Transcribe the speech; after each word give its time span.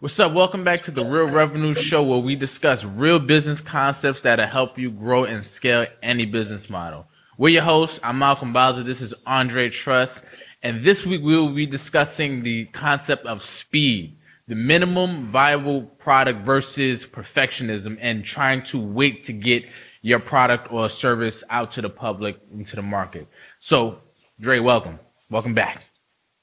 What's 0.00 0.18
up? 0.18 0.32
Welcome 0.32 0.64
back 0.64 0.80
to 0.84 0.90
the 0.90 1.04
Real 1.04 1.28
Revenue 1.28 1.74
Show, 1.74 2.02
where 2.02 2.20
we 2.20 2.34
discuss 2.34 2.84
real 2.84 3.18
business 3.18 3.60
concepts 3.60 4.22
that'll 4.22 4.46
help 4.46 4.78
you 4.78 4.90
grow 4.90 5.24
and 5.24 5.44
scale 5.44 5.84
any 6.02 6.24
business 6.24 6.70
model. 6.70 7.06
We're 7.36 7.50
your 7.50 7.64
hosts. 7.64 8.00
I'm 8.02 8.18
Malcom 8.18 8.54
Bowser. 8.54 8.82
This 8.82 9.02
is 9.02 9.12
Andre 9.26 9.68
Truss. 9.68 10.22
And 10.62 10.82
this 10.82 11.04
week 11.04 11.20
we 11.20 11.36
will 11.36 11.50
be 11.52 11.66
discussing 11.66 12.42
the 12.42 12.64
concept 12.68 13.26
of 13.26 13.44
speed, 13.44 14.16
the 14.48 14.54
minimum 14.54 15.30
viable 15.30 15.82
product 15.82 16.46
versus 16.46 17.04
perfectionism, 17.04 17.98
and 18.00 18.24
trying 18.24 18.62
to 18.68 18.80
wait 18.80 19.24
to 19.24 19.34
get 19.34 19.66
your 20.00 20.18
product 20.18 20.72
or 20.72 20.88
service 20.88 21.44
out 21.50 21.72
to 21.72 21.82
the 21.82 21.90
public, 21.90 22.40
into 22.50 22.74
the 22.74 22.80
market. 22.80 23.28
So, 23.60 24.00
Dre, 24.40 24.60
welcome. 24.60 24.98
Welcome 25.28 25.52
back. 25.52 25.82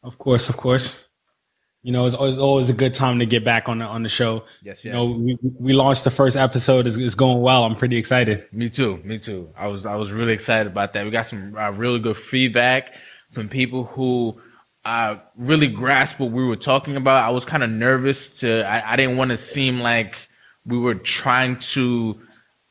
Of 0.04 0.20
course, 0.20 0.48
of 0.48 0.58
course 0.58 1.07
you 1.88 1.94
know, 1.94 2.06
it's 2.06 2.16
always, 2.16 2.38
always 2.38 2.70
a 2.70 2.74
good 2.74 2.94
time 2.94 3.18
to 3.20 3.26
get 3.26 3.46
back 3.46 3.70
on 3.70 3.80
the 3.80 3.86
on 3.86 4.04
the 4.04 4.10
show. 4.10 4.44
Yes, 4.62 4.80
yes. 4.80 4.84
You 4.84 4.92
know, 4.92 5.06
we, 5.06 5.38
we 5.58 5.72
launched 5.72 6.04
the 6.04 6.12
first 6.12 6.36
episode. 6.36 6.86
It's, 6.86 6.98
it's 6.98 7.16
going 7.16 7.40
well. 7.40 7.64
I'm 7.64 7.78
pretty 7.78 7.96
excited. 7.96 8.46
Me 8.52 8.70
too. 8.70 8.98
Me 9.06 9.18
too. 9.18 9.50
I 9.56 9.68
was 9.68 9.86
I 9.86 9.96
was 9.96 10.12
really 10.12 10.34
excited 10.34 10.68
about 10.68 10.92
that. 10.92 11.06
We 11.06 11.12
got 11.12 11.28
some 11.28 11.56
uh, 11.58 11.72
really 11.72 12.00
good 12.00 12.18
feedback 12.18 12.92
from 13.32 13.48
people 13.48 13.86
who 13.86 14.38
uh, 14.84 15.16
really 15.38 15.68
grasped 15.68 16.20
what 16.20 16.32
we 16.32 16.44
were 16.44 16.58
talking 16.58 16.98
about. 16.98 17.24
I 17.24 17.30
was 17.30 17.46
kind 17.46 17.64
of 17.64 17.70
nervous 17.70 18.32
to. 18.42 18.68
I, 18.68 18.92
I 18.92 18.96
didn't 18.98 19.16
want 19.16 19.32
to 19.32 19.38
seem 19.38 19.80
like 19.80 20.14
we 20.66 20.78
were 20.78 20.96
trying 20.96 21.56
to 21.72 22.20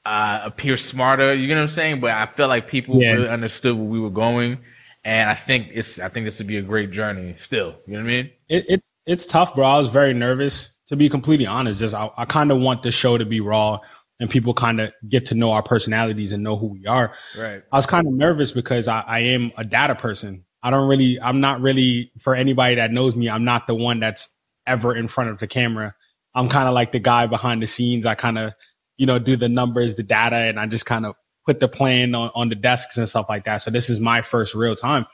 uh, 0.05 0.43
appear 0.45 0.77
smarter. 0.77 1.33
You 1.33 1.55
know 1.55 1.62
what 1.62 1.71
I'm 1.71 1.74
saying? 1.74 2.01
But 2.01 2.10
I 2.10 2.27
felt 2.27 2.51
like 2.51 2.69
people 2.69 3.02
yeah. 3.02 3.12
really 3.12 3.29
understood 3.30 3.77
where 3.77 3.87
we 3.87 3.98
were 3.98 4.10
going, 4.10 4.59
and 5.05 5.30
I 5.30 5.35
think 5.35 5.71
it's. 5.73 5.98
I 5.98 6.10
think 6.10 6.27
this 6.27 6.37
would 6.37 6.48
be 6.48 6.59
a 6.59 6.62
great 6.62 6.91
journey. 6.91 7.35
Still, 7.43 7.77
you 7.87 7.95
know 7.95 8.01
what 8.01 8.05
I 8.05 8.12
mean? 8.12 8.30
It, 8.51 8.66
it's 8.69 8.87
it's 9.06 9.27
tough, 9.27 9.55
bro. 9.55 9.65
I 9.65 9.78
was 9.78 9.88
very 9.88 10.15
nervous 10.15 10.77
to 10.88 10.96
be 10.96 11.09
completely 11.09 11.46
honest. 11.46 11.80
Just 11.80 11.95
I, 11.95 12.10
I 12.16 12.24
kind 12.24 12.51
of 12.51 12.60
want 12.60 12.83
the 12.83 12.92
show 12.92 13.19
to 13.19 13.24
be 13.24 13.41
raw 13.41 13.79
and 14.19 14.30
people 14.30 14.55
kind 14.55 14.80
of 14.80 14.93
get 15.09 15.26
to 15.26 15.35
know 15.35 15.52
our 15.52 15.63
personalities 15.63 16.32
and 16.32 16.43
know 16.43 16.57
who 16.57 16.66
we 16.68 16.87
are. 16.87 17.13
Right. 17.37 17.63
I 17.71 17.76
was 17.76 17.87
kind 17.87 18.07
of 18.07 18.15
nervous 18.15 18.52
because 18.52 18.88
I, 18.88 19.01
I 19.01 19.18
am 19.21 19.52
a 19.57 19.65
data 19.65 19.95
person. 19.95 20.45
I 20.63 20.71
don't 20.71 20.88
really, 20.88 21.21
I'm 21.21 21.40
not 21.40 21.60
really, 21.60 22.13
for 22.18 22.35
anybody 22.35 22.76
that 22.76 22.93
knows 22.93 23.15
me, 23.15 23.29
I'm 23.29 23.45
not 23.45 23.66
the 23.66 23.74
one 23.74 24.01
that's 24.01 24.29
ever 24.66 24.95
in 24.95 25.07
front 25.07 25.30
of 25.30 25.38
the 25.38 25.46
camera. 25.46 25.95
I'm 26.35 26.48
kind 26.48 26.66
of 26.66 26.74
like 26.74 26.93
the 26.93 26.98
guy 26.98 27.26
behind 27.26 27.63
the 27.63 27.66
scenes. 27.66 28.07
I 28.07 28.15
kind 28.15 28.38
of, 28.38 28.52
you 28.96 29.07
know, 29.07 29.18
do 29.18 29.37
the 29.37 29.48
numbers, 29.48 29.95
the 29.95 30.02
data, 30.02 30.37
and 30.37 30.59
I 30.59 30.66
just 30.66 30.87
kind 30.87 31.04
of 31.04 31.15
put 31.45 31.60
the 31.60 31.68
plan 31.68 32.15
on, 32.15 32.30
on 32.35 32.48
the 32.48 32.54
desks 32.54 32.96
and 32.96 33.09
stuff 33.09 33.26
like 33.29 33.45
that. 33.45 33.59
So 33.59 33.70
this 33.70 33.91
is 33.91 34.01
my 34.01 34.23
first 34.23 34.54
real 34.54 34.74
time, 34.74 35.07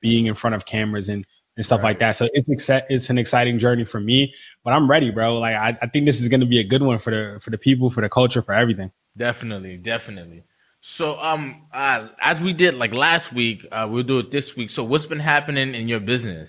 being 0.00 0.26
in 0.26 0.34
front 0.34 0.54
of 0.54 0.66
cameras 0.66 1.08
and 1.08 1.24
and 1.60 1.66
stuff 1.66 1.82
right. 1.82 1.90
like 1.90 1.98
that. 1.98 2.16
So 2.16 2.26
it's 2.32 2.48
it's 2.88 3.10
an 3.10 3.18
exciting 3.18 3.58
journey 3.58 3.84
for 3.84 4.00
me, 4.00 4.34
but 4.64 4.72
I'm 4.72 4.88
ready, 4.88 5.10
bro. 5.10 5.38
Like 5.38 5.54
I, 5.54 5.76
I 5.82 5.86
think 5.88 6.06
this 6.06 6.18
is 6.18 6.28
going 6.28 6.40
to 6.40 6.46
be 6.46 6.58
a 6.58 6.64
good 6.64 6.82
one 6.82 6.98
for 6.98 7.10
the 7.10 7.38
for 7.38 7.50
the 7.50 7.58
people, 7.58 7.90
for 7.90 8.00
the 8.00 8.08
culture, 8.08 8.40
for 8.40 8.54
everything. 8.54 8.90
Definitely, 9.14 9.76
definitely. 9.76 10.44
So 10.80 11.20
um, 11.20 11.66
uh, 11.70 12.08
as 12.18 12.40
we 12.40 12.54
did 12.54 12.76
like 12.76 12.94
last 12.94 13.34
week, 13.34 13.66
uh, 13.70 13.86
we'll 13.90 14.04
do 14.04 14.20
it 14.20 14.30
this 14.30 14.56
week. 14.56 14.70
So 14.70 14.82
what's 14.82 15.04
been 15.04 15.20
happening 15.20 15.74
in 15.74 15.86
your 15.86 16.00
business 16.00 16.48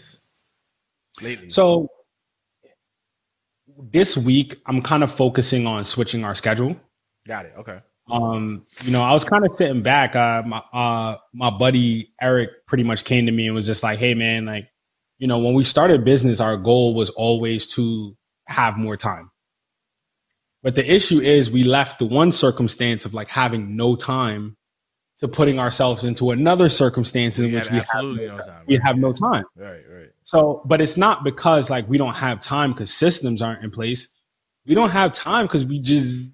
lately? 1.21 1.49
So 1.49 1.89
this 3.77 4.17
week, 4.17 4.57
I'm 4.65 4.81
kind 4.81 5.03
of 5.03 5.11
focusing 5.11 5.67
on 5.67 5.83
switching 5.83 6.23
our 6.23 6.35
schedule. 6.35 6.77
Got 7.27 7.47
it. 7.47 7.53
Okay. 7.57 7.79
Um, 8.09 8.65
you 8.83 8.91
know, 8.91 9.01
I 9.01 9.11
was 9.11 9.25
kind 9.25 9.45
of 9.45 9.51
sitting 9.51 9.81
back. 9.81 10.15
Uh, 10.15 10.43
my 10.45 10.63
uh, 10.71 11.17
my 11.33 11.49
buddy 11.49 12.13
Eric 12.21 12.65
pretty 12.65 12.85
much 12.85 13.03
came 13.03 13.25
to 13.25 13.33
me 13.33 13.47
and 13.47 13.55
was 13.55 13.65
just 13.65 13.83
like, 13.83 13.99
"Hey, 13.99 14.13
man, 14.13 14.45
like." 14.45 14.69
You 15.21 15.27
know, 15.27 15.37
when 15.37 15.53
we 15.53 15.63
started 15.63 16.03
business, 16.03 16.39
our 16.39 16.57
goal 16.57 16.95
was 16.95 17.11
always 17.11 17.67
to 17.75 18.17
have 18.47 18.75
more 18.75 18.97
time. 18.97 19.29
But 20.63 20.73
the 20.73 20.91
issue 20.91 21.19
is 21.19 21.51
we 21.51 21.63
left 21.63 21.99
the 21.99 22.05
one 22.05 22.31
circumstance 22.31 23.05
of 23.05 23.13
like 23.13 23.27
having 23.27 23.75
no 23.75 23.95
time 23.95 24.57
to 25.19 25.27
putting 25.27 25.59
ourselves 25.59 26.03
into 26.03 26.31
another 26.31 26.69
circumstance 26.69 27.37
in 27.37 27.51
we 27.51 27.53
which 27.53 27.69
we 27.69 27.77
have 27.77 27.87
no, 28.03 28.13
no 28.13 28.31
time. 28.31 28.47
Right. 28.47 28.67
we 28.67 28.75
have 28.77 28.97
no 28.97 29.13
time. 29.13 29.43
Right, 29.55 29.81
right. 29.87 30.09
So, 30.23 30.63
but 30.65 30.81
it's 30.81 30.97
not 30.97 31.23
because 31.23 31.69
like 31.69 31.87
we 31.87 31.99
don't 31.99 32.15
have 32.15 32.39
time 32.39 32.71
because 32.71 32.91
systems 32.91 33.43
aren't 33.43 33.63
in 33.63 33.69
place. 33.69 34.07
We 34.65 34.73
don't 34.73 34.89
have 34.89 35.13
time 35.13 35.45
because 35.45 35.67
we 35.67 35.77
just 35.77 36.31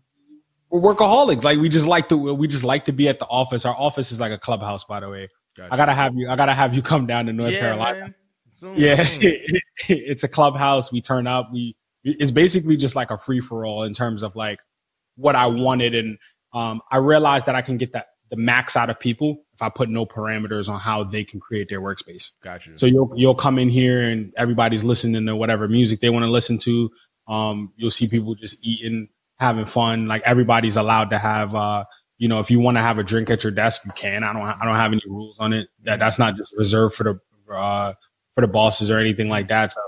we're 0.69 0.79
workaholics. 0.79 1.43
Like 1.43 1.59
we 1.59 1.67
just 1.67 1.87
like 1.87 2.07
to 2.07 2.15
we 2.15 2.47
just 2.47 2.63
like 2.63 2.85
to 2.85 2.93
be 2.93 3.09
at 3.09 3.19
the 3.19 3.27
office. 3.27 3.65
Our 3.65 3.75
office 3.75 4.13
is 4.13 4.21
like 4.21 4.31
a 4.31 4.37
clubhouse, 4.37 4.85
by 4.85 5.01
the 5.01 5.09
way. 5.09 5.27
Gotcha. 5.57 5.73
I 5.73 5.77
gotta 5.77 5.93
have 5.93 6.15
you. 6.15 6.29
I 6.29 6.37
gotta 6.37 6.53
have 6.53 6.73
you 6.73 6.81
come 6.81 7.05
down 7.05 7.25
to 7.25 7.33
North 7.33 7.51
yeah, 7.51 7.59
Carolina. 7.59 7.99
Man. 7.99 8.15
Zoom, 8.59 8.75
yeah, 8.75 8.95
it's 9.89 10.23
a 10.23 10.27
clubhouse. 10.27 10.91
We 10.91 11.01
turn 11.01 11.27
up. 11.27 11.51
We 11.51 11.75
it's 12.03 12.31
basically 12.31 12.77
just 12.77 12.95
like 12.95 13.11
a 13.11 13.17
free 13.17 13.39
for 13.39 13.65
all 13.65 13.83
in 13.83 13.93
terms 13.93 14.23
of 14.23 14.35
like 14.35 14.59
what 15.15 15.35
I 15.35 15.47
wanted, 15.47 15.95
and 15.95 16.17
um, 16.53 16.81
I 16.91 16.97
realized 16.97 17.45
that 17.47 17.55
I 17.55 17.61
can 17.61 17.77
get 17.77 17.93
that 17.93 18.07
the 18.29 18.35
max 18.35 18.75
out 18.75 18.89
of 18.89 18.99
people 18.99 19.43
if 19.53 19.61
I 19.61 19.69
put 19.69 19.89
no 19.89 20.05
parameters 20.05 20.69
on 20.69 20.79
how 20.79 21.03
they 21.03 21.23
can 21.23 21.39
create 21.39 21.69
their 21.69 21.81
workspace. 21.81 22.31
Gotcha. 22.43 22.77
So 22.77 22.85
you'll 22.85 23.11
you'll 23.15 23.35
come 23.35 23.57
in 23.59 23.69
here 23.69 24.01
and 24.01 24.33
everybody's 24.37 24.83
listening 24.83 25.25
to 25.25 25.35
whatever 25.35 25.67
music 25.67 25.99
they 26.01 26.09
want 26.09 26.25
to 26.25 26.31
listen 26.31 26.57
to. 26.59 26.91
Um, 27.27 27.73
you'll 27.75 27.91
see 27.91 28.07
people 28.07 28.35
just 28.35 28.65
eating, 28.65 29.09
having 29.39 29.65
fun. 29.65 30.07
Like 30.07 30.21
everybody's 30.25 30.77
allowed 30.77 31.09
to 31.11 31.17
have. 31.17 31.55
Uh, 31.55 31.85
you 32.17 32.27
know, 32.27 32.39
if 32.39 32.49
you 32.49 32.59
want 32.59 32.77
to 32.77 32.81
have 32.81 32.97
a 32.97 33.03
drink 33.03 33.29
at 33.29 33.43
your 33.43 33.51
desk, 33.51 33.81
you 33.85 33.91
can. 33.91 34.23
I 34.23 34.33
don't. 34.33 34.41
I 34.41 34.65
don't 34.65 34.75
have 34.75 34.91
any 34.91 35.01
rules 35.07 35.37
on 35.39 35.53
it. 35.53 35.69
That 35.83 35.99
that's 35.99 36.19
not 36.19 36.35
just 36.35 36.53
reserved 36.57 36.95
for 36.95 37.03
the 37.03 37.53
uh, 37.53 37.93
for 38.37 38.41
the 38.41 38.47
bosses 38.47 38.91
or 38.91 38.99
anything 38.99 39.29
like 39.29 39.47
that. 39.47 39.71
So 39.71 39.81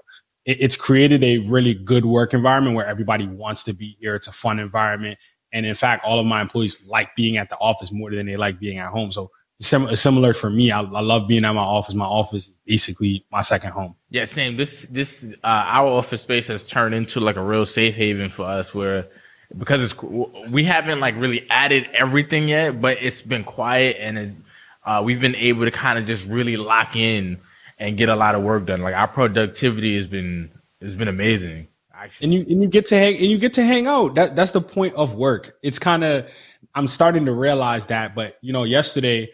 it, 0.43 0.57
it's 0.59 0.75
created 0.75 1.23
a 1.23 1.37
really 1.49 1.75
good 1.75 2.03
work 2.03 2.33
environment 2.33 2.75
where 2.75 2.85
everybody 2.85 3.27
wants 3.27 3.63
to 3.65 3.73
be 3.73 3.95
here. 3.99 4.15
It's 4.15 4.25
a 4.25 4.31
fun 4.31 4.57
environment. 4.57 5.19
And 5.53 5.67
in 5.67 5.75
fact, 5.75 6.03
all 6.03 6.19
of 6.19 6.25
my 6.25 6.41
employees 6.41 6.83
like 6.87 7.15
being 7.15 7.37
at 7.37 7.49
the 7.49 7.57
office 7.57 7.91
more 7.91 8.09
than 8.09 8.25
they 8.25 8.35
like 8.37 8.59
being 8.59 8.79
at 8.79 8.87
home. 8.87 9.11
So 9.11 9.29
sim- 9.59 9.95
similar 9.95 10.33
for 10.33 10.49
me. 10.49 10.71
I, 10.71 10.81
I, 10.81 11.01
love 11.01 11.27
being 11.27 11.45
at 11.45 11.51
my 11.51 11.61
office. 11.61 11.93
My 11.93 12.05
office 12.05 12.47
is 12.47 12.57
basically 12.65 13.23
my 13.31 13.41
second 13.41 13.69
home. 13.69 13.95
Yeah, 14.09 14.25
same. 14.25 14.57
This 14.57 14.87
this 14.89 15.23
uh, 15.43 15.63
our 15.67 15.87
office 15.87 16.23
space 16.23 16.47
has 16.47 16.67
turned 16.67 16.95
into 16.95 17.19
like 17.19 17.35
a 17.35 17.43
real 17.43 17.67
safe 17.67 17.93
haven 17.93 18.31
for 18.31 18.45
us, 18.45 18.73
where 18.73 19.07
because 19.59 19.81
it's 19.83 20.01
we 20.49 20.63
haven't 20.63 20.99
like 20.99 21.15
really 21.17 21.47
added 21.51 21.87
everything 21.93 22.47
yet, 22.47 22.81
but 22.81 22.97
it's 23.01 23.21
been 23.21 23.43
quiet 23.43 23.97
and 23.99 24.17
it, 24.17 24.35
uh, 24.85 25.01
we've 25.03 25.21
been 25.21 25.35
able 25.35 25.65
to 25.65 25.71
kind 25.71 25.99
of 25.99 26.07
just 26.07 26.25
really 26.25 26.57
lock 26.57 26.95
in 26.95 27.39
and 27.79 27.97
get 27.97 28.09
a 28.09 28.15
lot 28.15 28.35
of 28.35 28.43
work 28.43 28.65
done. 28.65 28.81
Like 28.81 28.95
our 28.95 29.07
productivity 29.07 29.97
has 29.97 30.07
been 30.07 30.51
has 30.81 30.95
been 30.95 31.07
amazing. 31.07 31.67
Actually. 31.93 32.25
And 32.25 32.33
you 32.33 32.41
and 32.41 32.61
you 32.63 32.69
get 32.69 32.85
to 32.87 32.95
hang 32.95 33.15
and 33.15 33.25
you 33.25 33.37
get 33.37 33.53
to 33.53 33.63
hang 33.63 33.87
out. 33.87 34.15
That 34.15 34.35
that's 34.35 34.51
the 34.51 34.61
point 34.61 34.93
of 34.95 35.15
work. 35.15 35.57
It's 35.63 35.79
kind 35.79 36.03
of 36.03 36.31
I'm 36.75 36.87
starting 36.87 37.25
to 37.25 37.33
realize 37.33 37.87
that. 37.87 38.15
But 38.15 38.37
you 38.41 38.53
know, 38.53 38.63
yesterday 38.63 39.31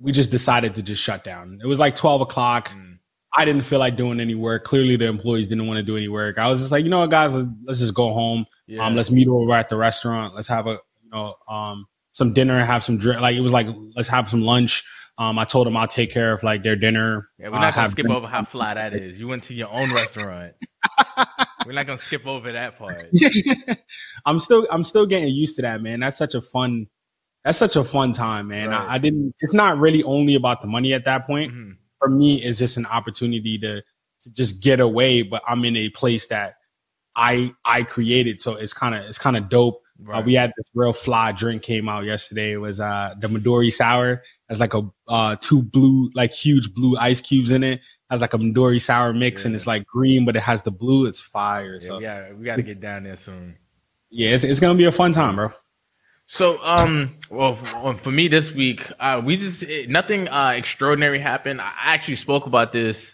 we 0.00 0.12
just 0.12 0.30
decided 0.30 0.74
to 0.74 0.82
just 0.82 1.02
shut 1.02 1.24
down. 1.24 1.60
It 1.62 1.66
was 1.66 1.78
like 1.78 1.94
12 1.96 2.22
o'clock. 2.22 2.68
Mm. 2.70 2.98
I 3.36 3.44
didn't 3.44 3.62
feel 3.62 3.80
like 3.80 3.96
doing 3.96 4.20
any 4.20 4.34
work. 4.34 4.64
Clearly, 4.64 4.96
the 4.96 5.06
employees 5.06 5.48
didn't 5.48 5.66
want 5.66 5.78
to 5.78 5.82
do 5.82 5.96
any 5.96 6.08
work. 6.08 6.38
I 6.38 6.48
was 6.48 6.60
just 6.60 6.70
like, 6.70 6.84
you 6.84 6.90
know 6.90 7.00
what, 7.00 7.10
guys, 7.10 7.34
let's, 7.34 7.48
let's 7.64 7.80
just 7.80 7.94
go 7.94 8.12
home. 8.12 8.46
Yeah. 8.66 8.86
Um, 8.86 8.94
let's 8.94 9.10
meet 9.10 9.26
over 9.26 9.52
at 9.52 9.68
the 9.68 9.76
restaurant. 9.76 10.34
Let's 10.34 10.48
have 10.48 10.66
a 10.66 10.78
you 11.02 11.10
know 11.12 11.34
um 11.48 11.86
some 12.12 12.32
dinner, 12.32 12.56
and 12.56 12.66
have 12.66 12.84
some 12.84 12.96
drink. 12.96 13.20
Like 13.20 13.36
it 13.36 13.40
was 13.40 13.52
like 13.52 13.66
let's 13.96 14.08
have 14.08 14.28
some 14.28 14.42
lunch. 14.42 14.84
Um, 15.16 15.38
I 15.38 15.44
told 15.44 15.66
them 15.66 15.76
I'll 15.76 15.86
take 15.86 16.10
care 16.10 16.32
of 16.32 16.42
like 16.42 16.62
their 16.62 16.74
dinner. 16.74 17.28
Yeah, 17.38 17.50
we're 17.50 17.60
not 17.60 17.74
gonna 17.74 17.90
skip 17.90 18.10
over 18.10 18.26
how 18.26 18.44
fly 18.44 18.74
that 18.74 18.94
is. 18.94 19.18
You 19.18 19.28
went 19.28 19.44
to 19.44 19.54
your 19.54 19.68
own 19.68 19.88
restaurant. 19.90 20.54
we're 21.66 21.72
not 21.72 21.86
gonna 21.86 21.98
skip 21.98 22.26
over 22.26 22.52
that 22.52 22.78
part. 22.78 23.04
I'm 24.26 24.40
still 24.40 24.66
I'm 24.70 24.82
still 24.82 25.06
getting 25.06 25.32
used 25.32 25.56
to 25.56 25.62
that, 25.62 25.82
man. 25.82 26.00
That's 26.00 26.16
such 26.16 26.34
a 26.34 26.40
fun 26.40 26.88
that's 27.44 27.58
such 27.58 27.76
a 27.76 27.84
fun 27.84 28.12
time, 28.12 28.48
man. 28.48 28.70
Right. 28.70 28.80
I, 28.80 28.94
I, 28.94 28.98
didn't 28.98 29.34
it's 29.40 29.54
not 29.54 29.78
really 29.78 30.02
only 30.02 30.34
about 30.34 30.62
the 30.62 30.66
money 30.66 30.94
at 30.94 31.04
that 31.04 31.26
point. 31.26 31.52
Mm-hmm. 31.52 31.72
For 31.98 32.08
me, 32.08 32.42
it's 32.42 32.58
just 32.58 32.76
an 32.76 32.86
opportunity 32.86 33.58
to 33.58 33.82
to 34.22 34.32
just 34.32 34.62
get 34.62 34.80
away, 34.80 35.22
but 35.22 35.42
I'm 35.46 35.64
in 35.64 35.76
a 35.76 35.90
place 35.90 36.26
that 36.28 36.54
I 37.14 37.52
I 37.64 37.82
created. 37.82 38.42
So 38.42 38.56
it's 38.56 38.74
kind 38.74 38.94
of 38.94 39.04
it's 39.04 39.18
kind 39.18 39.36
of 39.36 39.48
dope 39.48 39.80
right. 40.00 40.18
Uh, 40.18 40.22
we 40.22 40.34
had 40.34 40.52
this 40.56 40.70
real 40.74 40.92
fly 40.92 41.32
drink 41.32 41.62
came 41.62 41.88
out 41.88 42.04
yesterday. 42.04 42.52
It 42.52 42.58
was 42.58 42.80
uh 42.80 43.14
the 43.18 43.28
Midori 43.28 43.70
sour. 43.70 44.22
Has 44.54 44.60
like 44.60 44.74
a 44.74 44.88
uh 45.08 45.34
two 45.40 45.62
blue, 45.62 46.12
like 46.14 46.32
huge 46.32 46.72
blue 46.72 46.96
ice 46.96 47.20
cubes 47.20 47.50
in 47.50 47.64
it. 47.64 47.80
Has 48.08 48.20
like 48.20 48.34
a 48.34 48.38
Midori 48.38 48.80
sour 48.80 49.12
mix 49.12 49.42
yeah. 49.42 49.48
and 49.48 49.56
it's 49.56 49.66
like 49.66 49.84
green, 49.84 50.24
but 50.24 50.36
it 50.36 50.42
has 50.42 50.62
the 50.62 50.70
blue. 50.70 51.06
It's 51.06 51.18
fire. 51.18 51.74
Yeah, 51.74 51.86
so 51.88 51.98
yeah, 51.98 52.32
we 52.32 52.44
got 52.44 52.56
to 52.56 52.62
get 52.62 52.80
down 52.80 53.02
there 53.02 53.16
soon. 53.16 53.56
Yeah, 54.10 54.30
it's 54.30 54.44
it's 54.44 54.60
gonna 54.60 54.78
be 54.78 54.84
a 54.84 54.92
fun 54.92 55.10
time, 55.10 55.34
bro. 55.34 55.50
So, 56.28 56.62
um, 56.62 57.18
well, 57.30 57.56
for 57.56 58.12
me 58.12 58.28
this 58.28 58.52
week, 58.52 58.88
uh, 59.00 59.20
we 59.24 59.36
just 59.36 59.64
it, 59.64 59.90
nothing 59.90 60.28
uh, 60.28 60.54
extraordinary 60.56 61.18
happened. 61.18 61.60
I 61.60 61.72
actually 61.78 62.16
spoke 62.16 62.46
about 62.46 62.72
this 62.72 63.12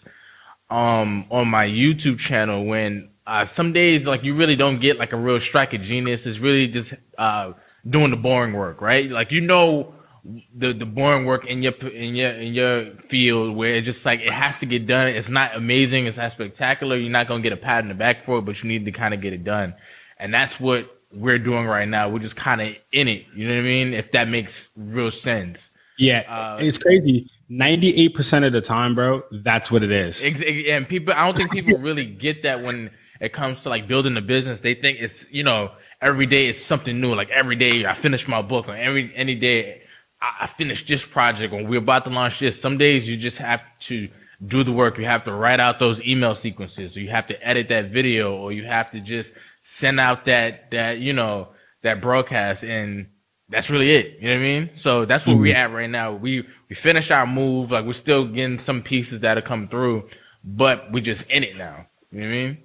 um 0.69 1.25
on 1.31 1.47
my 1.47 1.67
YouTube 1.67 2.19
channel 2.19 2.65
when 2.65 3.09
uh, 3.25 3.45
some 3.47 3.73
days 3.73 4.05
like 4.05 4.23
you 4.23 4.35
really 4.35 4.55
don't 4.55 4.79
get 4.79 4.99
like 4.99 5.11
a 5.11 5.17
real 5.17 5.39
strike 5.39 5.73
of 5.73 5.81
genius. 5.81 6.27
It's 6.27 6.37
really 6.37 6.67
just 6.67 6.93
uh, 7.17 7.53
doing 7.89 8.11
the 8.11 8.17
boring 8.17 8.53
work, 8.53 8.79
right? 8.79 9.09
Like 9.09 9.31
you 9.31 9.41
know 9.41 9.95
the 10.23 10.73
the 10.73 10.85
boring 10.85 11.25
work 11.25 11.45
in 11.47 11.61
your 11.61 11.73
in 11.73 12.15
your 12.15 12.29
in 12.31 12.53
your 12.53 12.85
field 13.09 13.55
where 13.55 13.75
it's 13.75 13.85
just 13.85 14.05
like 14.05 14.19
it 14.19 14.31
has 14.31 14.59
to 14.59 14.65
get 14.65 14.85
done. 14.85 15.07
It's 15.07 15.29
not 15.29 15.55
amazing. 15.55 16.05
It's 16.05 16.17
not 16.17 16.31
spectacular. 16.31 16.95
You're 16.95 17.11
not 17.11 17.27
gonna 17.27 17.41
get 17.41 17.53
a 17.53 17.57
pat 17.57 17.83
in 17.83 17.89
the 17.89 17.95
back 17.95 18.25
for 18.25 18.39
it, 18.39 18.43
but 18.43 18.61
you 18.61 18.69
need 18.69 18.85
to 18.85 18.91
kind 18.91 19.13
of 19.13 19.21
get 19.21 19.33
it 19.33 19.43
done, 19.43 19.73
and 20.19 20.33
that's 20.33 20.59
what 20.59 20.95
we're 21.13 21.39
doing 21.39 21.65
right 21.65 21.87
now. 21.87 22.07
We're 22.09 22.19
just 22.19 22.35
kind 22.35 22.61
of 22.61 22.75
in 22.91 23.07
it. 23.07 23.25
You 23.35 23.47
know 23.47 23.55
what 23.55 23.61
I 23.61 23.63
mean? 23.63 23.93
If 23.93 24.11
that 24.11 24.29
makes 24.29 24.67
real 24.75 25.11
sense. 25.11 25.71
Yeah, 25.97 26.23
uh, 26.27 26.57
it's 26.59 26.77
crazy. 26.77 27.29
Ninety-eight 27.49 28.13
percent 28.13 28.45
of 28.45 28.53
the 28.53 28.61
time, 28.61 28.95
bro, 28.95 29.23
that's 29.31 29.71
what 29.71 29.83
it 29.83 29.91
is. 29.91 30.23
And 30.23 30.87
people, 30.87 31.13
I 31.13 31.25
don't 31.25 31.35
think 31.35 31.51
people 31.51 31.77
really 31.79 32.05
get 32.05 32.43
that 32.43 32.61
when 32.61 32.91
it 33.19 33.33
comes 33.33 33.61
to 33.63 33.69
like 33.69 33.87
building 33.87 34.15
a 34.17 34.21
business. 34.21 34.61
They 34.61 34.75
think 34.75 34.99
it's 34.99 35.25
you 35.31 35.43
know 35.43 35.71
every 35.99 36.27
day 36.27 36.47
is 36.47 36.63
something 36.63 37.01
new. 37.01 37.15
Like 37.15 37.29
every 37.31 37.55
day 37.55 37.85
I 37.85 37.95
finish 37.95 38.27
my 38.27 38.43
book, 38.43 38.67
or 38.67 38.75
every 38.75 39.11
any 39.15 39.35
day 39.35 39.80
I, 40.21 40.35
I 40.41 40.47
finish 40.47 40.85
this 40.85 41.03
project, 41.03 41.53
or 41.53 41.63
we're 41.63 41.79
about 41.79 42.05
to 42.05 42.09
launch 42.09 42.39
this. 42.39 42.59
Some 42.59 42.77
days 42.77 43.07
you 43.07 43.17
just 43.17 43.37
have 43.37 43.61
to 43.81 44.09
do 44.45 44.63
the 44.63 44.71
work. 44.71 44.97
You 44.97 45.05
have 45.05 45.23
to 45.25 45.33
write 45.33 45.59
out 45.59 45.79
those 45.79 46.01
email 46.01 46.35
sequences, 46.35 46.95
or 46.95 46.99
you 46.99 47.09
have 47.09 47.27
to 47.27 47.47
edit 47.47 47.69
that 47.69 47.91
video, 47.91 48.35
or 48.35 48.51
you 48.51 48.63
have 48.65 48.91
to 48.91 48.99
just 48.99 49.29
send 49.63 49.99
out 49.99 50.25
that 50.25 50.71
that 50.71 50.99
you 50.99 51.13
know 51.13 51.49
that 51.81 52.01
broadcast, 52.01 52.63
and 52.63 53.07
that's 53.49 53.69
really 53.69 53.93
it. 53.93 54.17
You 54.19 54.29
know 54.29 54.35
what 54.35 54.39
I 54.39 54.43
mean? 54.43 54.69
So 54.77 55.05
that's 55.05 55.25
where 55.25 55.35
mm-hmm. 55.35 55.43
we're 55.43 55.55
at 55.55 55.71
right 55.71 55.89
now. 55.89 56.13
We 56.13 56.47
we 56.69 56.75
finished 56.75 57.11
our 57.11 57.27
move. 57.27 57.71
Like 57.71 57.85
we're 57.85 57.93
still 57.93 58.25
getting 58.25 58.59
some 58.59 58.81
pieces 58.81 59.21
that 59.21 59.37
are 59.37 59.41
coming 59.41 59.67
through, 59.67 60.09
but 60.43 60.91
we're 60.91 61.03
just 61.03 61.29
in 61.29 61.43
it 61.43 61.57
now. 61.57 61.87
You 62.11 62.21
know 62.21 62.27
what 62.27 62.33
I 62.33 62.37
mean? 62.37 62.57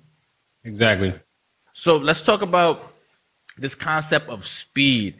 Exactly. 0.64 1.14
So 1.74 1.96
let's 1.96 2.22
talk 2.22 2.42
about 2.42 2.92
this 3.58 3.74
concept 3.74 4.28
of 4.28 4.46
speed. 4.46 5.16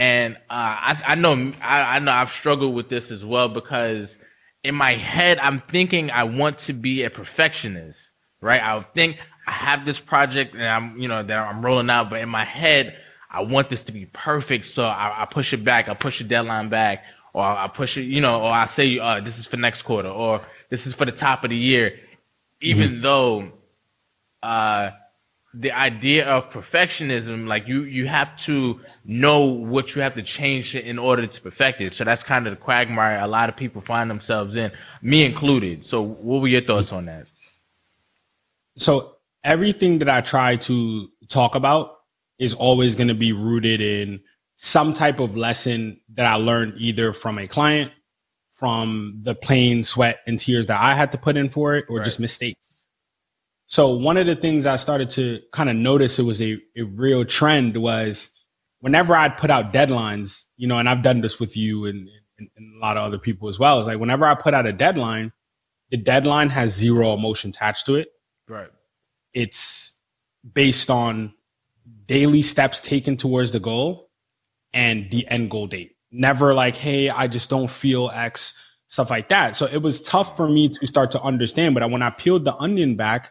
And 0.00 0.36
uh, 0.36 0.38
I, 0.48 1.02
I 1.08 1.14
know 1.14 1.52
I, 1.60 1.96
I 1.96 1.98
know 1.98 2.10
I've 2.10 2.32
struggled 2.32 2.74
with 2.74 2.88
this 2.88 3.10
as 3.10 3.22
well 3.22 3.50
because 3.50 4.16
in 4.64 4.74
my 4.74 4.94
head 4.94 5.38
I'm 5.38 5.60
thinking 5.60 6.10
I 6.10 6.24
want 6.24 6.60
to 6.60 6.72
be 6.72 7.02
a 7.02 7.10
perfectionist, 7.10 8.10
right? 8.40 8.62
I 8.62 8.82
think 8.94 9.18
I 9.46 9.50
have 9.50 9.84
this 9.84 10.00
project 10.00 10.54
and 10.54 10.64
I'm 10.64 10.98
you 10.98 11.06
know 11.06 11.22
that 11.22 11.38
I'm 11.38 11.62
rolling 11.62 11.90
out, 11.90 12.08
but 12.08 12.22
in 12.22 12.30
my 12.30 12.46
head 12.46 12.96
I 13.30 13.42
want 13.42 13.68
this 13.68 13.82
to 13.84 13.92
be 13.92 14.06
perfect, 14.06 14.68
so 14.68 14.84
I, 14.84 15.24
I 15.24 15.26
push 15.26 15.52
it 15.52 15.62
back, 15.64 15.90
I 15.90 15.92
push 15.92 16.16
the 16.16 16.24
deadline 16.24 16.70
back, 16.70 17.04
or 17.34 17.44
I 17.44 17.68
push 17.68 17.98
it, 17.98 18.04
you 18.04 18.22
know, 18.22 18.40
or 18.40 18.50
I 18.50 18.68
say 18.68 18.98
uh, 18.98 19.20
this 19.20 19.38
is 19.38 19.46
for 19.46 19.58
next 19.58 19.82
quarter, 19.82 20.08
or 20.08 20.40
this 20.70 20.86
is 20.86 20.94
for 20.94 21.04
the 21.04 21.12
top 21.12 21.44
of 21.44 21.50
the 21.50 21.56
year, 21.56 22.00
even 22.62 22.92
mm-hmm. 22.92 23.02
though 23.02 23.52
uh, 24.42 24.92
the 25.52 25.72
idea 25.72 26.28
of 26.28 26.50
perfectionism, 26.50 27.48
like 27.48 27.66
you, 27.66 27.82
you 27.82 28.06
have 28.06 28.36
to 28.38 28.80
know 29.04 29.40
what 29.40 29.94
you 29.94 30.02
have 30.02 30.14
to 30.14 30.22
change 30.22 30.76
in 30.76 30.98
order 30.98 31.26
to 31.26 31.40
perfect 31.40 31.80
it. 31.80 31.92
So 31.94 32.04
that's 32.04 32.22
kind 32.22 32.46
of 32.46 32.52
the 32.52 32.56
quagmire 32.56 33.18
a 33.18 33.26
lot 33.26 33.48
of 33.48 33.56
people 33.56 33.82
find 33.82 34.08
themselves 34.08 34.54
in, 34.54 34.70
me 35.02 35.24
included. 35.24 35.84
So 35.84 36.02
what 36.02 36.40
were 36.40 36.48
your 36.48 36.60
thoughts 36.60 36.92
on 36.92 37.06
that? 37.06 37.26
So 38.76 39.16
everything 39.42 39.98
that 39.98 40.08
I 40.08 40.20
try 40.20 40.56
to 40.56 41.08
talk 41.28 41.56
about 41.56 41.98
is 42.38 42.54
always 42.54 42.94
going 42.94 43.08
to 43.08 43.14
be 43.14 43.32
rooted 43.32 43.80
in 43.80 44.20
some 44.56 44.92
type 44.92 45.18
of 45.18 45.36
lesson 45.36 46.00
that 46.14 46.26
I 46.26 46.34
learned 46.34 46.74
either 46.76 47.12
from 47.12 47.38
a 47.38 47.46
client, 47.46 47.90
from 48.52 49.18
the 49.22 49.34
plain 49.34 49.82
sweat 49.82 50.20
and 50.26 50.38
tears 50.38 50.68
that 50.68 50.80
I 50.80 50.94
had 50.94 51.12
to 51.12 51.18
put 51.18 51.36
in 51.36 51.48
for 51.48 51.74
it, 51.74 51.86
or 51.88 51.96
right. 51.96 52.04
just 52.04 52.20
mistakes. 52.20 52.69
So 53.70 53.94
one 53.94 54.16
of 54.16 54.26
the 54.26 54.34
things 54.34 54.66
I 54.66 54.74
started 54.74 55.10
to 55.10 55.40
kind 55.52 55.70
of 55.70 55.76
notice 55.76 56.18
it 56.18 56.24
was 56.24 56.42
a, 56.42 56.58
a 56.76 56.82
real 56.82 57.24
trend 57.24 57.76
was 57.76 58.34
whenever 58.80 59.14
I'd 59.14 59.36
put 59.36 59.48
out 59.48 59.72
deadlines, 59.72 60.46
you 60.56 60.66
know, 60.66 60.78
and 60.78 60.88
I've 60.88 61.02
done 61.02 61.20
this 61.20 61.38
with 61.38 61.56
you 61.56 61.86
and, 61.86 62.08
and, 62.36 62.50
and 62.56 62.74
a 62.74 62.84
lot 62.84 62.96
of 62.96 63.04
other 63.04 63.18
people 63.18 63.48
as 63.48 63.60
well. 63.60 63.78
Is 63.78 63.86
like 63.86 64.00
whenever 64.00 64.26
I 64.26 64.34
put 64.34 64.54
out 64.54 64.66
a 64.66 64.72
deadline, 64.72 65.32
the 65.92 65.96
deadline 65.96 66.48
has 66.48 66.74
zero 66.74 67.14
emotion 67.14 67.50
attached 67.50 67.86
to 67.86 67.94
it. 67.94 68.08
Right. 68.48 68.70
It's 69.32 69.96
based 70.52 70.90
on 70.90 71.32
daily 72.06 72.42
steps 72.42 72.80
taken 72.80 73.16
towards 73.16 73.52
the 73.52 73.60
goal 73.60 74.10
and 74.72 75.08
the 75.12 75.28
end 75.28 75.48
goal 75.48 75.68
date. 75.68 75.94
Never 76.10 76.54
like, 76.54 76.74
hey, 76.74 77.08
I 77.08 77.28
just 77.28 77.48
don't 77.48 77.70
feel 77.70 78.10
X, 78.12 78.56
stuff 78.88 79.10
like 79.10 79.28
that. 79.28 79.54
So 79.54 79.66
it 79.66 79.80
was 79.80 80.02
tough 80.02 80.36
for 80.36 80.48
me 80.48 80.70
to 80.70 80.86
start 80.88 81.12
to 81.12 81.22
understand. 81.22 81.76
But 81.76 81.88
when 81.88 82.02
I 82.02 82.10
peeled 82.10 82.44
the 82.44 82.56
onion 82.56 82.96
back, 82.96 83.30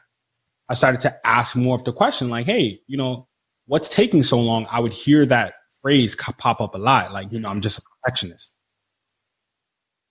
I 0.70 0.76
started 0.76 1.02
to 1.02 1.28
ask 1.28 1.56
more 1.56 1.76
of 1.76 1.84
the 1.84 1.92
question, 1.92 2.30
like, 2.30 2.46
hey, 2.46 2.80
you 2.88 2.96
know, 2.96 3.28
what's 3.66 3.90
taking 3.90 4.24
so 4.24 4.40
long? 4.40 4.68
I 4.70 4.80
would 4.80 4.94
hear 4.94 5.26
that 5.26 5.56
phrase 5.82 6.16
pop 6.16 6.62
up 6.62 6.76
a 6.76 6.78
lot, 6.78 7.12
like, 7.12 7.32
you 7.32 7.40
know, 7.40 7.50
I'm 7.50 7.62
just 7.62 7.80
a 7.80 7.82
perfectionist. 7.82 8.56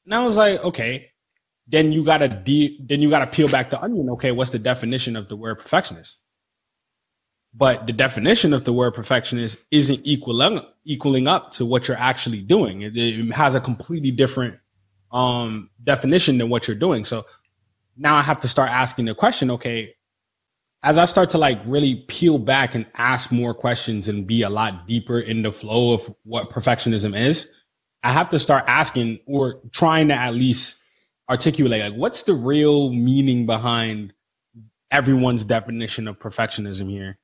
And 0.05 0.15
I 0.15 0.25
was 0.25 0.37
like, 0.37 0.65
okay, 0.65 1.11
then 1.67 1.93
you 1.93 2.03
gotta 2.03 2.29
de- 2.29 2.81
then 2.83 3.03
you 3.03 3.11
gotta 3.11 3.27
peel 3.27 3.49
back 3.49 3.71
the 3.71 3.81
onion. 3.81 4.09
Okay, 4.11 4.33
what's 4.33 4.51
the 4.51 4.59
definition 4.59 5.17
of 5.17 5.29
the 5.29 5.37
word 5.37 5.59
perfectionist? 5.59 6.23
But 7.55 7.87
the 7.87 7.93
definition 7.93 8.55
of 8.55 8.65
the 8.65 8.73
word 8.73 8.95
perfectionist 8.95 9.59
isn't 9.71 10.01
equaling 10.05 10.61
equaling 10.85 11.29
up 11.29 11.51
to 11.53 11.67
what 11.67 11.87
you're 11.87 11.97
actually 11.99 12.43
doing. 12.43 12.83
It, 12.83 12.97
it 12.97 13.33
has 13.35 13.55
a 13.55 13.61
completely 13.61 14.11
different 14.11 14.59
um, 15.13 15.69
definition 15.85 16.39
than 16.39 16.49
what 16.49 16.67
you're 16.67 16.77
doing. 16.77 17.05
So 17.05 17.27
now 17.97 18.17
I 18.17 18.23
have 18.23 18.41
to 18.41 18.49
start 18.49 18.71
asking 18.71 19.05
the 19.05 19.15
question, 19.15 19.51
okay, 19.53 19.95
as 20.83 20.97
I 20.97 21.07
start 21.07 21.31
to 21.31 21.39
like 21.39 21.61
really 21.67 21.97
peel 22.09 22.39
back 22.39 22.75
and 22.75 22.87
ask 22.95 23.33
more 23.33 23.55
questions 23.55 24.09
and 24.09 24.27
be 24.27 24.43
a 24.43 24.51
lot 24.51 24.87
deeper 24.87 25.19
in 25.19 25.43
the 25.43 25.53
flow 25.53 25.95
of 25.95 26.15
what 26.25 26.51
perfectionism 26.51 27.19
is, 27.19 27.53
I 28.03 28.13
have 28.13 28.31
to 28.31 28.39
start 28.39 28.65
asking 28.67 29.19
or 29.27 29.61
trying 29.73 30.09
to 30.09 30.15
at 30.15 30.35
least 30.35 30.81
articulate 31.29 31.81
like 31.81 31.93
what's 31.93 32.23
the 32.23 32.33
real 32.33 32.91
meaning 32.91 33.45
behind 33.45 34.15
everyone's 34.91 35.45
definition 35.45 36.09
of 36.09 36.19
perfectionism 36.19 36.89
here 36.89 37.19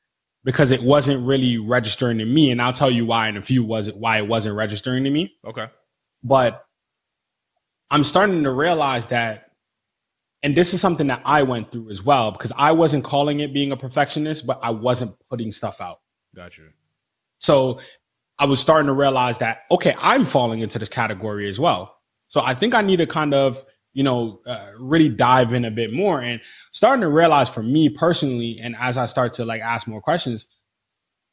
because 0.45 0.71
it 0.71 0.83
wasn't 0.83 1.27
really 1.27 1.57
registering 1.57 2.19
to 2.19 2.25
me 2.27 2.51
and 2.51 2.61
I'll 2.61 2.75
tell 2.75 2.91
you 2.91 3.07
why 3.07 3.29
in 3.29 3.39
a 3.39 3.43
few 3.43 3.65
was 3.65 3.89
it 3.89 3.97
why 3.97 4.19
it 4.19 4.29
wasn't 4.29 4.57
registering 4.57 5.05
to 5.05 5.11
me. 5.11 5.35
Okay. 5.47 5.67
But 6.23 6.67
I'm 7.91 8.05
starting 8.05 8.43
to 8.43 8.51
realize 8.51 9.07
that 9.07 9.44
and 10.45 10.55
this 10.55 10.75
is 10.75 10.81
something 10.81 11.07
that 11.07 11.23
I 11.25 11.43
went 11.43 11.73
through 11.73 11.89
as 11.91 12.05
well 12.05 12.31
because 12.31 12.53
I 12.55 12.73
wasn't 12.73 13.03
calling 13.03 13.41
it 13.41 13.55
being 13.55 13.73
a 13.73 13.79
perfectionist, 13.79 14.47
but 14.47 14.61
I 14.63 14.71
wasn't 14.71 15.17
putting 15.31 15.51
stuff 15.51 15.81
out. 15.81 16.01
Gotcha. 16.37 16.61
So 17.39 17.81
I 18.39 18.45
was 18.45 18.61
starting 18.61 18.89
to 18.89 18.93
realize 18.93 19.39
that, 19.39 19.63
okay, 19.71 19.95
I'm 19.99 20.27
falling 20.27 20.61
into 20.61 20.79
this 20.79 20.91
category 20.91 21.49
as 21.49 21.59
well. 21.59 21.97
So 22.29 22.43
I 22.45 22.53
think 22.53 22.75
I 22.75 22.83
need 22.83 22.99
to 22.99 23.07
kind 23.07 23.33
of, 23.33 23.65
you 23.95 24.03
know, 24.03 24.43
uh, 24.45 24.73
really 24.79 25.09
dive 25.09 25.55
in 25.55 25.65
a 25.65 25.71
bit 25.71 25.95
more 25.95 26.21
and 26.21 26.43
starting 26.73 27.01
to 27.01 27.09
realize 27.09 27.49
for 27.49 27.63
me 27.63 27.89
personally, 27.89 28.59
and 28.63 28.77
as 28.79 28.99
I 28.99 29.07
start 29.07 29.33
to 29.35 29.47
like 29.47 29.63
ask 29.63 29.87
more 29.87 30.03
questions, 30.03 30.47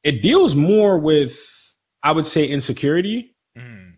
it 0.04 0.22
deals 0.22 0.56
more 0.56 0.98
with, 0.98 1.76
I 2.02 2.14
would 2.14 2.26
say, 2.26 2.46
insecurity 2.46 3.36
mm. 3.58 3.92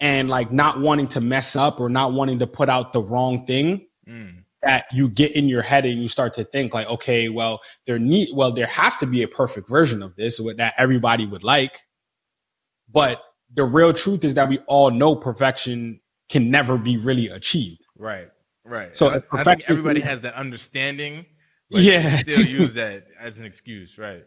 and 0.00 0.30
like 0.30 0.50
not 0.50 0.80
wanting 0.80 1.08
to 1.08 1.20
mess 1.20 1.56
up 1.56 1.78
or 1.78 1.90
not 1.90 2.14
wanting 2.14 2.38
to 2.38 2.46
put 2.46 2.70
out 2.70 2.94
the 2.94 3.02
wrong 3.02 3.44
thing. 3.44 3.86
Mm 4.08 4.35
that 4.66 4.86
you 4.92 5.08
get 5.08 5.32
in 5.32 5.48
your 5.48 5.62
head 5.62 5.86
and 5.86 6.00
you 6.00 6.08
start 6.08 6.34
to 6.34 6.44
think 6.44 6.74
like, 6.74 6.88
okay, 6.88 7.28
well, 7.28 7.60
there 7.86 7.98
need, 7.98 8.30
well, 8.34 8.52
there 8.52 8.66
has 8.66 8.96
to 8.98 9.06
be 9.06 9.22
a 9.22 9.28
perfect 9.28 9.68
version 9.68 10.02
of 10.02 10.16
this 10.16 10.40
that 10.56 10.74
everybody 10.76 11.24
would 11.24 11.44
like. 11.44 11.80
But 12.90 13.22
the 13.54 13.64
real 13.64 13.92
truth 13.92 14.24
is 14.24 14.34
that 14.34 14.48
we 14.48 14.58
all 14.66 14.90
know 14.90 15.14
perfection 15.14 16.00
can 16.28 16.50
never 16.50 16.76
be 16.76 16.96
really 16.96 17.28
achieved. 17.28 17.86
Right. 17.96 18.28
Right. 18.64 18.96
So 18.96 19.08
I, 19.08 19.22
I 19.32 19.44
think 19.44 19.70
everybody 19.70 20.00
has 20.00 20.22
that 20.22 20.34
understanding. 20.34 21.26
yeah. 21.70 22.16
still 22.16 22.44
use 22.44 22.72
that 22.74 23.04
as 23.20 23.36
an 23.36 23.44
excuse. 23.44 23.96
Right. 23.96 24.24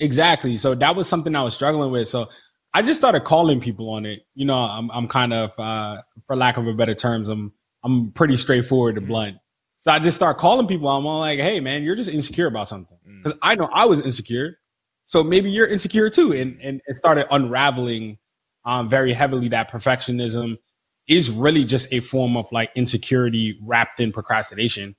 Exactly. 0.00 0.56
So 0.56 0.74
that 0.74 0.94
was 0.94 1.08
something 1.08 1.34
I 1.34 1.42
was 1.42 1.54
struggling 1.54 1.90
with. 1.90 2.08
So 2.08 2.28
I 2.74 2.82
just 2.82 3.00
started 3.00 3.24
calling 3.24 3.60
people 3.60 3.90
on 3.90 4.04
it. 4.04 4.26
You 4.34 4.44
know, 4.44 4.58
I'm 4.58 4.90
I'm 4.90 5.08
kind 5.08 5.32
of 5.32 5.52
uh 5.58 6.02
for 6.26 6.36
lack 6.36 6.58
of 6.58 6.66
a 6.66 6.74
better 6.74 6.94
terms, 6.94 7.28
I'm 7.28 7.52
I'm 7.82 8.12
pretty 8.12 8.36
straightforward 8.36 8.96
and 8.96 9.04
mm-hmm. 9.04 9.12
blunt. 9.12 9.36
So 9.80 9.92
I 9.92 9.98
just 9.98 10.16
start 10.16 10.38
calling 10.38 10.66
people. 10.66 10.88
I'm 10.88 11.06
all 11.06 11.20
like, 11.20 11.38
hey, 11.38 11.60
man, 11.60 11.82
you're 11.82 11.94
just 11.94 12.10
insecure 12.10 12.46
about 12.46 12.68
something. 12.68 12.98
Because 13.04 13.34
mm. 13.34 13.38
I 13.42 13.54
know 13.54 13.68
I 13.72 13.86
was 13.86 14.04
insecure. 14.04 14.58
So 15.06 15.22
maybe 15.22 15.50
you're 15.50 15.66
insecure 15.66 16.10
too. 16.10 16.32
And, 16.32 16.58
and 16.60 16.80
it 16.86 16.96
started 16.96 17.26
unraveling 17.32 18.18
um, 18.64 18.88
very 18.88 19.12
heavily 19.12 19.48
that 19.48 19.70
perfectionism 19.70 20.58
is 21.06 21.30
really 21.30 21.64
just 21.64 21.92
a 21.92 22.00
form 22.00 22.36
of 22.36 22.50
like 22.52 22.70
insecurity 22.74 23.58
wrapped 23.62 24.00
in 24.00 24.12
procrastination. 24.12 24.94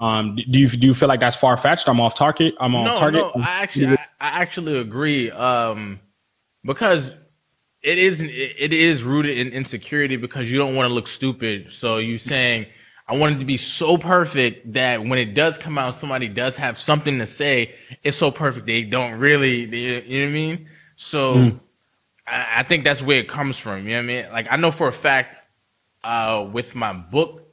Um, 0.00 0.36
do 0.36 0.58
you 0.58 0.66
do 0.66 0.86
you 0.86 0.94
feel 0.94 1.08
like 1.08 1.20
that's 1.20 1.36
far 1.36 1.58
fetched? 1.58 1.86
I'm 1.86 2.00
off 2.00 2.14
target. 2.14 2.54
I'm 2.58 2.74
off 2.74 2.86
no, 2.86 2.96
target. 2.96 3.20
No, 3.36 3.42
I 3.42 3.62
actually 3.62 3.88
I, 3.88 4.06
I 4.20 4.28
actually 4.40 4.78
agree. 4.78 5.30
Um, 5.30 6.00
because 6.64 7.14
it 7.82 7.98
is 7.98 8.18
it 8.20 8.72
is 8.72 9.02
rooted 9.02 9.36
in 9.36 9.48
insecurity 9.52 10.16
because 10.16 10.50
you 10.50 10.56
don't 10.56 10.74
want 10.74 10.88
to 10.88 10.94
look 10.94 11.08
stupid. 11.08 11.68
So 11.72 11.98
you 11.98 12.18
saying 12.18 12.66
I 13.10 13.14
want 13.14 13.34
it 13.34 13.38
to 13.40 13.44
be 13.44 13.56
so 13.56 13.98
perfect 13.98 14.72
that 14.74 15.04
when 15.04 15.18
it 15.18 15.34
does 15.34 15.58
come 15.58 15.78
out, 15.78 15.96
somebody 15.96 16.28
does 16.28 16.54
have 16.56 16.78
something 16.78 17.18
to 17.18 17.26
say. 17.26 17.74
It's 18.04 18.16
so 18.16 18.30
perfect 18.30 18.66
they 18.66 18.84
don't 18.84 19.14
really, 19.18 19.66
they, 19.66 20.00
you 20.04 20.20
know 20.20 20.26
what 20.26 20.30
I 20.30 20.32
mean? 20.32 20.68
So 20.94 21.34
mm. 21.34 21.60
I, 22.24 22.46
I 22.58 22.62
think 22.62 22.84
that's 22.84 23.02
where 23.02 23.18
it 23.18 23.28
comes 23.28 23.58
from. 23.58 23.88
You 23.88 23.94
know 23.94 23.96
what 23.96 24.02
I 24.02 24.22
mean? 24.22 24.32
Like 24.32 24.46
I 24.48 24.54
know 24.54 24.70
for 24.70 24.86
a 24.86 24.92
fact, 24.92 25.42
uh, 26.04 26.48
with 26.52 26.76
my 26.76 26.92
book, 26.92 27.48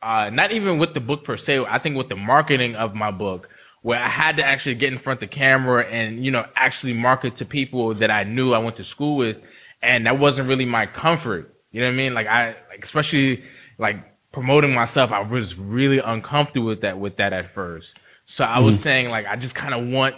uh, 0.00 0.30
not 0.30 0.52
even 0.52 0.78
with 0.78 0.94
the 0.94 1.00
book 1.00 1.24
per 1.24 1.36
se. 1.36 1.64
I 1.68 1.78
think 1.78 1.96
with 1.96 2.08
the 2.08 2.16
marketing 2.16 2.76
of 2.76 2.94
my 2.94 3.10
book, 3.10 3.48
where 3.82 3.98
I 4.00 4.08
had 4.08 4.36
to 4.36 4.44
actually 4.44 4.76
get 4.76 4.92
in 4.92 5.00
front 5.00 5.16
of 5.16 5.28
the 5.28 5.34
camera 5.34 5.84
and 5.86 6.24
you 6.24 6.30
know 6.30 6.46
actually 6.54 6.92
market 6.92 7.36
to 7.36 7.44
people 7.44 7.94
that 7.94 8.12
I 8.12 8.22
knew 8.22 8.52
I 8.52 8.58
went 8.58 8.76
to 8.76 8.84
school 8.84 9.16
with, 9.16 9.38
and 9.82 10.06
that 10.06 10.20
wasn't 10.20 10.48
really 10.48 10.66
my 10.66 10.86
comfort. 10.86 11.52
You 11.72 11.80
know 11.80 11.88
what 11.88 11.94
I 11.94 11.96
mean? 11.96 12.14
Like 12.14 12.28
I, 12.28 12.54
like 12.70 12.84
especially 12.84 13.42
like 13.76 14.13
promoting 14.34 14.74
myself, 14.74 15.12
I 15.12 15.20
was 15.20 15.56
really 15.56 16.00
uncomfortable 16.00 16.66
with 16.66 16.82
that 16.82 16.98
with 16.98 17.16
that 17.16 17.32
at 17.32 17.54
first. 17.54 17.94
So 18.26 18.44
I 18.44 18.58
was 18.58 18.74
mm-hmm. 18.74 18.82
saying 18.82 19.08
like 19.08 19.26
I 19.26 19.36
just 19.36 19.54
kind 19.54 19.72
of 19.72 19.86
want. 19.86 20.16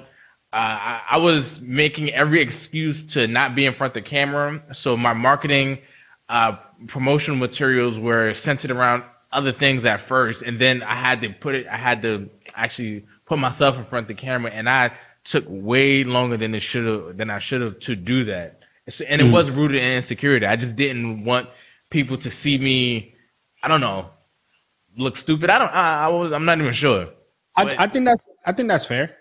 Uh, 0.53 0.59
I, 0.59 1.03
I 1.11 1.17
was 1.19 1.61
making 1.61 2.15
every 2.15 2.41
excuse 2.41 3.03
to 3.15 3.27
not 3.27 3.55
be 3.55 3.67
in 3.67 3.75
front 3.75 3.91
of 3.91 4.03
the 4.03 4.09
camera. 4.09 4.63
So 4.73 4.97
my 4.97 5.13
marketing, 5.13 5.81
uh, 6.31 6.57
promotional 6.87 7.37
materials 7.37 7.99
were 7.99 8.33
centered 8.33 8.71
around 8.71 9.05
other 9.33 9.53
things 9.53 9.85
at 9.85 10.01
first, 10.01 10.41
and 10.41 10.59
then 10.59 10.83
I 10.83 10.95
had 10.95 11.21
to 11.21 11.29
put 11.29 11.55
it. 11.55 11.67
I 11.67 11.77
had 11.77 12.01
to 12.03 12.31
actually 12.55 13.05
put 13.27 13.39
myself 13.39 13.77
in 13.77 13.85
front 13.85 14.05
of 14.05 14.09
the 14.09 14.15
camera, 14.15 14.51
and 14.51 14.69
I 14.69 14.93
took 15.25 15.45
way 15.47 16.05
longer 16.05 16.39
than 16.39 16.55
it 16.55 16.61
should 16.61 16.87
have 16.87 17.19
than 17.19 17.29
I 17.29 17.39
should 17.39 17.61
have 17.61 17.81
to 17.81 17.97
do 17.97 18.25
that. 18.25 18.61
And 18.87 19.21
it 19.21 19.25
mm. 19.25 19.33
was 19.33 19.51
rooted 19.51 19.83
in 19.83 19.93
insecurity. 19.99 20.47
I 20.47 20.57
just 20.57 20.77
didn't 20.77 21.25
want 21.25 21.51
people 21.91 22.17
to 22.19 22.31
see 22.31 22.57
me. 22.57 23.16
I 23.67 23.69
don't 23.69 23.81
know, 23.81 24.11
look 24.97 25.17
stupid. 25.17 25.51
I 25.51 25.59
don't. 25.59 25.69
I, 25.69 26.05
I 26.05 26.09
was. 26.09 26.33
I'm 26.33 26.45
not 26.45 26.59
even 26.59 26.73
sure. 26.73 27.09
I, 27.57 27.75
I 27.79 27.87
think 27.89 28.07
that's. 28.07 28.25
I 28.47 28.53
think 28.53 28.69
that's 28.69 28.87
fair. 28.87 29.17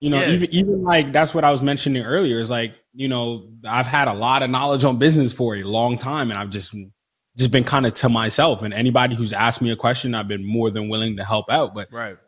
You 0.00 0.10
know, 0.10 0.20
yeah. 0.20 0.30
even 0.30 0.50
even 0.52 0.82
like 0.82 1.12
that's 1.12 1.34
what 1.34 1.44
I 1.44 1.50
was 1.50 1.62
mentioning 1.62 2.04
earlier. 2.04 2.40
Is 2.40 2.50
like 2.50 2.74
you 2.92 3.08
know 3.08 3.48
I've 3.66 3.86
had 3.86 4.08
a 4.08 4.14
lot 4.14 4.42
of 4.42 4.50
knowledge 4.50 4.84
on 4.84 4.98
business 4.98 5.32
for 5.32 5.56
a 5.56 5.62
long 5.62 5.96
time, 5.96 6.30
and 6.30 6.38
I've 6.38 6.50
just 6.50 6.74
just 7.36 7.52
been 7.52 7.64
kind 7.64 7.86
of 7.86 7.94
to 7.94 8.08
myself. 8.08 8.62
And 8.62 8.74
anybody 8.74 9.14
who's 9.14 9.32
asked 9.32 9.62
me 9.62 9.70
a 9.70 9.76
question, 9.76 10.14
I've 10.14 10.28
been 10.28 10.44
more 10.44 10.70
than 10.70 10.88
willing 10.88 11.16
to 11.16 11.24
help 11.24 11.46
out. 11.48 11.74
But 11.74 11.88
right 11.92 12.18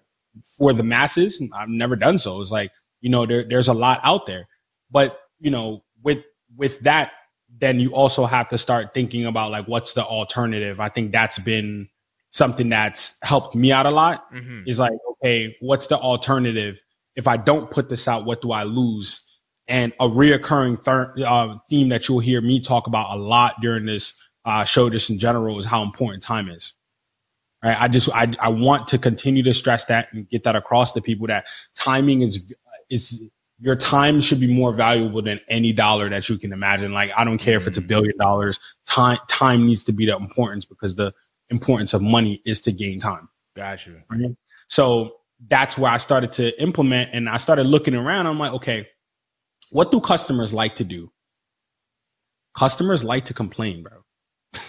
for 0.45 0.73
the 0.73 0.83
masses. 0.83 1.43
I've 1.55 1.69
never 1.69 1.97
done 1.97 2.19
so. 2.19 2.41
It's 2.41 2.51
like, 2.51 2.73
you 3.01 3.11
know, 3.11 3.27
there, 3.27 3.45
there's 3.49 3.69
a 3.69 3.75
lot 3.75 4.01
out 4.03 4.27
there. 4.27 4.47
But, 4.91 5.19
you 5.39 5.51
know, 5.51 5.85
with 6.03 6.19
with 6.57 6.81
that, 6.81 7.13
then 7.61 7.79
you 7.79 7.95
also 7.95 8.27
have 8.27 8.49
to 8.49 8.59
start 8.59 8.95
thinking 8.95 9.27
about 9.27 9.51
like 9.51 9.67
what's 9.67 9.93
the 9.93 10.05
alternative. 10.05 10.81
I 10.81 10.89
think 10.89 11.13
that's 11.13 11.39
been 11.39 11.89
something 12.31 12.69
that's 12.69 13.17
helped 13.23 13.55
me 13.55 13.71
out 13.71 13.87
a 13.87 13.91
lot. 13.91 14.33
Mm-hmm. 14.33 14.63
Is 14.67 14.79
like, 14.79 14.93
okay, 15.13 15.57
what's 15.61 15.87
the 15.87 15.99
alternative? 15.99 16.83
If 17.17 17.29
I 17.29 17.37
don't 17.37 17.71
put 17.71 17.89
this 17.89 18.09
out, 18.09 18.25
what 18.25 18.41
do 18.41 18.53
I 18.53 18.63
lose? 18.63 19.21
And 19.69 19.93
a 20.01 20.09
reoccurring 20.09 20.83
thir- 20.83 21.15
uh, 21.25 21.57
theme 21.69 21.91
that 21.91 22.09
you'll 22.09 22.21
hear 22.21 22.41
me 22.41 22.61
talk 22.61 22.87
about 22.87 23.15
a 23.17 23.21
lot 23.21 23.61
during 23.61 23.87
this 23.87 24.15
uh, 24.45 24.65
show, 24.65 24.91
just 24.91 25.11
in 25.11 25.19
general, 25.19 25.59
is 25.59 25.67
how 25.67 25.83
important 25.83 26.23
time 26.23 26.49
is. 26.49 26.73
Right. 27.63 27.81
I 27.81 27.89
just 27.89 28.09
I 28.15 28.33
I 28.41 28.49
want 28.49 28.89
to 28.89 28.99
continue 28.99 29.43
to 29.43 29.53
stress 29.53 29.85
that 29.87 30.09
and 30.15 30.27
get 30.31 30.45
that 30.45 30.57
across 30.57 30.93
to 30.93 31.03
people 31.03 31.27
that 31.27 31.45
timing 31.75 32.23
is 32.23 32.55
is 32.89 33.23
your 33.61 33.77
time 33.77 34.21
should 34.21 34.41
be 34.41 34.53
more 34.53 34.73
valuable 34.73 35.21
than 35.23 35.41
any 35.49 35.73
dollar 35.73 36.09
that 36.09 36.29
you 36.29 36.39
can 36.39 36.53
imagine. 36.53 36.93
Like 36.93 37.11
I 37.17 37.25
don't 37.25 37.39
care 37.39 37.57
if 37.57 37.67
it's 37.67 37.77
a 37.77 37.81
mm-hmm. 37.81 37.89
billion 37.89 38.19
dollars. 38.19 38.59
Time 38.87 39.19
time 39.29 39.67
needs 39.67 39.85
to 39.85 39.93
be 39.93 40.07
the 40.07 40.17
importance 40.17 40.65
because 40.65 40.95
the 40.95 41.13
importance 41.51 41.93
of 41.93 42.03
money 42.03 42.41
is 42.45 42.61
to 42.63 42.73
gain 42.73 42.99
time. 42.99 43.29
Gotcha. 43.55 44.03
Right? 44.09 44.35
So 44.69 45.17
that's 45.49 45.77
where 45.77 45.91
I 45.91 45.99
started 45.99 46.33
to 46.33 46.61
implement 46.61 47.11
and 47.13 47.29
I 47.29 47.37
started 47.37 47.65
looking 47.65 47.95
around. 47.95 48.27
I'm 48.27 48.39
like, 48.39 48.53
okay, 48.55 48.89
what 49.71 49.91
do 49.91 50.01
customers 50.01 50.55
like 50.55 50.77
to 50.77 50.85
do? 50.85 51.13
Customers 52.57 53.05
like 53.05 53.27
to 53.27 53.35
complain, 53.35 53.83
bro. 53.83 53.99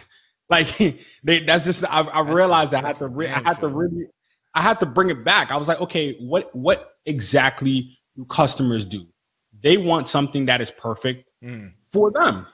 Like 0.50 0.68
they, 1.24 1.40
that's 1.46 1.64
just 1.64 1.86
I, 1.86 2.02
I 2.02 2.20
realized 2.30 2.72
that 2.72 2.84
I 2.84 2.90
had 2.90 2.98
to 2.98 3.08
re- 3.08 3.30
I 3.30 3.40
had 3.42 3.62
to 3.62 3.70
really 3.70 4.08
I 4.54 4.62
had 4.62 4.82
to 4.82 4.86
bring 4.86 5.10
it 5.10 5.24
back. 5.24 5.50
I 5.50 5.56
was 5.56 5.70
like, 5.70 5.80
okay, 5.80 6.18
what 6.20 6.54
what 6.54 6.92
exactly 7.06 7.98
customers 8.30 8.86
do? 8.86 9.08
They 9.60 9.78
want 9.78 10.08
something 10.08 10.46
that 10.46 10.62
is 10.62 10.72
perfect 10.72 11.30
mm. 11.44 11.72
for 11.92 12.12
them. 12.12 12.48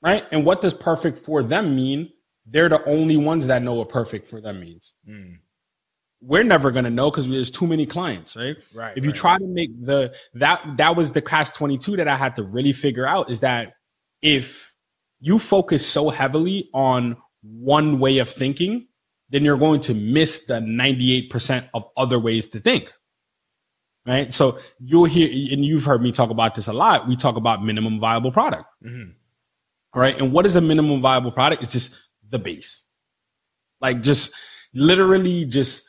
Right? 0.00 0.24
And 0.30 0.44
what 0.44 0.62
does 0.62 0.74
perfect 0.74 1.18
for 1.18 1.42
them 1.42 1.74
mean? 1.74 2.10
They're 2.46 2.68
the 2.68 2.84
only 2.84 3.16
ones 3.16 3.46
that 3.48 3.62
know 3.62 3.74
what 3.74 3.88
perfect 3.88 4.28
for 4.28 4.40
them 4.40 4.60
means. 4.60 4.94
Mm. 5.08 5.38
We're 6.20 6.44
never 6.44 6.70
gonna 6.70 6.90
know 6.90 7.10
because 7.10 7.28
there's 7.28 7.50
too 7.50 7.66
many 7.66 7.86
clients, 7.86 8.34
right? 8.36 8.56
Right. 8.74 8.96
If 8.96 9.04
you 9.04 9.10
right, 9.10 9.16
try 9.16 9.32
right. 9.32 9.40
to 9.40 9.46
make 9.46 9.84
the 9.84 10.16
that 10.34 10.62
that 10.76 10.96
was 10.96 11.12
the 11.12 11.22
catch 11.22 11.52
22 11.54 11.96
that 11.96 12.08
I 12.08 12.16
had 12.16 12.34
to 12.36 12.42
really 12.42 12.72
figure 12.72 13.06
out 13.06 13.30
is 13.30 13.40
that 13.40 13.74
if 14.22 14.74
you 15.20 15.38
focus 15.38 15.86
so 15.86 16.10
heavily 16.10 16.70
on 16.74 17.16
one 17.42 17.98
way 17.98 18.18
of 18.18 18.28
thinking, 18.28 18.86
then 19.30 19.44
you're 19.44 19.58
going 19.58 19.80
to 19.82 19.94
miss 19.94 20.46
the 20.46 20.54
98% 20.54 21.68
of 21.74 21.84
other 21.96 22.18
ways 22.18 22.46
to 22.48 22.60
think. 22.60 22.92
Right. 24.08 24.32
So 24.32 24.58
you'll 24.80 25.04
hear, 25.04 25.28
and 25.52 25.64
you've 25.64 25.84
heard 25.84 26.00
me 26.00 26.12
talk 26.12 26.30
about 26.30 26.54
this 26.54 26.66
a 26.66 26.72
lot. 26.72 27.06
We 27.06 27.14
talk 27.14 27.36
about 27.36 27.62
minimum 27.62 28.00
viable 28.00 28.32
product. 28.32 28.64
Mm-hmm. 28.82 29.10
Right. 29.98 30.18
And 30.18 30.32
what 30.32 30.46
is 30.46 30.56
a 30.56 30.62
minimum 30.62 31.02
viable 31.02 31.30
product? 31.30 31.62
It's 31.62 31.72
just 31.72 31.94
the 32.30 32.38
base. 32.38 32.84
Like 33.82 34.00
just 34.00 34.34
literally 34.72 35.44
just 35.44 35.86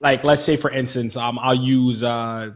like, 0.00 0.22
let's 0.22 0.42
say 0.42 0.56
for 0.56 0.70
instance, 0.70 1.16
um, 1.16 1.36
I'll 1.40 1.52
use, 1.54 2.04
uh, 2.04 2.50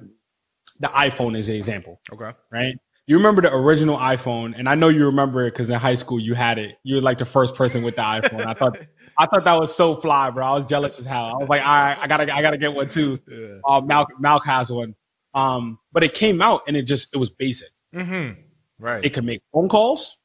the 0.78 0.86
iPhone 0.88 1.36
as 1.36 1.48
an 1.48 1.56
example. 1.56 2.00
Okay. 2.12 2.30
Right 2.52 2.76
you 3.06 3.16
remember 3.16 3.42
the 3.42 3.54
original 3.54 3.96
iPhone, 3.96 4.54
and 4.56 4.68
I 4.68 4.74
know 4.74 4.88
you 4.88 5.04
remember 5.06 5.44
it 5.46 5.52
because 5.52 5.68
in 5.68 5.78
high 5.78 5.96
school 5.96 6.20
you 6.20 6.34
had 6.34 6.58
it. 6.58 6.78
You 6.84 6.96
were 6.96 7.00
like 7.00 7.18
the 7.18 7.24
first 7.24 7.54
person 7.54 7.82
with 7.82 7.96
the 7.96 8.02
iPhone. 8.02 8.46
I 8.46 8.54
thought 8.54 8.78
I 9.18 9.26
thought 9.26 9.44
that 9.44 9.58
was 9.58 9.74
so 9.74 9.94
fly, 9.94 10.30
bro. 10.30 10.46
I 10.46 10.52
was 10.52 10.64
jealous 10.64 10.98
as 10.98 11.06
hell. 11.06 11.26
I 11.26 11.36
was 11.38 11.48
like, 11.48 11.66
all 11.66 11.74
right, 11.74 11.98
I 12.00 12.06
gotta 12.06 12.34
I 12.34 12.42
gotta 12.42 12.58
get 12.58 12.74
one 12.74 12.88
too. 12.88 13.20
Yeah. 13.28 13.58
Uh, 13.66 13.80
Malk 13.80 14.06
Malk 14.22 14.44
has 14.44 14.70
one. 14.70 14.94
Um, 15.34 15.78
but 15.92 16.04
it 16.04 16.14
came 16.14 16.42
out 16.42 16.62
and 16.66 16.76
it 16.76 16.82
just 16.82 17.14
it 17.14 17.18
was 17.18 17.30
basic. 17.30 17.68
Mm-hmm. 17.94 18.40
Right. 18.78 19.04
It 19.04 19.10
could 19.10 19.24
make 19.24 19.42
phone 19.52 19.68
calls. 19.68 20.18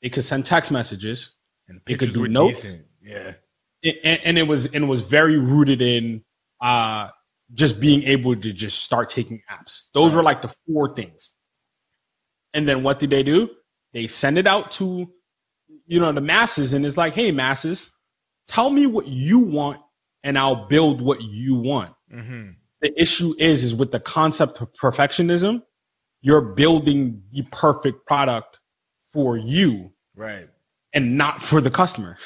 It 0.00 0.10
could 0.10 0.24
send 0.24 0.46
text 0.46 0.70
messages. 0.70 1.32
And 1.68 1.80
it 1.86 1.98
could 1.98 2.14
do 2.14 2.28
notes. 2.28 2.62
Decent. 2.62 2.86
Yeah. 3.02 3.32
It, 3.82 4.00
and, 4.02 4.20
and, 4.24 4.38
it 4.38 4.44
was 4.44 4.66
and 4.66 4.84
it 4.84 4.86
was 4.86 5.02
very 5.02 5.38
rooted 5.38 5.82
in 5.82 6.24
uh 6.60 7.08
just 7.54 7.80
being 7.80 8.02
able 8.02 8.36
to 8.36 8.52
just 8.52 8.82
start 8.82 9.08
taking 9.08 9.42
apps. 9.50 9.84
Those 9.94 10.12
right. 10.12 10.18
were 10.18 10.22
like 10.22 10.42
the 10.42 10.54
four 10.66 10.94
things. 10.94 11.32
And 12.54 12.68
then 12.68 12.82
what 12.82 12.98
did 12.98 13.10
they 13.10 13.22
do? 13.22 13.50
They 13.92 14.06
send 14.06 14.38
it 14.38 14.46
out 14.46 14.70
to, 14.72 15.10
you 15.86 16.00
know, 16.00 16.12
the 16.12 16.20
masses, 16.20 16.72
and 16.72 16.84
it's 16.84 16.96
like, 16.96 17.14
hey, 17.14 17.30
masses, 17.30 17.90
tell 18.48 18.70
me 18.70 18.86
what 18.86 19.06
you 19.06 19.38
want, 19.38 19.80
and 20.24 20.36
I'll 20.36 20.66
build 20.66 21.00
what 21.00 21.22
you 21.22 21.56
want. 21.56 21.94
Mm-hmm. 22.12 22.50
The 22.80 23.00
issue 23.00 23.34
is, 23.38 23.64
is 23.64 23.74
with 23.74 23.92
the 23.92 24.00
concept 24.00 24.60
of 24.60 24.72
perfectionism, 24.72 25.62
you're 26.20 26.40
building 26.40 27.22
the 27.32 27.42
perfect 27.52 28.06
product 28.06 28.58
for 29.12 29.36
you, 29.36 29.92
right, 30.16 30.48
and 30.92 31.16
not 31.16 31.40
for 31.40 31.60
the 31.60 31.70
customer. 31.70 32.18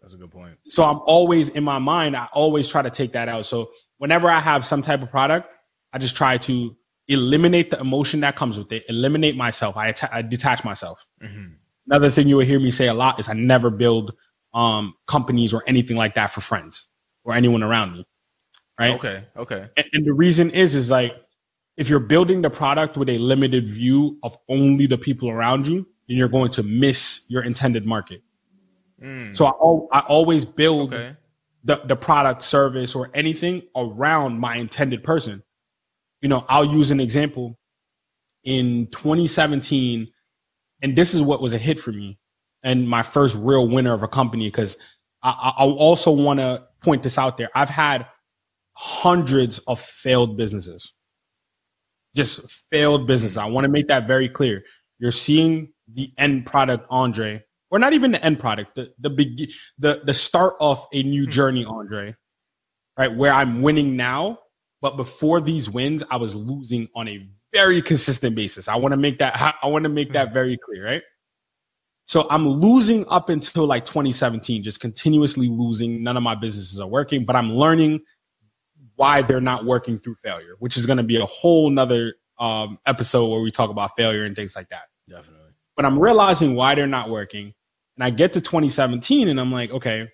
That's 0.00 0.14
a 0.14 0.16
good 0.16 0.30
point. 0.30 0.56
So 0.68 0.84
I'm 0.84 1.00
always 1.04 1.50
in 1.50 1.64
my 1.64 1.78
mind, 1.78 2.16
I 2.16 2.28
always 2.32 2.66
try 2.66 2.82
to 2.82 2.90
take 2.90 3.12
that 3.12 3.28
out. 3.28 3.46
So 3.46 3.70
whenever 3.98 4.28
I 4.28 4.40
have 4.40 4.66
some 4.66 4.82
type 4.82 5.02
of 5.02 5.10
product, 5.10 5.54
I 5.92 5.98
just 5.98 6.16
try 6.16 6.38
to 6.38 6.76
eliminate 7.08 7.70
the 7.70 7.80
emotion 7.80 8.20
that 8.20 8.36
comes 8.36 8.58
with 8.58 8.70
it, 8.72 8.84
eliminate 8.88 9.36
myself. 9.36 9.76
I, 9.76 9.88
att- 9.88 10.12
I 10.12 10.22
detach 10.22 10.64
myself. 10.64 11.04
Mm-hmm. 11.22 11.54
Another 11.86 12.10
thing 12.10 12.28
you 12.28 12.36
will 12.36 12.44
hear 12.44 12.60
me 12.60 12.70
say 12.70 12.88
a 12.88 12.94
lot 12.94 13.18
is 13.18 13.28
I 13.28 13.32
never 13.34 13.70
build 13.70 14.14
um, 14.58 14.94
companies 15.06 15.54
or 15.54 15.62
anything 15.66 15.96
like 15.96 16.14
that 16.14 16.30
for 16.30 16.40
friends 16.40 16.88
or 17.24 17.34
anyone 17.34 17.62
around 17.62 17.92
me. 17.92 18.06
Right. 18.78 18.94
Okay. 18.94 19.24
Okay. 19.36 19.66
And, 19.76 19.86
and 19.92 20.06
the 20.06 20.12
reason 20.12 20.50
is, 20.50 20.74
is 20.74 20.90
like, 20.90 21.12
if 21.76 21.88
you're 21.88 22.00
building 22.00 22.42
the 22.42 22.50
product 22.50 22.96
with 22.96 23.08
a 23.08 23.18
limited 23.18 23.68
view 23.68 24.18
of 24.22 24.36
only 24.48 24.86
the 24.86 24.98
people 24.98 25.30
around 25.30 25.66
you, 25.66 25.86
then 26.08 26.16
you're 26.16 26.28
going 26.28 26.50
to 26.52 26.62
miss 26.62 27.24
your 27.28 27.44
intended 27.44 27.86
market. 27.86 28.22
Mm. 29.02 29.36
So 29.36 29.46
I, 29.46 29.98
I 29.98 30.00
always 30.06 30.44
build 30.44 30.92
okay. 30.92 31.16
the, 31.64 31.82
the 31.84 31.96
product, 31.96 32.42
service, 32.42 32.94
or 32.94 33.10
anything 33.14 33.62
around 33.76 34.40
my 34.40 34.56
intended 34.56 35.04
person 35.04 35.42
you 36.20 36.28
know, 36.28 36.44
I'll 36.48 36.64
use 36.64 36.90
an 36.90 37.00
example 37.00 37.58
in 38.44 38.88
2017, 38.88 40.08
and 40.82 40.96
this 40.96 41.14
is 41.14 41.22
what 41.22 41.40
was 41.40 41.52
a 41.52 41.58
hit 41.58 41.78
for 41.78 41.92
me 41.92 42.18
and 42.68 42.86
my 42.86 43.02
first 43.02 43.34
real 43.36 43.66
winner 43.66 43.94
of 43.94 44.02
a 44.02 44.08
company 44.08 44.46
because 44.48 44.76
I, 45.22 45.54
I 45.58 45.64
also 45.64 46.12
want 46.12 46.38
to 46.40 46.64
point 46.82 47.02
this 47.02 47.16
out 47.16 47.38
there. 47.38 47.48
I've 47.54 47.70
had 47.70 48.06
hundreds 48.74 49.58
of 49.60 49.80
failed 49.80 50.36
businesses, 50.36 50.92
just 52.14 52.50
failed 52.70 53.06
business. 53.06 53.38
I 53.38 53.46
want 53.46 53.64
to 53.64 53.70
make 53.70 53.88
that 53.88 54.06
very 54.06 54.28
clear. 54.28 54.64
You're 54.98 55.12
seeing 55.12 55.72
the 55.90 56.12
end 56.18 56.44
product, 56.44 56.86
Andre, 56.90 57.42
or 57.70 57.78
not 57.78 57.94
even 57.94 58.12
the 58.12 58.22
end 58.22 58.38
product, 58.38 58.74
the 58.74 58.92
the 58.98 59.10
big 59.10 59.50
the 59.78 60.02
the 60.04 60.14
start 60.14 60.54
of 60.60 60.86
a 60.92 61.02
new 61.02 61.24
hmm. 61.24 61.30
journey, 61.30 61.64
Andre, 61.64 62.14
right? 62.98 63.14
Where 63.14 63.32
I'm 63.32 63.62
winning 63.62 63.96
now 63.96 64.40
But 64.82 64.96
before 64.96 65.40
these 65.40 65.70
wins, 65.70 66.04
I 66.10 66.18
was 66.18 66.34
losing 66.34 66.88
on 66.94 67.08
a 67.08 67.26
very 67.52 67.80
consistent 67.80 68.36
basis. 68.36 68.68
I 68.68 68.76
want 68.76 68.92
to 68.92 68.98
make 68.98 69.18
that 69.20 69.56
I 69.62 69.68
want 69.68 69.84
to 69.84 69.88
make 69.88 70.12
that 70.12 70.34
very 70.34 70.58
clear, 70.58 70.84
right? 70.84 71.02
So 72.08 72.26
I'm 72.30 72.48
losing 72.48 73.04
up 73.08 73.28
until 73.28 73.66
like 73.66 73.84
2017, 73.84 74.62
just 74.62 74.80
continuously 74.80 75.48
losing. 75.48 76.02
None 76.02 76.16
of 76.16 76.22
my 76.22 76.34
businesses 76.34 76.80
are 76.80 76.88
working, 76.88 77.26
but 77.26 77.36
I'm 77.36 77.52
learning 77.52 78.00
why 78.96 79.20
they're 79.20 79.42
not 79.42 79.66
working 79.66 79.98
through 79.98 80.14
failure, 80.14 80.54
which 80.58 80.78
is 80.78 80.86
going 80.86 80.96
to 80.96 81.02
be 81.02 81.16
a 81.16 81.26
whole 81.26 81.68
nother 81.68 82.14
um, 82.38 82.78
episode 82.86 83.28
where 83.28 83.42
we 83.42 83.50
talk 83.50 83.68
about 83.68 83.94
failure 83.94 84.24
and 84.24 84.34
things 84.34 84.56
like 84.56 84.70
that. 84.70 84.84
Definitely. 85.06 85.50
But 85.76 85.84
I'm 85.84 85.98
realizing 85.98 86.54
why 86.54 86.74
they're 86.74 86.86
not 86.86 87.10
working. 87.10 87.52
And 87.98 88.04
I 88.04 88.08
get 88.08 88.32
to 88.32 88.40
2017 88.40 89.28
and 89.28 89.38
I'm 89.38 89.52
like, 89.52 89.70
okay, 89.70 90.08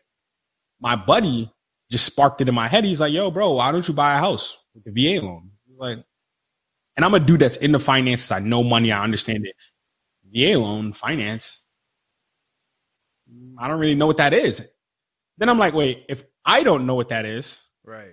my 0.81 0.97
buddy 0.97 1.49
just 1.93 2.07
sparked 2.07 2.41
it 2.41 2.49
in 2.49 2.57
my 2.57 2.67
head. 2.67 2.85
He's 2.85 3.01
like, 3.01 3.13
yo, 3.13 3.31
bro, 3.31 3.53
why 3.53 3.71
don't 3.71 3.87
you 3.87 3.95
buy 3.95 4.17
a 4.17 4.19
house 4.19 4.59
with 4.75 4.85
a 4.89 4.91
VA 4.91 5.25
loan? 5.25 5.53
He's 5.69 5.79
like, 5.79 5.99
and 6.97 7.05
I'm 7.05 7.15
a 7.15 7.21
dude 7.21 7.41
that's 7.41 7.57
in 7.57 7.71
the 7.71 7.79
finances. 7.79 8.33
I 8.33 8.41
know 8.41 8.65
money. 8.65 8.91
I 8.91 9.05
understand 9.05 9.47
it. 9.47 9.55
VA 10.33 10.59
loan, 10.59 10.93
finance. 10.93 11.64
I 13.59 13.69
don't 13.69 13.79
really 13.79 13.95
know 13.95 14.07
what 14.07 14.19
that 14.19 14.33
is. 14.35 14.67
Then 15.39 15.49
I'm 15.49 15.59
like, 15.59 15.75
wait, 15.75 16.05
if 16.09 16.25
I 16.45 16.63
don't 16.63 16.87
know 16.87 16.95
what 16.95 17.09
that 17.09 17.25
is, 17.27 17.69
Right. 17.85 18.13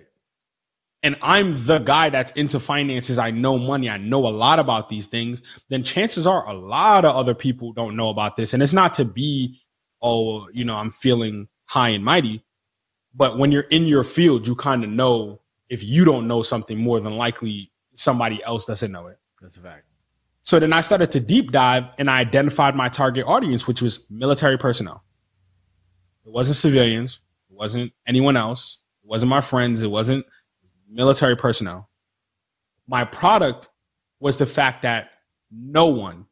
and 1.02 1.16
I'm 1.22 1.54
the 1.66 1.78
guy 1.78 2.10
that's 2.10 2.32
into 2.32 2.58
finances, 2.60 3.18
I 3.18 3.30
know 3.30 3.58
money, 3.58 3.88
I 3.88 3.96
know 3.96 4.26
a 4.26 4.30
lot 4.30 4.58
about 4.58 4.88
these 4.88 5.06
things, 5.06 5.42
then 5.68 5.82
chances 5.84 6.26
are 6.26 6.48
a 6.48 6.52
lot 6.54 7.04
of 7.04 7.14
other 7.14 7.34
people 7.34 7.72
don't 7.72 7.96
know 7.96 8.08
about 8.08 8.36
this. 8.36 8.54
And 8.54 8.62
it's 8.62 8.72
not 8.72 8.94
to 8.94 9.04
be, 9.04 9.60
oh, 10.00 10.48
you 10.52 10.64
know, 10.64 10.76
I'm 10.76 10.90
feeling 10.90 11.48
high 11.66 11.90
and 11.90 12.04
mighty, 12.04 12.44
but 13.14 13.38
when 13.38 13.52
you're 13.52 13.62
in 13.62 13.86
your 13.86 14.04
field, 14.04 14.46
you 14.46 14.54
kind 14.56 14.82
of 14.84 14.90
know 14.90 15.40
if 15.68 15.82
you 15.82 16.04
don't 16.04 16.26
know 16.28 16.42
something, 16.42 16.78
more 16.78 17.00
than 17.00 17.16
likely 17.16 17.72
somebody 17.94 18.42
else 18.44 18.66
doesn't 18.66 18.92
know 18.92 19.06
it. 19.06 19.18
That's 19.40 19.56
a 19.56 19.60
fact. 19.60 19.84
So 20.42 20.58
then 20.58 20.72
I 20.72 20.80
started 20.80 21.12
to 21.12 21.20
deep 21.20 21.50
dive 21.52 21.84
and 21.98 22.10
I 22.10 22.18
identified 22.20 22.74
my 22.74 22.88
target 22.88 23.26
audience, 23.26 23.66
which 23.68 23.80
was 23.80 24.04
military 24.10 24.58
personnel. 24.58 25.04
It 26.24 26.32
wasn't 26.32 26.56
civilians. 26.56 27.20
It 27.50 27.56
wasn't 27.56 27.92
anyone 28.06 28.36
else. 28.36 28.78
It 29.02 29.08
wasn't 29.08 29.30
my 29.30 29.40
friends. 29.40 29.82
It 29.82 29.90
wasn't 29.90 30.24
military 30.88 31.36
personnel. 31.36 31.88
My 32.86 33.04
product 33.04 33.68
was 34.20 34.36
the 34.36 34.46
fact 34.46 34.82
that 34.82 35.10
no 35.50 35.86
one 35.86 36.26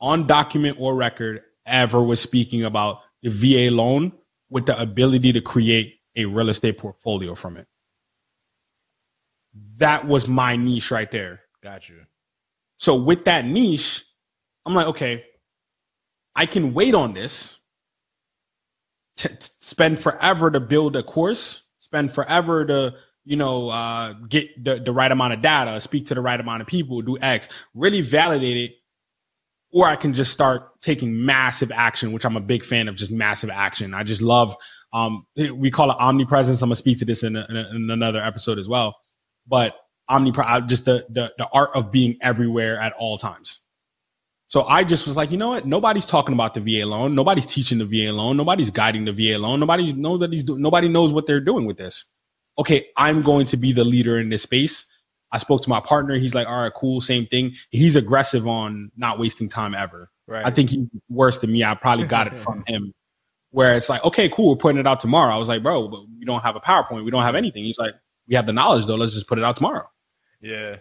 on 0.00 0.26
document 0.26 0.76
or 0.78 0.94
record 0.94 1.42
ever 1.66 2.02
was 2.02 2.20
speaking 2.20 2.64
about 2.64 3.00
the 3.22 3.30
VA 3.30 3.74
loan 3.74 4.12
with 4.50 4.66
the 4.66 4.80
ability 4.80 5.32
to 5.32 5.40
create 5.40 5.96
a 6.16 6.24
real 6.24 6.48
estate 6.48 6.78
portfolio 6.78 7.34
from 7.34 7.56
it. 7.56 7.66
That 9.78 10.06
was 10.06 10.28
my 10.28 10.56
niche 10.56 10.90
right 10.90 11.10
there. 11.10 11.40
Gotcha. 11.62 11.92
So 12.76 12.94
with 12.94 13.24
that 13.24 13.44
niche, 13.44 14.04
I'm 14.64 14.74
like, 14.74 14.86
okay, 14.88 15.24
I 16.34 16.46
can 16.46 16.74
wait 16.74 16.94
on 16.94 17.14
this, 17.14 17.57
t- 19.18 19.28
spend 19.38 19.98
forever 20.00 20.50
to 20.50 20.60
build 20.60 20.96
a 20.96 21.02
course, 21.02 21.62
spend 21.80 22.12
forever 22.12 22.64
to, 22.64 22.94
you 23.24 23.36
know, 23.36 23.68
uh, 23.68 24.14
get 24.28 24.64
the, 24.64 24.78
the 24.78 24.92
right 24.92 25.10
amount 25.10 25.34
of 25.34 25.40
data, 25.42 25.80
speak 25.80 26.06
to 26.06 26.14
the 26.14 26.20
right 26.20 26.40
amount 26.40 26.62
of 26.62 26.68
people, 26.68 27.02
do 27.02 27.18
X, 27.20 27.48
really 27.74 28.00
validate 28.00 28.56
it. 28.56 28.72
Or 29.70 29.86
I 29.86 29.96
can 29.96 30.14
just 30.14 30.32
start 30.32 30.80
taking 30.80 31.26
massive 31.26 31.70
action, 31.70 32.12
which 32.12 32.24
I'm 32.24 32.36
a 32.38 32.40
big 32.40 32.64
fan 32.64 32.88
of 32.88 32.94
just 32.94 33.10
massive 33.10 33.50
action. 33.50 33.92
I 33.92 34.02
just 34.02 34.22
love, 34.22 34.56
um, 34.94 35.26
we 35.54 35.70
call 35.70 35.90
it 35.90 35.96
omnipresence. 35.98 36.62
I'm 36.62 36.70
gonna 36.70 36.76
speak 36.76 37.00
to 37.00 37.04
this 37.04 37.22
in, 37.22 37.36
a, 37.36 37.46
in, 37.50 37.90
another 37.90 38.22
episode 38.22 38.58
as 38.58 38.66
well. 38.66 38.96
But 39.46 39.74
omnipre 40.10 40.66
just 40.66 40.86
the, 40.86 41.06
the 41.10 41.34
the 41.36 41.46
art 41.52 41.70
of 41.74 41.92
being 41.92 42.16
everywhere 42.22 42.80
at 42.80 42.94
all 42.94 43.18
times. 43.18 43.60
So 44.48 44.64
I 44.64 44.82
just 44.82 45.06
was 45.06 45.16
like, 45.16 45.30
you 45.30 45.36
know 45.36 45.50
what? 45.50 45.66
Nobody's 45.66 46.06
talking 46.06 46.34
about 46.34 46.54
the 46.54 46.60
VA 46.60 46.86
loan. 46.86 47.14
Nobody's 47.14 47.46
teaching 47.46 47.78
the 47.78 47.84
VA 47.84 48.12
loan. 48.12 48.36
Nobody's 48.36 48.70
guiding 48.70 49.04
the 49.04 49.12
VA 49.12 49.38
loan. 49.38 49.60
Nobody's 49.60 49.94
nobody's 49.94 50.44
nobody 50.44 50.88
knows 50.88 51.12
what 51.12 51.26
they're 51.26 51.40
doing 51.40 51.66
with 51.66 51.76
this. 51.76 52.06
Okay, 52.58 52.86
I'm 52.96 53.22
going 53.22 53.46
to 53.46 53.56
be 53.56 53.72
the 53.72 53.84
leader 53.84 54.18
in 54.18 54.30
this 54.30 54.42
space. 54.42 54.86
I 55.30 55.38
spoke 55.38 55.62
to 55.62 55.68
my 55.68 55.80
partner. 55.80 56.16
He's 56.16 56.34
like, 56.34 56.48
all 56.48 56.62
right, 56.62 56.72
cool, 56.74 57.00
same 57.00 57.26
thing. 57.26 57.54
He's 57.70 57.94
aggressive 57.94 58.48
on 58.48 58.90
not 58.96 59.18
wasting 59.18 59.48
time 59.48 59.74
ever. 59.74 60.10
Right. 60.26 60.44
I 60.46 60.50
think 60.50 60.70
he's 60.70 60.86
worse 61.10 61.38
than 61.38 61.52
me. 61.52 61.62
I 61.62 61.74
probably 61.74 62.06
got 62.06 62.26
it 62.26 62.36
from 62.36 62.64
him. 62.66 62.94
Where 63.50 63.74
it's 63.74 63.88
like, 63.88 64.04
okay, 64.04 64.28
cool, 64.28 64.50
we're 64.50 64.56
putting 64.56 64.78
it 64.78 64.86
out 64.86 65.00
tomorrow. 65.00 65.32
I 65.32 65.38
was 65.38 65.48
like, 65.48 65.62
bro, 65.62 65.88
but 65.88 66.00
we 66.18 66.24
don't 66.24 66.42
have 66.42 66.56
a 66.56 66.60
PowerPoint. 66.60 67.04
We 67.04 67.10
don't 67.10 67.22
have 67.22 67.34
anything. 67.34 67.64
He's 67.64 67.78
like, 67.78 67.94
we 68.26 68.34
have 68.34 68.46
the 68.46 68.52
knowledge 68.52 68.86
though. 68.86 68.96
Let's 68.96 69.14
just 69.14 69.28
put 69.28 69.38
it 69.38 69.44
out 69.44 69.56
tomorrow. 69.56 69.88
Yeah. 70.40 70.76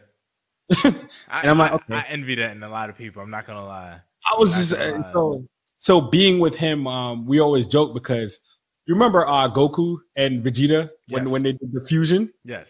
And 0.83 1.09
I, 1.29 1.49
I'm 1.49 1.57
like, 1.57 1.71
I- 1.71 1.75
okay. 1.75 1.93
I 1.95 2.05
envy 2.09 2.35
that 2.35 2.51
in 2.51 2.63
a 2.63 2.69
lot 2.69 2.89
of 2.89 2.97
people. 2.97 3.21
I'm 3.21 3.29
not 3.31 3.45
gonna 3.47 3.65
lie. 3.65 3.99
I 4.29 4.35
was 4.37 4.55
just 4.55 4.73
uh, 4.73 5.11
so 5.11 5.45
so 5.77 6.01
being 6.01 6.39
with 6.39 6.55
him. 6.55 6.87
Um, 6.87 7.25
we 7.25 7.39
always 7.39 7.67
joke 7.67 7.93
because 7.93 8.39
you 8.85 8.93
remember 8.93 9.25
uh, 9.25 9.49
Goku 9.49 9.97
and 10.15 10.43
Vegeta 10.43 10.89
when 11.09 11.23
Yes. 11.23 11.31
when 11.31 11.43
they 11.43 11.51
did 11.53 11.71
the 11.73 11.81
fusion 11.85 12.31
Yes. 12.43 12.67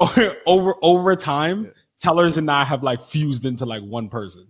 over 0.46 0.74
over 0.82 1.16
time. 1.16 1.64
Yeah. 1.64 1.70
Tellers 2.00 2.38
and 2.38 2.50
I 2.50 2.64
have 2.64 2.82
like 2.82 3.02
fused 3.02 3.44
into 3.44 3.66
like 3.66 3.82
one 3.82 4.08
person 4.08 4.46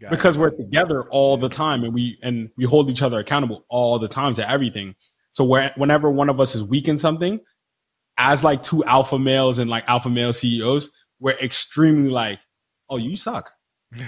Got 0.00 0.10
because 0.10 0.36
it. 0.36 0.40
we're 0.40 0.50
together 0.50 1.04
all 1.04 1.38
the 1.38 1.48
time 1.48 1.84
and 1.84 1.94
we 1.94 2.18
and 2.22 2.50
we 2.58 2.66
hold 2.66 2.90
each 2.90 3.00
other 3.00 3.18
accountable 3.18 3.64
all 3.70 3.98
the 3.98 4.08
time 4.08 4.34
to 4.34 4.48
everything. 4.50 4.94
So 5.32 5.44
where, 5.44 5.72
whenever 5.76 6.10
one 6.10 6.28
of 6.28 6.38
us 6.38 6.54
is 6.54 6.62
weak 6.62 6.86
in 6.88 6.98
something, 6.98 7.40
as 8.18 8.44
like 8.44 8.62
two 8.62 8.84
alpha 8.84 9.18
males 9.18 9.58
and 9.58 9.70
like 9.70 9.84
alpha 9.88 10.10
male 10.10 10.32
CEOs, 10.34 10.90
we're 11.20 11.36
extremely 11.38 12.10
like, 12.10 12.38
oh, 12.88 12.96
you 12.96 13.16
suck. 13.16 13.52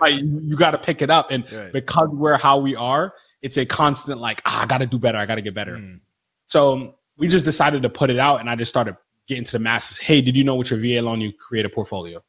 Like 0.00 0.20
you, 0.20 0.56
got 0.56 0.72
to 0.72 0.78
pick 0.78 1.00
it 1.02 1.10
up, 1.10 1.30
and 1.30 1.50
Right. 1.50 1.72
because 1.72 2.08
we're 2.10 2.36
how 2.36 2.58
we 2.58 2.76
are, 2.76 3.14
it's 3.42 3.56
a 3.56 3.64
constant 3.66 4.20
like, 4.20 4.42
ah, 4.44 4.62
I 4.62 4.66
got 4.66 4.78
to 4.78 4.86
do 4.86 4.98
better. 4.98 5.18
I 5.18 5.26
got 5.26 5.36
to 5.36 5.42
get 5.42 5.54
better. 5.54 5.76
Mm. 5.78 6.00
So 6.48 6.96
we 7.16 7.28
just 7.28 7.44
decided 7.44 7.82
to 7.82 7.88
put 7.88 8.10
it 8.10 8.18
out, 8.18 8.40
and 8.40 8.50
I 8.50 8.54
just 8.56 8.70
started 8.70 8.96
getting 9.26 9.44
to 9.44 9.52
the 9.52 9.58
masses. 9.58 9.98
Hey, 9.98 10.20
did 10.20 10.36
you 10.36 10.44
know 10.44 10.54
with 10.56 10.70
your 10.70 10.78
VA 10.80 11.00
loan 11.02 11.20
you 11.20 11.32
create 11.32 11.64
a 11.64 11.68
portfolio? 11.70 12.22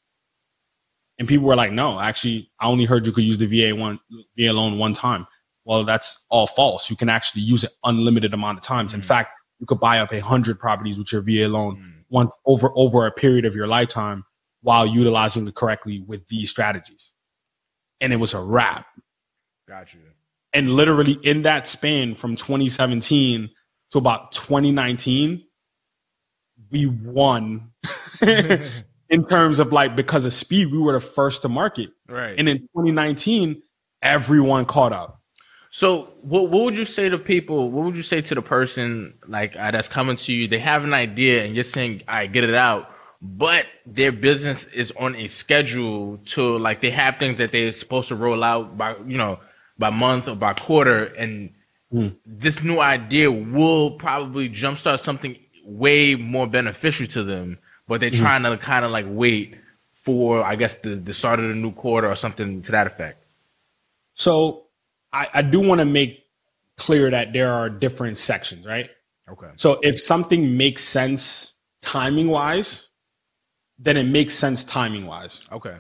And 1.19 1.27
people 1.27 1.45
were 1.45 1.55
like, 1.55 1.71
no, 1.71 1.99
actually, 1.99 2.49
I 2.59 2.67
only 2.67 2.85
heard 2.85 3.05
you 3.05 3.11
could 3.13 3.23
use 3.23 3.37
the 3.37 3.45
VA 3.47 3.75
one 3.75 3.99
VA 4.37 4.51
loan 4.53 4.77
one 4.77 4.93
time. 4.93 5.27
Well, 5.63 5.83
that's 5.83 6.25
all 6.29 6.47
false. 6.47 6.89
You 6.89 6.95
can 6.95 7.09
actually 7.09 7.41
use 7.43 7.63
it 7.63 7.71
unlimited 7.83 8.33
amount 8.33 8.57
of 8.57 8.63
times. 8.63 8.93
In 8.93 9.01
Mm. 9.01 9.05
fact, 9.05 9.31
you 9.59 9.65
could 9.65 9.79
buy 9.79 9.99
up 9.99 10.11
a 10.13 10.19
hundred 10.19 10.59
properties 10.59 10.97
with 10.97 11.11
your 11.11 11.21
VA 11.21 11.47
loan 11.47 11.77
Mm. 11.77 11.94
Once 12.15 12.33
over 12.45 12.71
over 12.75 13.05
a 13.05 13.11
period 13.11 13.43
of 13.43 13.55
your 13.55 13.67
lifetime 13.67 14.23
while 14.61 14.87
utilizing 14.87 15.45
it 15.45 15.53
correctly 15.53 15.99
with 16.07 16.25
these 16.29 16.49
strategies. 16.49 17.11
And 17.99 18.13
it 18.13 18.15
was 18.15 18.33
a 18.33 18.41
wrap. 18.41 18.87
Got 19.67 19.93
you. 19.93 19.99
And 20.53 20.71
literally 20.71 21.19
in 21.23 21.41
that 21.41 21.67
span 21.67 22.15
from 22.15 22.37
2017 22.37 23.49
to 23.91 23.97
about 23.97 24.31
2019, 24.31 25.43
we 26.71 26.85
won 26.85 27.71
in 28.21 29.25
terms 29.29 29.59
of 29.59 29.73
like 29.73 29.97
because 29.97 30.23
of 30.23 30.31
speed, 30.31 30.71
we 30.71 30.79
were 30.79 30.93
the 30.93 31.01
first 31.01 31.41
to 31.41 31.49
market. 31.49 31.89
right. 32.07 32.35
And 32.37 32.47
in 32.47 32.59
2019, 32.59 33.61
everyone 34.01 34.63
caught 34.63 34.93
up. 34.93 35.21
So, 35.77 36.13
what 36.21 36.47
what 36.51 36.63
would 36.63 36.75
you 36.75 36.85
say 36.85 37.09
to 37.09 37.17
people? 37.17 37.69
What 37.69 37.83
would 37.83 37.97
you 37.97 38.01
say 38.01 38.21
to 38.21 38.33
the 38.33 38.41
person 38.41 39.13
like 39.27 39.57
uh, 39.57 39.71
that's 39.71 39.89
coming 39.89 40.15
to 40.15 40.31
you? 40.31 40.47
They 40.47 40.59
have 40.59 40.85
an 40.85 40.93
idea, 40.93 41.43
and 41.43 41.53
you're 41.53 41.65
saying, 41.65 42.03
"I 42.07 42.19
right, 42.19 42.31
get 42.31 42.45
it 42.45 42.55
out," 42.55 42.89
but 43.21 43.65
their 43.85 44.13
business 44.13 44.67
is 44.67 44.93
on 44.97 45.17
a 45.17 45.27
schedule 45.27 46.17
to 46.27 46.57
like 46.59 46.79
they 46.79 46.91
have 46.91 47.17
things 47.17 47.39
that 47.39 47.51
they're 47.51 47.73
supposed 47.73 48.07
to 48.07 48.15
roll 48.15 48.41
out 48.41 48.77
by 48.77 48.95
you 49.05 49.17
know 49.17 49.41
by 49.77 49.89
month 49.89 50.29
or 50.29 50.35
by 50.37 50.53
quarter, 50.53 51.07
and 51.07 51.49
Hmm. 51.91 52.07
this 52.25 52.63
new 52.63 52.79
idea 52.79 53.29
will 53.29 53.91
probably 53.91 54.49
jumpstart 54.49 55.01
something 55.01 55.35
way 55.65 56.15
more 56.15 56.47
beneficial 56.47 57.05
to 57.07 57.23
them, 57.23 57.57
but 57.89 57.99
they're 57.99 58.11
trying 58.11 58.43
to 58.43 58.57
kind 58.57 58.85
of 58.85 58.91
like 58.91 59.07
wait 59.09 59.55
for 60.05 60.41
I 60.41 60.55
guess 60.55 60.75
the 60.75 60.95
the 60.95 61.13
start 61.13 61.39
of 61.39 61.49
the 61.49 61.53
new 61.55 61.73
quarter 61.73 62.09
or 62.09 62.15
something 62.15 62.61
to 62.61 62.71
that 62.71 62.87
effect. 62.87 63.21
So 64.13 64.64
I, 65.15 65.29
I 65.35 65.41
do 65.41 65.59
want 65.61 65.79
to 65.79 65.85
make 65.85 66.23
clear 66.77 67.09
that 67.09 67.31
there 67.33 67.51
are 67.53 67.69
different 67.69 68.17
sections, 68.17 68.65
right? 68.65 68.89
Okay. 69.31 69.47
So 69.55 69.79
if 69.81 69.99
something 69.99 70.57
makes 70.57 70.83
sense 70.83 71.53
timing 71.81 72.27
wise, 72.27 72.89
then 73.79 73.97
it 73.97 74.03
makes 74.03 74.33
sense 74.33 74.63
timing 74.63 75.05
wise. 75.05 75.41
Okay. 75.51 75.77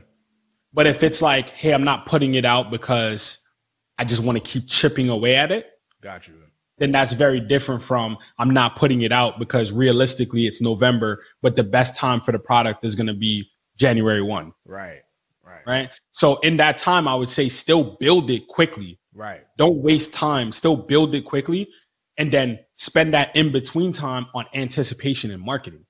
But 0.73 0.87
if 0.87 1.03
it's 1.03 1.21
like, 1.21 1.49
hey, 1.49 1.73
I'm 1.73 1.83
not 1.83 2.05
putting 2.05 2.35
it 2.35 2.45
out 2.45 2.69
because 2.71 3.39
I 3.97 4.05
just 4.05 4.21
want 4.23 4.37
to 4.37 4.43
keep 4.43 4.67
chipping 4.67 5.09
away 5.09 5.35
at 5.35 5.51
it, 5.51 5.69
Got 6.01 6.27
you. 6.27 6.33
then 6.77 6.91
that's 6.91 7.13
very 7.13 7.39
different 7.39 7.81
from 7.81 8.17
I'm 8.37 8.53
not 8.53 8.75
putting 8.75 9.01
it 9.01 9.11
out 9.11 9.39
because 9.39 9.71
realistically 9.71 10.47
it's 10.47 10.61
November, 10.61 11.21
but 11.41 11.55
the 11.55 11.63
best 11.63 11.95
time 11.95 12.19
for 12.21 12.31
the 12.31 12.39
product 12.39 12.83
is 12.85 12.95
going 12.95 13.07
to 13.07 13.13
be 13.13 13.49
January 13.77 14.21
1, 14.21 14.53
Right. 14.65 15.01
Right. 15.43 15.61
right? 15.67 15.89
So 16.11 16.37
in 16.39 16.57
that 16.57 16.77
time, 16.77 17.07
I 17.07 17.15
would 17.15 17.29
say 17.29 17.49
still 17.49 17.95
build 17.99 18.29
it 18.29 18.47
quickly. 18.47 18.99
Right. 19.15 19.41
Don't 19.57 19.77
waste 19.77 20.13
time, 20.13 20.51
still 20.51 20.75
build 20.75 21.15
it 21.15 21.23
quickly 21.23 21.69
and 22.17 22.31
then 22.31 22.59
spend 22.73 23.13
that 23.13 23.35
in 23.35 23.51
between 23.51 23.93
time 23.93 24.27
on 24.35 24.45
anticipation 24.53 25.31
and 25.31 25.41
marketing. 25.41 25.85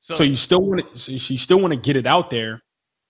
So, 0.00 0.14
so 0.14 0.24
you 0.24 0.36
still 0.36 0.62
want 0.62 0.94
to, 0.94 0.98
so 0.98 1.12
you 1.12 1.38
still 1.38 1.60
want 1.60 1.72
to 1.72 1.78
get 1.78 1.96
it 1.96 2.06
out 2.06 2.30
there, 2.30 2.62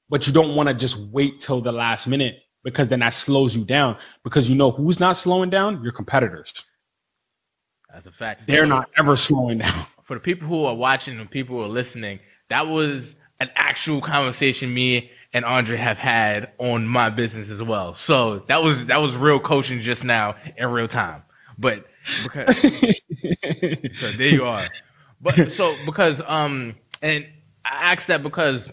but 0.08 0.26
you 0.26 0.32
don't 0.32 0.54
want 0.54 0.68
to 0.68 0.74
just 0.74 0.98
wait 1.12 1.40
till 1.40 1.60
the 1.60 1.72
last 1.72 2.06
minute 2.06 2.38
because 2.64 2.88
then 2.88 3.00
that 3.00 3.14
slows 3.14 3.56
you 3.56 3.64
down 3.64 3.96
because 4.24 4.48
you 4.48 4.56
know 4.56 4.70
who's 4.70 5.00
not 5.00 5.16
slowing 5.16 5.50
down? 5.50 5.82
Your 5.82 5.92
competitors. 5.92 6.52
That's 7.92 8.06
a 8.06 8.12
fact. 8.12 8.46
They're 8.46 8.66
not 8.66 8.88
ever 8.98 9.16
slowing 9.16 9.58
down. 9.58 9.86
For 10.04 10.14
the 10.14 10.20
people 10.20 10.48
who 10.48 10.64
are 10.64 10.74
watching 10.74 11.18
and 11.18 11.30
people 11.30 11.56
who 11.56 11.62
are 11.62 11.68
listening, 11.68 12.20
that 12.48 12.66
was 12.66 13.16
an 13.40 13.50
actual 13.54 14.00
conversation 14.00 14.72
me 14.72 15.10
and 15.32 15.44
Andre 15.44 15.76
have 15.76 15.96
had 15.98 16.52
on 16.58 16.86
my 16.86 17.08
business 17.10 17.48
as 17.48 17.62
well. 17.62 17.94
So 17.94 18.40
that 18.48 18.62
was 18.62 18.86
that 18.86 18.98
was 18.98 19.14
real 19.16 19.40
coaching 19.40 19.80
just 19.80 20.04
now 20.04 20.36
in 20.56 20.68
real 20.68 20.88
time. 20.88 21.22
But 21.58 21.86
because 22.22 22.58
so 23.94 24.10
there 24.12 24.28
you 24.28 24.44
are. 24.44 24.64
But 25.20 25.52
so 25.52 25.74
because 25.86 26.20
um 26.26 26.74
and 27.00 27.26
I 27.64 27.92
asked 27.92 28.08
that 28.08 28.22
because 28.22 28.70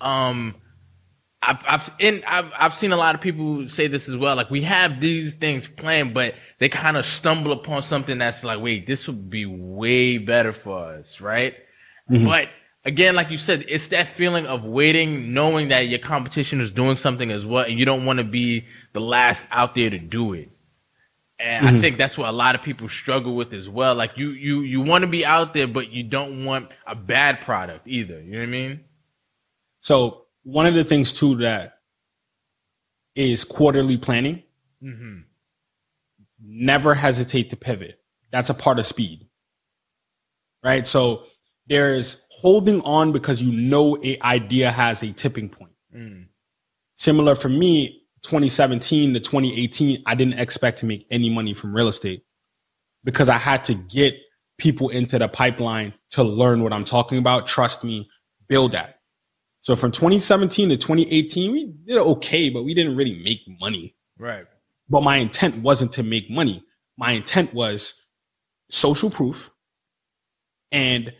um 0.00 0.54
I've 1.42 1.62
I've 1.68 1.90
in 1.98 2.24
I've 2.26 2.50
I've 2.56 2.74
seen 2.74 2.92
a 2.92 2.96
lot 2.96 3.14
of 3.14 3.20
people 3.20 3.68
say 3.68 3.86
this 3.86 4.08
as 4.08 4.16
well. 4.16 4.36
Like 4.36 4.50
we 4.50 4.62
have 4.62 5.00
these 5.00 5.34
things 5.34 5.66
planned, 5.66 6.14
but 6.14 6.34
they 6.58 6.68
kind 6.68 6.96
of 6.96 7.06
stumble 7.06 7.52
upon 7.52 7.82
something 7.82 8.18
that's 8.18 8.42
like, 8.42 8.60
wait, 8.60 8.86
this 8.86 9.06
would 9.06 9.30
be 9.30 9.46
way 9.46 10.18
better 10.18 10.52
for 10.52 10.94
us, 10.94 11.20
right? 11.20 11.54
Mm-hmm. 12.10 12.24
But 12.24 12.48
again, 12.88 13.14
like 13.14 13.30
you 13.30 13.36
said, 13.38 13.66
it's 13.68 13.88
that 13.88 14.08
feeling 14.08 14.46
of 14.46 14.64
waiting, 14.64 15.34
knowing 15.34 15.68
that 15.68 15.80
your 15.80 15.98
competition 15.98 16.60
is 16.60 16.70
doing 16.70 16.96
something 16.96 17.30
as 17.30 17.44
well, 17.44 17.64
and 17.64 17.78
you 17.78 17.84
don't 17.84 18.06
want 18.06 18.18
to 18.18 18.24
be 18.24 18.64
the 18.94 19.00
last 19.00 19.40
out 19.50 19.74
there 19.74 19.90
to 19.90 19.98
do 19.98 20.32
it. 20.32 20.50
And 21.38 21.66
mm-hmm. 21.66 21.76
I 21.76 21.80
think 21.80 21.98
that's 21.98 22.16
what 22.16 22.28
a 22.28 22.32
lot 22.32 22.54
of 22.54 22.62
people 22.62 22.88
struggle 22.88 23.36
with 23.36 23.52
as 23.52 23.68
well. 23.68 23.94
Like 23.94 24.16
you, 24.16 24.30
you, 24.30 24.62
you 24.62 24.80
want 24.80 25.02
to 25.02 25.06
be 25.06 25.24
out 25.24 25.52
there, 25.52 25.68
but 25.68 25.92
you 25.92 26.02
don't 26.02 26.44
want 26.44 26.70
a 26.86 26.96
bad 26.96 27.42
product 27.42 27.86
either. 27.86 28.20
You 28.20 28.32
know 28.32 28.38
what 28.38 28.44
I 28.44 28.46
mean? 28.46 28.80
So 29.80 30.24
one 30.42 30.66
of 30.66 30.74
the 30.74 30.82
things 30.82 31.12
too 31.12 31.36
that 31.36 31.78
is 33.14 33.44
quarterly 33.44 33.98
planning. 33.98 34.42
Mm-hmm. 34.82 35.18
Never 36.42 36.94
hesitate 36.94 37.50
to 37.50 37.56
pivot. 37.56 38.00
That's 38.30 38.48
a 38.48 38.54
part 38.54 38.78
of 38.78 38.86
speed, 38.86 39.28
right? 40.64 40.86
So 40.86 41.24
there's 41.68 42.26
holding 42.40 42.80
on 42.82 43.10
because 43.10 43.42
you 43.42 43.50
know 43.52 43.98
a 44.04 44.16
idea 44.22 44.70
has 44.70 45.02
a 45.02 45.12
tipping 45.12 45.48
point. 45.48 45.72
Mm. 45.94 46.26
Similar 46.96 47.34
for 47.34 47.48
me, 47.48 48.04
2017 48.22 49.14
to 49.14 49.20
2018, 49.20 50.02
I 50.06 50.14
didn't 50.14 50.38
expect 50.38 50.78
to 50.78 50.86
make 50.86 51.06
any 51.10 51.30
money 51.30 51.52
from 51.52 51.74
real 51.74 51.88
estate 51.88 52.22
because 53.02 53.28
I 53.28 53.38
had 53.38 53.64
to 53.64 53.74
get 53.74 54.14
people 54.56 54.88
into 54.88 55.18
the 55.18 55.28
pipeline 55.28 55.94
to 56.10 56.22
learn 56.22 56.62
what 56.62 56.72
I'm 56.72 56.84
talking 56.84 57.18
about. 57.18 57.48
Trust 57.48 57.82
me, 57.82 58.08
build 58.48 58.72
that. 58.72 59.00
So 59.60 59.74
from 59.74 59.90
2017 59.90 60.68
to 60.68 60.76
2018, 60.76 61.52
we 61.52 61.72
did 61.86 61.98
okay, 61.98 62.50
but 62.50 62.62
we 62.62 62.72
didn't 62.72 62.94
really 62.94 63.20
make 63.24 63.40
money. 63.60 63.96
Right. 64.16 64.46
But 64.88 65.02
my 65.02 65.16
intent 65.16 65.56
wasn't 65.58 65.92
to 65.94 66.04
make 66.04 66.30
money. 66.30 66.64
My 66.96 67.12
intent 67.12 67.52
was 67.52 68.00
social 68.70 69.10
proof 69.10 69.50
and 70.70 71.12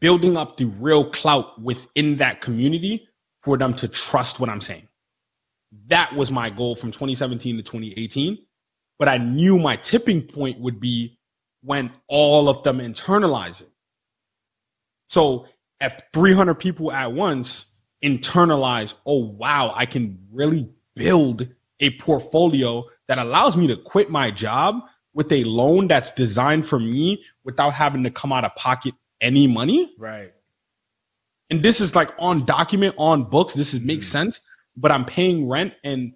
building 0.00 0.36
up 0.36 0.56
the 0.56 0.64
real 0.64 1.04
clout 1.04 1.60
within 1.60 2.16
that 2.16 2.40
community 2.40 3.06
for 3.40 3.56
them 3.56 3.74
to 3.74 3.88
trust 3.88 4.40
what 4.40 4.50
I'm 4.50 4.60
saying. 4.60 4.88
That 5.86 6.14
was 6.14 6.30
my 6.30 6.50
goal 6.50 6.74
from 6.74 6.90
2017 6.90 7.56
to 7.56 7.62
2018. 7.62 8.38
But 8.98 9.08
I 9.08 9.18
knew 9.18 9.58
my 9.58 9.76
tipping 9.76 10.22
point 10.22 10.60
would 10.60 10.80
be 10.80 11.18
when 11.62 11.90
all 12.08 12.48
of 12.48 12.62
them 12.62 12.78
internalize 12.78 13.62
it. 13.62 13.70
So 15.08 15.46
if 15.80 16.00
300 16.12 16.54
people 16.54 16.92
at 16.92 17.12
once 17.12 17.66
internalize, 18.04 18.94
oh, 19.06 19.24
wow, 19.24 19.72
I 19.74 19.86
can 19.86 20.18
really 20.32 20.70
build 20.94 21.48
a 21.80 21.90
portfolio 21.98 22.84
that 23.08 23.18
allows 23.18 23.56
me 23.56 23.66
to 23.68 23.76
quit 23.76 24.10
my 24.10 24.30
job 24.30 24.82
with 25.14 25.32
a 25.32 25.44
loan 25.44 25.88
that's 25.88 26.12
designed 26.12 26.66
for 26.66 26.78
me 26.78 27.24
without 27.44 27.72
having 27.72 28.04
to 28.04 28.10
come 28.10 28.32
out 28.32 28.44
of 28.44 28.54
pocket 28.54 28.94
any 29.20 29.46
money. 29.46 29.94
Right. 29.98 30.32
And 31.50 31.62
this 31.62 31.80
is 31.80 31.96
like 31.96 32.10
on 32.18 32.44
document, 32.44 32.94
on 32.96 33.24
books. 33.24 33.54
This 33.54 33.74
is 33.74 33.80
makes 33.80 34.06
mm. 34.06 34.12
sense. 34.12 34.40
But 34.76 34.92
I'm 34.92 35.04
paying 35.04 35.48
rent 35.48 35.74
and 35.82 36.14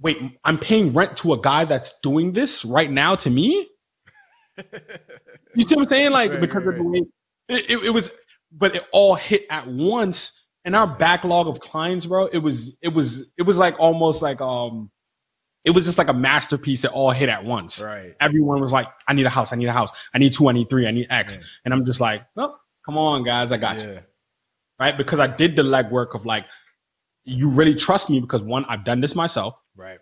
wait, 0.00 0.18
I'm 0.44 0.58
paying 0.58 0.92
rent 0.92 1.16
to 1.18 1.32
a 1.32 1.40
guy 1.40 1.64
that's 1.64 1.98
doing 2.00 2.32
this 2.32 2.64
right 2.64 2.90
now 2.90 3.16
to 3.16 3.30
me. 3.30 3.68
you 5.54 5.62
see 5.62 5.74
what 5.74 5.82
I'm 5.82 5.86
saying? 5.86 6.12
Like 6.12 6.30
right, 6.30 6.40
because 6.40 6.64
right, 6.64 6.78
of 6.78 6.84
the 6.84 6.84
way 6.84 7.02
it, 7.48 7.70
it, 7.70 7.84
it 7.86 7.90
was, 7.90 8.10
but 8.52 8.76
it 8.76 8.84
all 8.92 9.14
hit 9.14 9.46
at 9.50 9.66
once. 9.66 10.44
And 10.64 10.74
our 10.74 10.86
backlog 10.86 11.46
of 11.46 11.60
clients, 11.60 12.06
bro, 12.06 12.26
it 12.26 12.38
was 12.38 12.76
it 12.82 12.88
was 12.88 13.30
it 13.38 13.42
was 13.42 13.56
like 13.56 13.78
almost 13.78 14.20
like 14.20 14.40
um 14.40 14.90
it 15.66 15.72
was 15.72 15.84
just 15.84 15.98
like 15.98 16.08
a 16.08 16.14
masterpiece 16.14 16.82
that 16.82 16.92
all 16.92 17.10
hit 17.10 17.28
at 17.28 17.44
once. 17.44 17.82
Right. 17.82 18.14
Everyone 18.20 18.60
was 18.60 18.72
like, 18.72 18.86
I 19.08 19.14
need 19.14 19.26
a 19.26 19.30
house, 19.30 19.52
I 19.52 19.56
need 19.56 19.66
a 19.66 19.72
house, 19.72 19.90
I 20.14 20.18
need 20.18 20.32
two, 20.32 20.48
I 20.48 20.52
need 20.52 20.70
three, 20.70 20.86
I 20.86 20.92
need 20.92 21.08
X. 21.10 21.36
Yeah. 21.36 21.46
And 21.64 21.74
I'm 21.74 21.84
just 21.84 22.00
like, 22.00 22.22
well, 22.36 22.60
come 22.86 22.96
on, 22.96 23.24
guys, 23.24 23.50
I 23.50 23.58
got 23.58 23.80
yeah. 23.80 23.86
you. 23.86 23.98
Right. 24.78 24.96
Because 24.96 25.18
I 25.18 25.26
did 25.26 25.56
the 25.56 25.62
legwork 25.62 26.14
of 26.14 26.24
like, 26.24 26.46
you 27.24 27.50
really 27.50 27.74
trust 27.74 28.08
me 28.08 28.20
because 28.20 28.44
one, 28.44 28.64
I've 28.66 28.84
done 28.84 29.00
this 29.00 29.16
myself. 29.16 29.60
Right. 29.74 29.98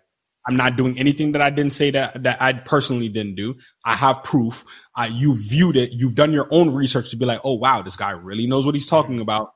I'm 0.47 0.55
not 0.55 0.75
doing 0.75 0.99
anything 0.99 1.31
that 1.31 1.41
I 1.41 1.49
didn't 1.49 1.73
say 1.73 1.89
that 1.89 2.21
that 2.21 2.39
I 2.39 2.53
personally 2.53 3.09
didn't 3.09 3.33
do. 3.33 3.55
I 3.83 3.95
have 3.95 4.23
proof. 4.23 4.63
Uh, 4.95 5.09
you 5.11 5.35
viewed 5.35 5.75
it. 5.75 5.93
You've 5.93 6.13
done 6.13 6.31
your 6.31 6.47
own 6.51 6.71
research 6.71 7.09
to 7.09 7.17
be 7.17 7.25
like, 7.25 7.39
oh 7.43 7.55
wow, 7.55 7.81
this 7.81 7.95
guy 7.95 8.11
really 8.11 8.45
knows 8.45 8.67
what 8.67 8.75
he's 8.75 8.85
talking 8.85 9.19
about. 9.19 9.53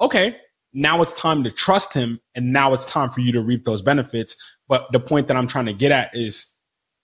Okay, 0.00 0.36
now 0.72 1.02
it's 1.02 1.12
time 1.12 1.44
to 1.44 1.50
trust 1.50 1.92
him, 1.92 2.20
and 2.34 2.52
now 2.52 2.72
it's 2.74 2.86
time 2.86 3.10
for 3.10 3.20
you 3.20 3.32
to 3.32 3.40
reap 3.40 3.64
those 3.64 3.82
benefits. 3.82 4.36
But 4.68 4.86
the 4.92 5.00
point 5.00 5.28
that 5.28 5.36
I'm 5.36 5.46
trying 5.46 5.66
to 5.66 5.72
get 5.72 5.92
at 5.92 6.14
is 6.14 6.46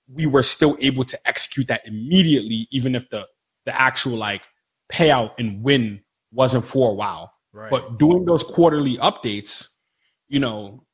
we 0.08 0.26
were 0.26 0.42
still 0.42 0.76
able 0.80 1.04
to 1.04 1.18
execute 1.26 1.66
that 1.68 1.86
immediately, 1.86 2.68
even 2.70 2.94
if 2.94 3.08
the 3.10 3.26
the 3.64 3.80
actual 3.80 4.16
like 4.16 4.42
payout 4.90 5.32
and 5.38 5.62
win 5.62 6.00
wasn't 6.32 6.64
for 6.64 6.90
a 6.90 6.94
while. 6.94 7.32
Right. 7.52 7.70
But 7.70 7.98
doing 7.98 8.24
those 8.24 8.44
quarterly 8.44 8.96
updates, 8.98 9.68
you 10.28 10.38
know, 10.38 10.84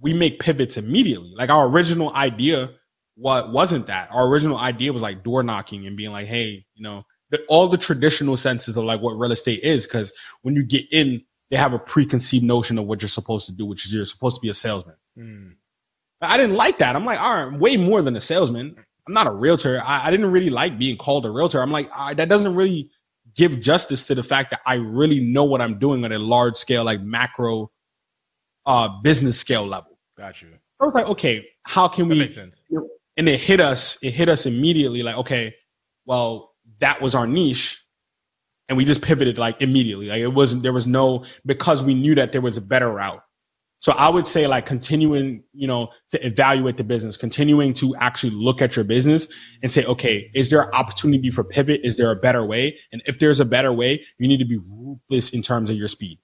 we 0.00 0.14
make 0.14 0.38
pivots 0.38 0.76
immediately. 0.76 1.32
Like 1.36 1.50
our 1.50 1.68
original 1.68 2.14
idea 2.14 2.70
what 3.16 3.52
wasn't 3.52 3.86
that. 3.88 4.08
Our 4.12 4.26
original 4.28 4.56
idea 4.56 4.92
was 4.92 5.02
like 5.02 5.22
door 5.22 5.42
knocking 5.42 5.86
and 5.86 5.96
being 5.96 6.10
like, 6.10 6.26
hey, 6.26 6.64
you 6.74 6.82
know, 6.82 7.02
the, 7.30 7.42
all 7.48 7.68
the 7.68 7.76
traditional 7.76 8.36
senses 8.36 8.76
of 8.76 8.84
like 8.84 9.00
what 9.00 9.12
real 9.12 9.32
estate 9.32 9.60
is. 9.62 9.86
Cause 9.86 10.12
when 10.42 10.54
you 10.56 10.64
get 10.64 10.84
in, 10.90 11.22
they 11.50 11.56
have 11.56 11.72
a 11.72 11.78
preconceived 11.78 12.44
notion 12.44 12.78
of 12.78 12.86
what 12.86 13.02
you're 13.02 13.08
supposed 13.08 13.46
to 13.46 13.52
do, 13.52 13.66
which 13.66 13.84
is 13.84 13.92
you're 13.92 14.04
supposed 14.04 14.36
to 14.36 14.40
be 14.40 14.48
a 14.48 14.54
salesman. 14.54 14.96
Mm. 15.18 15.54
I 16.22 16.36
didn't 16.36 16.56
like 16.56 16.78
that. 16.78 16.96
I'm 16.96 17.04
like, 17.04 17.20
all 17.20 17.34
right, 17.34 17.42
I'm 17.42 17.58
way 17.58 17.76
more 17.76 18.02
than 18.02 18.14
a 18.14 18.20
salesman. 18.20 18.76
I'm 19.06 19.14
not 19.14 19.26
a 19.26 19.32
realtor. 19.32 19.80
I, 19.84 20.06
I 20.06 20.10
didn't 20.10 20.30
really 20.30 20.50
like 20.50 20.78
being 20.78 20.96
called 20.96 21.26
a 21.26 21.30
realtor. 21.30 21.60
I'm 21.60 21.70
like, 21.70 21.90
that 22.16 22.28
doesn't 22.28 22.54
really 22.54 22.90
give 23.34 23.60
justice 23.60 24.06
to 24.06 24.14
the 24.14 24.22
fact 24.22 24.50
that 24.50 24.60
I 24.66 24.74
really 24.74 25.20
know 25.20 25.44
what 25.44 25.60
I'm 25.60 25.78
doing 25.78 26.04
on 26.04 26.12
a 26.12 26.18
large 26.18 26.56
scale, 26.56 26.84
like 26.84 27.00
macro 27.00 27.70
uh, 28.66 28.88
business 29.02 29.38
scale 29.38 29.66
level. 29.66 29.98
Got 30.16 30.42
you. 30.42 30.48
I 30.78 30.84
was 30.84 30.94
like, 30.94 31.08
okay, 31.08 31.46
how 31.64 31.88
can 31.88 32.08
that 32.08 32.14
we? 32.70 32.78
And 33.16 33.28
it 33.28 33.40
hit 33.40 33.60
us. 33.60 33.98
It 34.02 34.12
hit 34.12 34.28
us 34.28 34.46
immediately. 34.46 35.02
Like, 35.02 35.16
okay, 35.16 35.54
well, 36.06 36.54
that 36.78 37.00
was 37.00 37.14
our 37.14 37.26
niche, 37.26 37.79
and 38.70 38.76
we 38.76 38.84
just 38.84 39.02
pivoted 39.02 39.36
like 39.36 39.60
immediately. 39.60 40.06
Like 40.06 40.20
it 40.20 40.28
wasn't. 40.28 40.62
There 40.62 40.72
was 40.72 40.86
no 40.86 41.24
because 41.44 41.82
we 41.82 41.92
knew 41.94 42.14
that 42.14 42.30
there 42.32 42.40
was 42.40 42.56
a 42.56 42.60
better 42.62 42.90
route. 42.90 43.22
So 43.80 43.92
I 43.92 44.08
would 44.10 44.26
say 44.26 44.46
like 44.46 44.64
continuing, 44.64 45.42
you 45.52 45.66
know, 45.66 45.90
to 46.10 46.24
evaluate 46.24 46.76
the 46.76 46.84
business, 46.84 47.16
continuing 47.16 47.74
to 47.74 47.96
actually 47.96 48.30
look 48.30 48.62
at 48.62 48.76
your 48.76 48.84
business 48.84 49.26
and 49.62 49.72
say, 49.72 49.84
okay, 49.86 50.30
is 50.34 50.50
there 50.50 50.72
opportunity 50.74 51.30
for 51.30 51.42
pivot? 51.42 51.80
Is 51.82 51.96
there 51.96 52.10
a 52.12 52.16
better 52.16 52.44
way? 52.44 52.78
And 52.92 53.02
if 53.06 53.18
there's 53.18 53.40
a 53.40 53.44
better 53.44 53.72
way, 53.72 54.04
you 54.18 54.28
need 54.28 54.38
to 54.38 54.44
be 54.44 54.60
ruthless 54.70 55.30
in 55.30 55.42
terms 55.42 55.68
of 55.70 55.76
your 55.76 55.88
speed. 55.88 56.18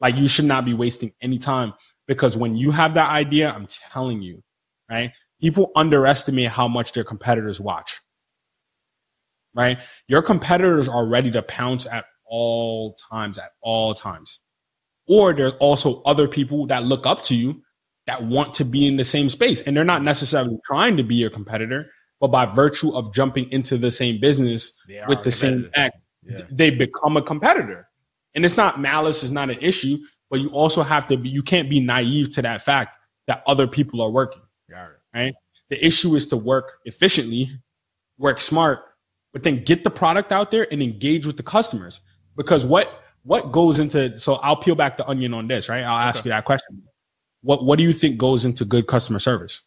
Like 0.00 0.16
you 0.16 0.26
should 0.26 0.46
not 0.46 0.64
be 0.64 0.74
wasting 0.74 1.12
any 1.20 1.38
time 1.38 1.74
because 2.08 2.36
when 2.36 2.56
you 2.56 2.72
have 2.72 2.94
that 2.94 3.10
idea, 3.10 3.52
I'm 3.52 3.66
telling 3.66 4.22
you, 4.22 4.42
right? 4.90 5.12
People 5.40 5.70
underestimate 5.76 6.48
how 6.48 6.66
much 6.66 6.92
their 6.92 7.04
competitors 7.04 7.60
watch, 7.60 8.00
right? 9.54 9.78
Your 10.08 10.22
competitors 10.22 10.88
are 10.88 11.06
ready 11.06 11.30
to 11.32 11.42
pounce 11.42 11.86
at 11.86 12.04
all 12.26 12.96
times, 13.10 13.38
at 13.38 13.50
all 13.60 13.94
times. 13.94 14.40
Or 15.06 15.32
there's 15.32 15.54
also 15.54 16.02
other 16.02 16.28
people 16.28 16.66
that 16.68 16.84
look 16.84 17.06
up 17.06 17.22
to 17.24 17.34
you 17.34 17.62
that 18.06 18.24
want 18.24 18.54
to 18.54 18.64
be 18.64 18.86
in 18.86 18.96
the 18.96 19.04
same 19.04 19.28
space. 19.28 19.62
And 19.62 19.76
they're 19.76 19.84
not 19.84 20.02
necessarily 20.02 20.58
trying 20.64 20.96
to 20.96 21.02
be 21.02 21.16
your 21.16 21.30
competitor, 21.30 21.90
but 22.20 22.28
by 22.28 22.46
virtue 22.46 22.94
of 22.94 23.12
jumping 23.12 23.50
into 23.50 23.76
the 23.76 23.90
same 23.90 24.20
business 24.20 24.72
with 25.08 25.22
the 25.22 25.32
same 25.32 25.70
act, 25.74 25.96
yeah. 26.22 26.38
they 26.50 26.70
become 26.70 27.16
a 27.16 27.22
competitor. 27.22 27.88
And 28.34 28.44
it's 28.44 28.56
not 28.56 28.80
malice, 28.80 29.22
is 29.22 29.30
not 29.30 29.50
an 29.50 29.58
issue, 29.60 29.98
but 30.30 30.40
you 30.40 30.48
also 30.50 30.82
have 30.82 31.06
to 31.08 31.16
be, 31.16 31.28
you 31.28 31.42
can't 31.42 31.68
be 31.68 31.80
naive 31.80 32.30
to 32.34 32.42
that 32.42 32.62
fact 32.62 32.96
that 33.26 33.42
other 33.46 33.66
people 33.66 34.00
are 34.00 34.10
working. 34.10 34.42
Right. 35.14 35.34
The 35.68 35.84
issue 35.84 36.14
is 36.14 36.26
to 36.28 36.36
work 36.36 36.78
efficiently, 36.84 37.50
work 38.18 38.40
smart, 38.40 38.80
but 39.32 39.42
then 39.42 39.64
get 39.64 39.84
the 39.84 39.90
product 39.90 40.30
out 40.32 40.50
there 40.50 40.66
and 40.70 40.82
engage 40.82 41.26
with 41.26 41.36
the 41.36 41.42
customers. 41.42 42.00
Because 42.36 42.64
what 42.64 43.02
what 43.24 43.52
goes 43.52 43.78
into 43.78 44.18
so 44.18 44.34
I'll 44.36 44.56
peel 44.56 44.74
back 44.74 44.96
the 44.96 45.06
onion 45.06 45.34
on 45.34 45.48
this, 45.48 45.68
right? 45.68 45.82
I'll 45.82 45.98
ask 45.98 46.20
Okay. 46.20 46.28
you 46.28 46.32
that 46.32 46.44
question. 46.44 46.82
What 47.42 47.64
what 47.64 47.76
do 47.78 47.82
you 47.84 47.92
think 47.92 48.18
goes 48.18 48.44
into 48.44 48.64
good 48.64 48.86
customer 48.86 49.18
service? 49.18 49.62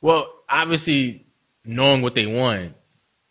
Well, 0.00 0.28
obviously 0.48 1.26
knowing 1.64 2.02
what 2.02 2.14
they 2.14 2.26
want, 2.26 2.74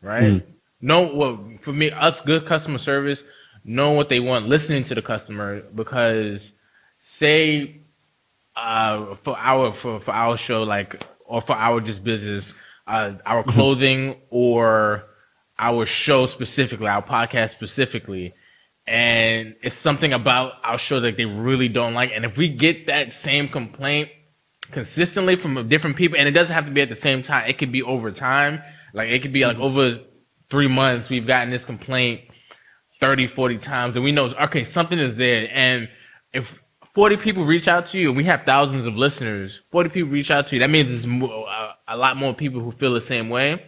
right? 0.02 0.24
Mm. 0.24 0.46
Know 0.82 1.14
well 1.14 1.44
for 1.62 1.74
me, 1.74 1.92
us 1.92 2.20
good 2.22 2.46
customer 2.46 2.80
service, 2.80 3.24
knowing 3.64 3.98
what 3.98 4.10
they 4.10 4.20
want, 4.20 4.48
listening 4.48 4.84
to 4.86 4.96
the 4.96 5.02
customer 5.02 5.62
because 5.62 6.52
say 7.00 7.78
uh 8.56 9.16
for 9.24 9.38
our 9.38 9.72
for, 9.74 10.00
for 10.00 10.12
our 10.12 10.38
show 10.38 10.64
like 10.64 11.04
or 11.26 11.42
for 11.42 11.54
our 11.54 11.80
just 11.80 12.04
business, 12.04 12.54
uh 12.88 13.14
our 13.26 13.44
clothing 13.44 14.16
or 14.30 15.04
our 15.62 15.86
show 15.86 16.26
specifically, 16.26 16.88
our 16.88 17.04
podcast 17.04 17.52
specifically, 17.52 18.34
and 18.88 19.56
it's 19.62 19.78
something 19.78 20.12
about 20.12 20.54
our 20.64 20.80
show 20.80 21.00
that 21.00 21.16
they 21.16 21.26
really 21.26 21.70
don't 21.70 21.94
like. 21.94 22.12
And 22.14 22.26
if 22.26 22.36
we 22.36 22.50
get 22.50 22.88
that 22.88 23.14
same 23.14 23.48
complaint 23.48 24.10
consistently 24.72 25.36
from 25.36 25.70
different 25.70 25.96
people, 25.96 26.18
and 26.18 26.28
it 26.28 26.32
doesn't 26.32 26.52
have 26.52 26.66
to 26.66 26.72
be 26.72 26.82
at 26.82 26.90
the 26.90 26.96
same 26.96 27.22
time, 27.22 27.48
it 27.48 27.60
could 27.60 27.72
be 27.72 27.84
over 27.84 28.12
time. 28.12 28.62
Like 28.94 29.10
it 29.10 29.22
could 29.22 29.32
be 29.32 29.46
like 29.46 29.60
over 29.60 30.00
three 30.50 30.68
months, 30.68 31.10
we've 31.10 31.28
gotten 31.28 31.52
this 31.52 31.64
complaint 31.64 32.22
30, 33.00 33.28
40 33.28 33.58
times, 33.60 33.96
and 33.96 34.04
we 34.04 34.12
know, 34.12 34.34
okay, 34.42 34.66
something 34.66 34.98
is 34.98 35.16
there. 35.16 35.48
And 35.52 35.90
if 36.34 36.60
40 36.96 37.18
people 37.18 37.46
reach 37.46 37.68
out 37.68 37.86
to 37.88 38.00
you, 38.00 38.10
and 38.10 38.18
we 38.18 38.24
have 38.24 38.44
thousands 38.46 38.88
of 38.88 38.96
listeners, 38.96 39.62
40 39.72 39.90
people 39.92 40.10
reach 40.10 40.32
out 40.32 40.48
to 40.48 40.56
you, 40.56 40.60
that 40.60 40.72
means 40.72 40.90
there's 40.90 41.06
uh, 41.06 41.74
a 41.88 41.98
lot 41.98 42.18
more 42.18 42.34
people 42.34 42.62
who 42.62 42.72
feel 42.72 42.94
the 42.94 43.02
same 43.02 43.30
way. 43.30 43.64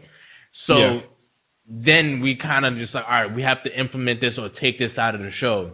So 0.51 0.77
Yeah. 0.77 1.01
Then 1.65 2.19
we 2.19 2.35
kind 2.35 2.65
of 2.65 2.75
just 2.77 2.93
like, 2.93 3.05
all 3.05 3.11
right, 3.11 3.31
we 3.33 3.41
have 3.41 3.63
to 3.63 3.77
implement 3.77 4.19
this 4.19 4.37
or 4.37 4.49
take 4.49 4.77
this 4.77 4.97
out 4.97 5.15
of 5.15 5.21
the 5.21 5.31
show. 5.31 5.73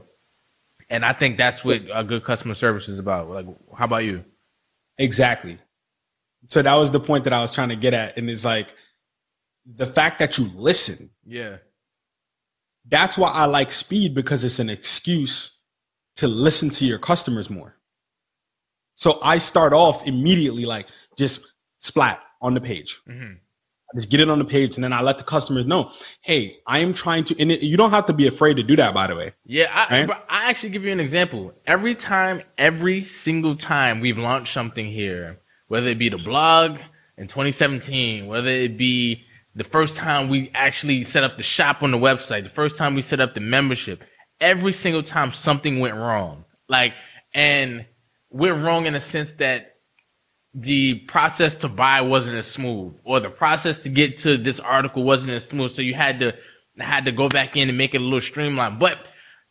And 0.90 1.04
I 1.06 1.14
think 1.14 1.38
that's 1.38 1.64
what 1.64 1.82
a 1.94 2.04
good 2.04 2.24
customer 2.24 2.56
service 2.56 2.88
is 2.88 3.00
about. 3.00 3.30
Like, 3.30 3.46
how 3.76 3.86
about 3.86 4.04
you? 4.06 4.24
Exactly. 4.98 5.58
So 6.48 6.62
that 6.62 6.76
was 6.76 6.92
the 6.92 7.00
point 7.00 7.24
that 7.26 7.34
I 7.34 7.42
was 7.42 7.54
trying 7.54 7.70
to 7.70 7.76
get 7.76 7.94
at. 7.94 8.18
And 8.18 8.30
it's 8.30 8.46
like 8.46 8.74
the 9.66 9.86
fact 9.86 10.20
that 10.20 10.38
you 10.38 10.50
listen, 10.56 11.12
Yeah. 11.26 11.58
that's 12.88 13.18
why 13.18 13.30
I 13.30 13.46
like 13.46 13.72
speed 13.72 14.16
because 14.16 14.44
it's 14.44 14.60
an 14.60 14.70
excuse 14.70 15.58
to 16.16 16.28
listen 16.28 16.70
to 16.72 16.86
your 16.86 16.98
customers 17.00 17.50
more. 17.50 17.78
So 18.96 19.20
I 19.24 19.38
start 19.38 19.74
off 19.74 20.06
immediately 20.08 20.66
like 20.66 20.88
just 21.18 21.46
splat 21.80 22.22
on 22.42 22.54
the 22.54 22.62
page. 22.62 23.00
Mhm. 23.08 23.40
I 23.92 23.98
just 23.98 24.12
get 24.12 24.20
it 24.20 24.30
on 24.30 24.38
the 24.38 24.46
page 24.46 24.76
and 24.76 24.84
then 24.84 24.94
I 24.94 25.02
let 25.02 25.18
the 25.18 25.24
customers 25.24 25.66
know, 25.66 25.92
hey, 26.22 26.60
I 26.68 26.80
am 26.80 26.94
trying 26.94 27.24
to, 27.26 27.40
and 27.40 27.52
it, 27.52 27.64
you 27.64 27.76
don't 27.76 27.90
have 27.90 28.06
to 28.06 28.14
be 28.14 28.28
afraid 28.28 28.58
to 28.58 28.64
do 28.64 28.76
that, 28.76 28.94
by 28.94 29.08
the 29.08 29.16
way. 29.16 29.34
Yeah, 29.46 29.66
I, 29.74 30.06
Right? 30.06 30.18
I 30.30 30.50
actually 30.50 30.70
give 30.70 30.84
you 30.84 30.92
an 30.92 31.00
example. 31.00 31.54
Every 31.66 31.96
time, 31.96 32.44
every 32.58 33.06
single 33.06 33.56
time 33.56 34.00
we've 34.00 34.18
launched 34.18 34.54
something 34.54 34.86
here, 34.86 35.40
whether 35.68 35.88
it 35.88 35.98
be 35.98 36.10
the 36.10 36.18
blog 36.18 36.78
in 37.18 37.28
2017, 37.28 38.28
whether 38.28 38.50
it 38.50 38.78
be 38.78 39.26
the 39.56 39.64
first 39.64 39.96
time 39.96 40.30
we 40.30 40.52
actually 40.54 41.04
set 41.04 41.24
up 41.24 41.38
the 41.38 41.44
shop 41.44 41.82
on 41.82 41.92
the 41.92 41.98
website, 41.98 42.44
the 42.44 42.50
first 42.50 42.78
time 42.78 42.94
we 42.94 43.02
set 43.02 43.20
up 43.20 43.34
the 43.34 43.40
membership, 43.40 44.04
every 44.40 44.74
single 44.74 45.04
time 45.04 45.34
something 45.34 45.80
went 45.80 45.96
wrong. 45.96 46.46
Like, 46.68 46.94
and 47.34 47.86
we're 48.30 48.54
wrong 48.54 48.86
in 48.86 48.94
the 48.94 49.02
sense 49.02 49.34
that 49.34 49.69
the 50.54 50.96
process 51.08 51.56
to 51.58 51.70
buy 51.70 52.02
wasn't 52.02 52.36
as 52.36 52.48
smooth, 52.48 52.96
or 53.04 53.20
the 53.20 53.30
process 53.30 53.78
to 53.80 53.90
get 53.90 54.18
to 54.20 54.38
this 54.38 54.60
article 54.60 55.04
wasn't 55.04 55.30
as 55.30 55.48
smooth. 55.48 55.76
So 55.76 55.82
you 55.82 55.94
had 55.94 56.20
to 56.20 56.36
had 56.78 57.06
to 57.06 57.12
go 57.12 57.30
back 57.30 57.56
in 57.56 57.70
and 57.70 57.78
make 57.78 57.94
it 57.94 58.02
a 58.02 58.04
little 58.04 58.22
streamlined. 58.22 58.80
But 58.80 58.98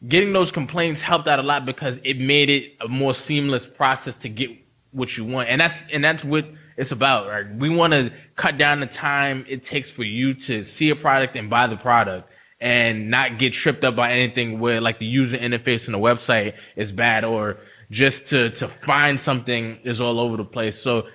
getting 0.06 0.32
those 0.32 0.50
complaints 0.50 1.00
helped 1.00 1.28
out 1.28 1.38
a 1.38 1.42
lot 1.42 1.66
because 1.66 1.98
it 2.02 2.18
made 2.18 2.48
it 2.48 2.72
a 2.80 2.88
more 2.88 3.14
seamless 3.14 3.66
process 3.66 4.14
to 4.20 4.28
get 4.28 4.50
what 4.90 5.16
you 5.16 5.24
want, 5.24 5.48
and 5.48 5.60
that's 5.60 5.78
and 5.92 6.02
that's 6.02 6.24
what 6.24 6.46
it's 6.76 6.92
about. 6.92 7.28
Right? 7.28 7.54
We 7.54 7.68
want 7.68 7.92
to 7.92 8.12
cut 8.36 8.58
down 8.58 8.80
the 8.80 8.86
time 8.86 9.44
it 9.48 9.62
takes 9.62 9.90
for 9.90 10.04
you 10.04 10.34
to 10.34 10.64
see 10.64 10.90
a 10.90 10.96
product 10.96 11.36
and 11.36 11.48
buy 11.48 11.66
the 11.66 11.76
product. 11.76 12.30
And 12.60 13.08
not 13.08 13.38
get 13.38 13.52
tripped 13.52 13.84
up 13.84 13.94
by 13.94 14.10
anything 14.10 14.58
where 14.58 14.80
like 14.80 14.98
the 14.98 15.06
user 15.06 15.38
interface 15.38 15.86
on 15.86 15.92
the 15.92 15.98
website 16.00 16.54
is 16.74 16.90
bad 16.90 17.24
or 17.24 17.58
just 17.90 18.26
to 18.26 18.50
to 18.50 18.68
find 18.68 19.18
something 19.18 19.78
is 19.84 20.00
all 20.00 20.20
over 20.20 20.36
the 20.36 20.44
place. 20.44 20.80
So 20.80 21.06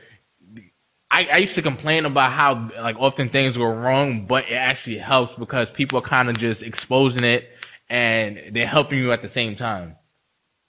I, 1.11 1.25
I 1.25 1.37
used 1.37 1.55
to 1.55 1.61
complain 1.61 2.05
about 2.05 2.31
how 2.31 2.71
like 2.81 2.95
often 2.99 3.29
things 3.29 3.55
go 3.55 3.71
wrong, 3.71 4.25
but 4.25 4.45
it 4.49 4.55
actually 4.55 4.97
helps 4.97 5.35
because 5.37 5.69
people 5.69 5.99
are 5.99 6.03
kind 6.03 6.29
of 6.29 6.37
just 6.37 6.63
exposing 6.63 7.23
it 7.23 7.49
and 7.89 8.39
they're 8.51 8.65
helping 8.65 8.97
you 8.97 9.11
at 9.11 9.21
the 9.21 9.29
same 9.29 9.55
time. 9.55 9.95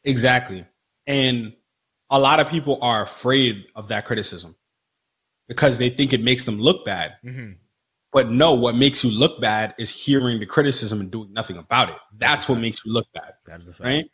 Exactly. 0.05 0.67
And 1.07 1.55
a 2.11 2.19
lot 2.19 2.41
of 2.41 2.51
people 2.51 2.79
are 2.83 3.03
afraid 3.03 3.65
of 3.75 3.89
that 3.89 4.05
criticism 4.05 4.55
because 5.49 5.79
they 5.79 5.89
think 5.89 6.13
it 6.13 6.23
makes 6.23 6.45
them 6.45 6.61
look 6.61 6.85
bad. 6.85 7.15
Mm-hmm. 7.25 7.53
But 8.13 8.31
no, 8.31 8.53
what 8.55 8.77
makes 8.77 9.03
you 9.03 9.11
look 9.11 9.41
bad 9.41 9.75
is 9.79 9.91
hearing 9.91 10.39
the 10.41 10.47
criticism 10.47 11.01
and 11.01 11.11
doing 11.11 11.33
nothing 11.33 11.57
about 11.57 11.89
it. 11.89 11.97
That's 12.17 12.49
what 12.49 12.59
makes 12.61 12.85
you 12.85 12.93
look 12.93 13.07
bad, 13.13 13.33
right? 13.81 14.05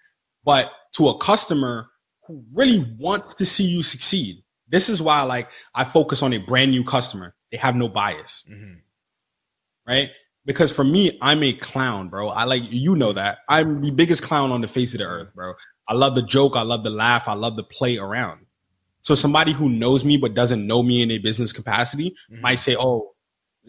But 0.45 0.73
to 1.01 1.09
a 1.09 1.17
customer 1.19 1.89
who 2.27 2.45
really 2.55 2.85
wants 2.99 3.35
to 3.35 3.47
see 3.47 3.65
you 3.65 3.83
succeed, 3.83 4.37
this 4.69 4.89
is 4.91 5.01
why 5.01 5.23
like 5.23 5.51
I 5.75 5.85
focus 5.85 6.23
on 6.23 6.33
a 6.35 6.39
brand 6.39 6.71
new 6.71 6.85
customer. 6.85 7.35
They 7.51 7.57
have 7.57 7.75
no 7.75 7.89
bias, 7.89 8.45
Mhm. 8.49 8.77
right? 9.89 10.11
Because 10.45 10.73
for 10.73 10.85
me, 10.85 11.19
I'm 11.23 11.43
a 11.43 11.53
clown, 11.55 12.09
bro. 12.09 12.29
I 12.29 12.45
like 12.45 12.63
you 12.71 12.97
know 12.97 13.13
that. 13.13 13.39
I'm 13.49 13.81
the 13.81 13.91
biggest 13.91 14.23
clown 14.23 14.53
on 14.53 14.61
the 14.61 14.69
face 14.69 14.95
of 14.95 14.99
the 14.99 15.07
earth, 15.07 15.35
bro. 15.35 15.55
I 15.89 15.95
love 15.95 16.15
the 16.15 16.23
joke, 16.23 16.55
I 16.55 16.63
love 16.63 16.85
the 16.85 16.91
laugh, 16.91 17.29
I 17.29 17.33
love 17.35 17.57
the 17.57 17.65
play 17.65 17.97
around. 17.97 18.47
So 19.03 19.15
somebody 19.15 19.53
who 19.53 19.69
knows 19.71 20.05
me 20.05 20.19
but 20.19 20.35
doesn't 20.35 20.67
know 20.67 20.83
me 20.83 21.01
in 21.03 21.11
a 21.11 21.19
business 21.19 21.53
capacity 21.53 22.15
Mhm. 22.31 22.41
might 22.43 22.59
say, 22.59 22.77
"Oh, 22.79 23.15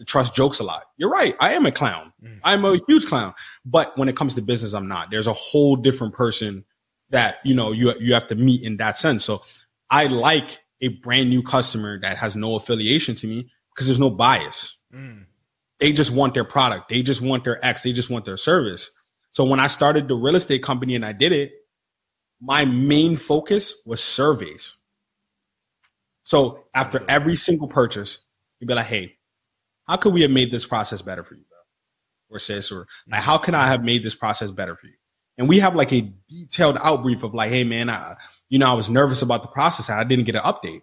Truss 0.06 0.30
jokes 0.30 0.58
a 0.58 0.64
lot." 0.64 0.84
You're 0.96 1.10
right. 1.10 1.36
I 1.38 1.52
am 1.52 1.66
a 1.66 1.70
clown. 1.72 2.12
Mhm. 2.22 2.40
I'm 2.44 2.64
a 2.64 2.78
huge 2.88 3.06
clown. 3.06 3.34
But 3.64 3.96
when 3.98 4.08
it 4.08 4.16
comes 4.16 4.34
to 4.34 4.42
business, 4.42 4.72
I'm 4.72 4.88
not. 4.88 5.10
There's 5.10 5.26
a 5.26 5.32
whole 5.32 5.76
different 5.76 6.14
person 6.14 6.64
that 7.12 7.38
you 7.44 7.54
know 7.54 7.70
you 7.72 7.92
you 8.00 8.14
have 8.14 8.26
to 8.26 8.34
meet 8.34 8.62
in 8.64 8.78
that 8.78 8.98
sense. 8.98 9.24
So 9.24 9.42
I 9.90 10.06
like 10.06 10.60
a 10.80 10.88
brand 10.88 11.30
new 11.30 11.42
customer 11.42 12.00
that 12.00 12.18
has 12.18 12.34
no 12.34 12.56
affiliation 12.56 13.14
to 13.14 13.26
me 13.26 13.50
because 13.72 13.86
there's 13.86 14.00
no 14.00 14.10
bias. 14.10 14.78
Mm. 14.92 15.26
They 15.78 15.92
just 15.92 16.12
want 16.12 16.34
their 16.34 16.44
product. 16.44 16.88
They 16.88 17.02
just 17.02 17.22
want 17.22 17.44
their 17.44 17.64
X. 17.64 17.82
They 17.82 17.92
just 17.92 18.10
want 18.10 18.24
their 18.24 18.36
service. 18.36 18.90
So 19.30 19.44
when 19.44 19.60
I 19.60 19.66
started 19.68 20.08
the 20.08 20.14
real 20.14 20.36
estate 20.36 20.62
company 20.62 20.94
and 20.94 21.04
I 21.04 21.12
did 21.12 21.32
it, 21.32 21.52
my 22.40 22.64
main 22.64 23.16
focus 23.16 23.80
was 23.86 24.02
surveys. 24.02 24.76
So 26.24 26.64
after 26.74 27.04
every 27.08 27.36
single 27.36 27.68
purchase, 27.68 28.18
you'd 28.58 28.66
be 28.66 28.74
like, 28.74 28.86
hey, 28.86 29.16
how 29.86 29.96
could 29.96 30.12
we 30.12 30.22
have 30.22 30.30
made 30.30 30.50
this 30.50 30.66
process 30.66 31.02
better 31.02 31.24
for 31.24 31.34
you, 31.34 31.44
bro? 31.48 32.36
Or 32.36 32.38
sis, 32.38 32.70
or 32.70 32.86
like, 33.08 33.22
how 33.22 33.38
can 33.38 33.54
I 33.54 33.66
have 33.66 33.84
made 33.84 34.02
this 34.02 34.14
process 34.14 34.50
better 34.50 34.76
for 34.76 34.86
you? 34.86 34.94
And 35.38 35.48
we 35.48 35.58
have 35.60 35.74
like 35.74 35.92
a 35.92 36.12
detailed 36.28 36.76
outbrief 36.76 37.22
of 37.22 37.34
like, 37.34 37.50
hey 37.50 37.64
man, 37.64 37.90
I, 37.90 38.16
you 38.48 38.58
know, 38.58 38.70
I 38.70 38.74
was 38.74 38.90
nervous 38.90 39.22
about 39.22 39.42
the 39.42 39.48
process 39.48 39.88
and 39.88 39.98
I 39.98 40.04
didn't 40.04 40.26
get 40.26 40.34
an 40.34 40.42
update. 40.42 40.82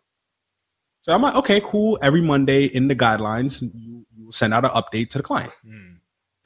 So 1.02 1.14
I'm 1.14 1.22
like, 1.22 1.36
okay, 1.36 1.62
cool. 1.64 1.98
Every 2.02 2.22
Monday 2.22 2.66
in 2.66 2.88
the 2.88 2.96
guidelines, 2.96 3.62
you, 3.62 4.06
you 4.16 4.26
will 4.26 4.32
send 4.32 4.54
out 4.54 4.66
an 4.66 4.72
update 4.72 5.10
to 5.12 5.18
the 5.18 5.24
client. 5.24 5.56
Mm. 5.66 5.98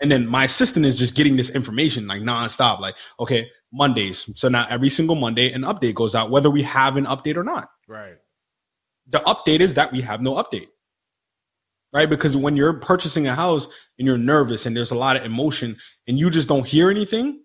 And 0.02 0.12
then 0.12 0.28
my 0.28 0.44
assistant 0.44 0.86
is 0.86 1.00
just 1.00 1.16
getting 1.16 1.38
this 1.38 1.56
information 1.56 2.08
like 2.08 2.22
nonstop. 2.22 2.80
Like, 2.80 2.98
okay, 3.20 3.48
Mondays. 3.72 4.30
So 4.36 4.50
now 4.50 4.66
every 4.70 4.90
single 4.90 5.16
Monday, 5.16 5.52
an 5.52 5.62
update 5.62 5.96
goes 5.96 6.14
out, 6.14 6.30
whether 6.30 6.50
we 6.50 6.64
have 6.64 6.98
an 6.98 7.06
update 7.06 7.38
or 7.38 7.44
not. 7.44 7.70
Right. 7.88 8.16
The 9.08 9.20
update 9.20 9.62
is 9.62 9.76
that 9.76 9.92
we 9.92 10.02
have 10.02 10.22
no 10.22 10.34
update. 10.34 10.68
Right? 11.94 12.10
Because 12.10 12.36
when 12.36 12.58
you're 12.58 12.74
purchasing 12.74 13.28
a 13.28 13.36
house 13.36 13.68
and 13.98 14.06
you're 14.08 14.18
nervous 14.18 14.66
and 14.66 14.76
there's 14.76 14.92
a 14.92 14.98
lot 14.98 15.16
of 15.16 15.24
emotion 15.24 15.78
and 16.08 16.20
you 16.20 16.30
just 16.30 16.50
don't 16.50 16.68
hear 16.68 16.90
anything, 16.90 17.43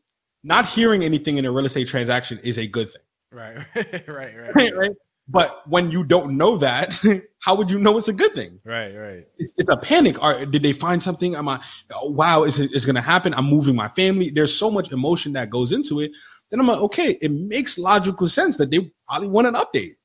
not 0.49 0.67
hearing 0.67 1.05
anything 1.05 1.37
in 1.37 1.45
a 1.45 1.53
real 1.53 1.67
estate 1.67 1.87
transaction 1.87 2.41
is 2.43 2.59
a 2.59 2.67
good 2.67 2.89
thing. 2.89 3.03
Right. 3.31 3.59
right. 3.77 4.09
Right. 4.09 4.35
Right? 4.55 4.77
Right. 4.77 4.93
But 5.31 5.69
when 5.69 5.91
you 5.91 6.05
don't 6.05 6.39
know 6.39 6.57
that, 6.57 6.99
how 7.41 7.55
would 7.57 7.71
you 7.71 7.79
know 7.79 7.99
it's 7.99 8.09
a 8.09 8.15
good 8.15 8.33
thing? 8.33 8.61
Right. 8.65 8.95
Right. 8.95 9.27
it's, 9.37 9.53
it's 9.59 9.69
a 9.69 9.77
panic. 9.77 10.23
Or 10.23 10.47
did 10.47 10.63
they 10.63 10.73
find 10.73 11.03
something? 11.03 11.37
Am 11.37 11.49
I? 11.51 11.61
Oh, 11.93 12.11
wow, 12.11 12.45
is 12.45 12.59
it 12.59 12.73
is 12.73 12.87
going 12.87 12.97
to 12.97 13.03
happen? 13.03 13.35
I'm 13.35 13.45
moving 13.45 13.77
my 13.77 13.89
family. 13.89 14.31
There's 14.31 14.55
so 14.55 14.71
much 14.71 14.91
emotion 14.91 15.35
that 15.35 15.51
goes 15.51 15.71
into 15.71 16.01
it. 16.01 16.13
Then 16.51 16.61
I'm 16.61 16.67
like, 16.67 16.81
okay, 16.81 17.19
it 17.21 17.31
makes 17.31 17.79
logical 17.79 18.27
sense 18.27 18.57
that 18.57 18.71
they 18.71 18.91
probably 19.07 19.29
want 19.29 19.49
an 19.49 19.55
update. 19.55 19.97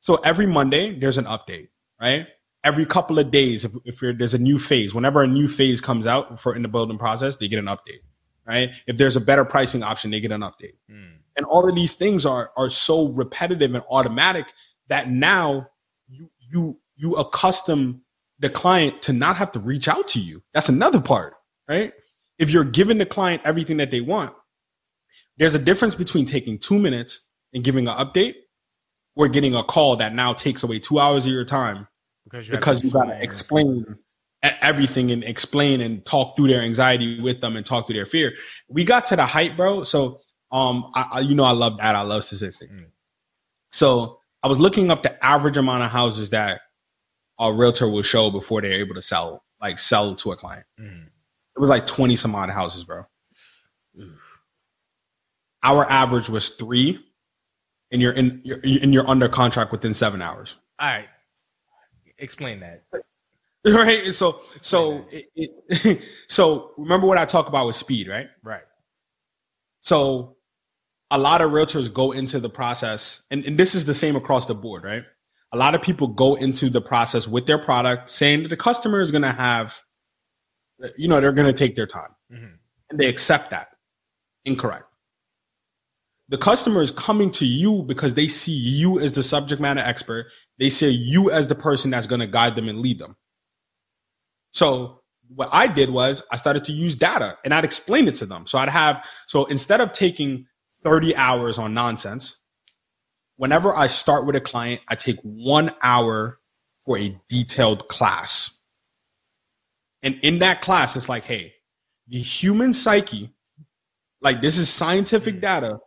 So 0.00 0.14
every 0.24 0.46
Monday 0.46 0.96
there's 0.96 1.18
an 1.18 1.24
update, 1.24 1.70
right? 2.00 2.28
Every 2.62 2.86
couple 2.86 3.18
of 3.18 3.32
days, 3.32 3.64
if, 3.64 3.72
if 3.84 4.00
you're, 4.00 4.12
there's 4.12 4.34
a 4.34 4.38
new 4.38 4.58
phase, 4.58 4.94
whenever 4.94 5.24
a 5.24 5.26
new 5.26 5.48
phase 5.48 5.80
comes 5.80 6.06
out 6.06 6.38
for 6.38 6.54
in 6.54 6.62
the 6.62 6.68
building 6.68 6.98
process, 6.98 7.36
they 7.36 7.48
get 7.48 7.58
an 7.58 7.66
update, 7.66 8.02
right? 8.46 8.70
If 8.86 8.96
there's 8.96 9.16
a 9.16 9.20
better 9.20 9.44
pricing 9.44 9.82
option, 9.82 10.10
they 10.10 10.20
get 10.20 10.32
an 10.32 10.42
update 10.42 10.76
Mm. 10.90 11.18
and 11.36 11.46
all 11.46 11.68
of 11.68 11.74
these 11.74 11.94
things 11.94 12.24
are 12.26 12.50
are 12.56 12.68
so 12.68 13.08
repetitive 13.08 13.74
and 13.74 13.84
automatic 13.90 14.46
that 14.88 15.10
now 15.10 15.68
you 16.08 16.30
you 16.38 16.78
you 16.94 17.14
accustom 17.16 18.02
the 18.38 18.48
client 18.50 19.02
to 19.02 19.12
not 19.12 19.36
have 19.36 19.50
to 19.52 19.58
reach 19.58 19.88
out 19.88 20.08
to 20.08 20.20
you 20.20 20.42
that's 20.54 20.68
another 20.68 21.00
part 21.00 21.34
right 21.68 21.92
if 22.38 22.50
you're 22.50 22.64
giving 22.64 22.98
the 22.98 23.06
client 23.06 23.42
everything 23.44 23.78
that 23.78 23.90
they 23.90 24.00
want 24.00 24.32
There's 25.38 25.54
a 25.54 25.58
difference 25.58 25.94
between 25.94 26.24
taking 26.26 26.58
two 26.58 26.78
minutes 26.78 27.26
and 27.52 27.64
giving 27.64 27.88
an 27.88 27.94
update 27.96 28.34
or 29.14 29.28
getting 29.28 29.54
a 29.54 29.62
call 29.62 29.96
that 29.96 30.14
now 30.14 30.32
takes 30.32 30.62
away 30.62 30.78
two 30.78 30.98
hours 30.98 31.26
of 31.26 31.32
your 31.32 31.44
time 31.44 31.88
because 32.24 32.46
you, 32.46 32.52
because 32.52 32.84
you 32.84 32.90
gotta 32.90 33.18
explain 33.22 33.84
everything 34.42 35.10
and 35.10 35.24
explain 35.24 35.80
and 35.80 36.04
talk 36.04 36.36
through 36.36 36.48
their 36.48 36.60
anxiety 36.62 37.20
with 37.20 37.40
them 37.40 37.56
and 37.56 37.64
talk 37.64 37.86
through 37.86 37.96
their 37.96 38.06
fear. 38.06 38.34
We 38.68 38.84
got 38.84 39.06
to 39.06 39.16
the 39.16 39.26
height, 39.26 39.56
bro. 39.56 39.84
So 39.84 40.20
um, 40.52 40.90
I, 40.94 41.06
I 41.12 41.20
you 41.20 41.34
know 41.34 41.44
I 41.44 41.52
love 41.52 41.78
that. 41.78 41.94
I 41.94 42.02
love 42.02 42.24
statistics. 42.24 42.78
Mm. 42.78 42.86
So 43.72 44.20
I 44.42 44.48
was 44.48 44.60
looking 44.60 44.90
up 44.90 45.02
the 45.02 45.24
average 45.24 45.56
amount 45.56 45.82
of 45.82 45.90
houses 45.90 46.30
that 46.30 46.60
a 47.38 47.52
realtor 47.52 47.88
will 47.88 48.02
show 48.02 48.30
before 48.30 48.62
they're 48.62 48.72
able 48.72 48.94
to 48.94 49.02
sell, 49.02 49.44
like 49.60 49.78
sell 49.78 50.14
to 50.16 50.32
a 50.32 50.36
client. 50.36 50.64
Mhm. 50.80 51.06
It 51.06 51.60
was 51.60 51.70
like 51.70 51.86
20 51.86 52.16
some 52.16 52.34
odd 52.34 52.50
houses, 52.50 52.84
bro. 52.84 53.04
Oof. 54.00 54.12
Our 55.62 55.84
average 55.90 56.28
was 56.28 56.50
three, 56.50 57.04
and 57.90 58.00
you're 58.00 58.12
in 58.12 58.40
you're, 58.44 58.58
and 58.62 58.94
you're 58.94 59.08
under 59.08 59.28
contract 59.28 59.72
within 59.72 59.94
seven 59.94 60.22
hours. 60.22 60.56
All 60.78 60.86
right. 60.86 61.08
Explain 62.18 62.60
that. 62.60 62.84
Right. 63.74 64.04
So 64.12 64.40
so 64.62 65.06
it, 65.10 65.26
it, 65.68 66.02
so 66.28 66.70
remember 66.78 67.06
what 67.08 67.18
I 67.18 67.24
talk 67.24 67.48
about 67.48 67.66
with 67.66 67.74
speed, 67.76 68.06
right? 68.08 68.28
Right. 68.44 68.62
So 69.80 70.36
a 71.10 71.18
lot 71.18 71.40
of 71.42 71.50
realtors 71.50 71.92
go 71.92 72.12
into 72.12 72.38
the 72.38 72.50
process, 72.50 73.22
and, 73.30 73.44
and 73.44 73.58
this 73.58 73.74
is 73.74 73.84
the 73.84 73.94
same 73.94 74.14
across 74.16 74.46
the 74.46 74.54
board, 74.54 74.84
right? 74.84 75.02
A 75.52 75.58
lot 75.58 75.74
of 75.74 75.82
people 75.82 76.08
go 76.08 76.36
into 76.36 76.70
the 76.70 76.80
process 76.80 77.26
with 77.28 77.46
their 77.46 77.58
product 77.58 78.10
saying 78.10 78.42
that 78.44 78.48
the 78.48 78.56
customer 78.56 79.00
is 79.00 79.10
gonna 79.10 79.32
have, 79.32 79.82
you 80.96 81.08
know, 81.08 81.20
they're 81.20 81.32
gonna 81.32 81.52
take 81.52 81.74
their 81.76 81.86
time. 81.86 82.10
Mhm. 82.32 82.58
and 82.90 83.00
they 83.00 83.08
accept 83.08 83.50
that. 83.50 83.74
Incorrect. 84.44 84.84
The 86.28 86.38
customer 86.38 86.82
is 86.82 86.90
coming 86.90 87.30
to 87.32 87.46
you 87.46 87.84
because 87.84 88.14
they 88.14 88.28
see 88.28 88.52
you 88.52 88.98
as 89.00 89.12
the 89.12 89.22
subject 89.22 89.60
matter 89.60 89.80
expert. 89.80 90.26
They 90.58 90.70
see 90.70 90.90
you 90.90 91.30
as 91.30 91.48
the 91.48 91.54
person 91.54 91.90
that's 91.90 92.06
going 92.08 92.20
to 92.20 92.26
guide 92.26 92.56
them 92.56 92.68
and 92.68 92.80
lead 92.80 92.98
them. 92.98 93.16
So 94.56 95.02
what 95.28 95.50
I 95.52 95.66
did 95.66 95.90
was 95.90 96.24
I 96.32 96.36
started 96.36 96.64
to 96.64 96.72
use 96.72 96.96
data 96.96 97.36
and 97.44 97.52
I'd 97.52 97.64
explain 97.64 98.08
it 98.08 98.14
to 98.16 98.26
them. 98.26 98.46
So 98.46 98.56
I'd 98.56 98.70
have, 98.70 99.06
so 99.26 99.44
instead 99.44 99.82
of 99.82 99.92
taking 99.92 100.46
30 100.82 101.14
hours 101.14 101.58
on 101.58 101.74
nonsense, 101.74 102.38
whenever 103.36 103.76
I 103.76 103.86
start 103.86 104.24
with 104.24 104.34
a 104.34 104.40
client, 104.40 104.80
I 104.88 104.94
take 104.94 105.18
one 105.22 105.72
hour 105.82 106.38
for 106.80 106.96
a 106.96 107.14
detailed 107.28 107.88
class. 107.88 108.58
And 110.02 110.18
in 110.22 110.38
that 110.38 110.62
class, 110.62 110.96
it's 110.96 111.10
like, 111.10 111.24
hey, 111.24 111.52
the 112.08 112.18
human 112.18 112.72
psyche, 112.72 113.34
like 114.22 114.40
this 114.40 114.56
is 114.56 114.70
scientific 114.70 115.34
mm. 115.34 115.40
data, 115.42 115.78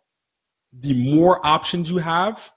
the 0.71 0.93
more 0.93 1.43
options 1.43 1.89
you 1.89 1.97
have, 1.97 2.51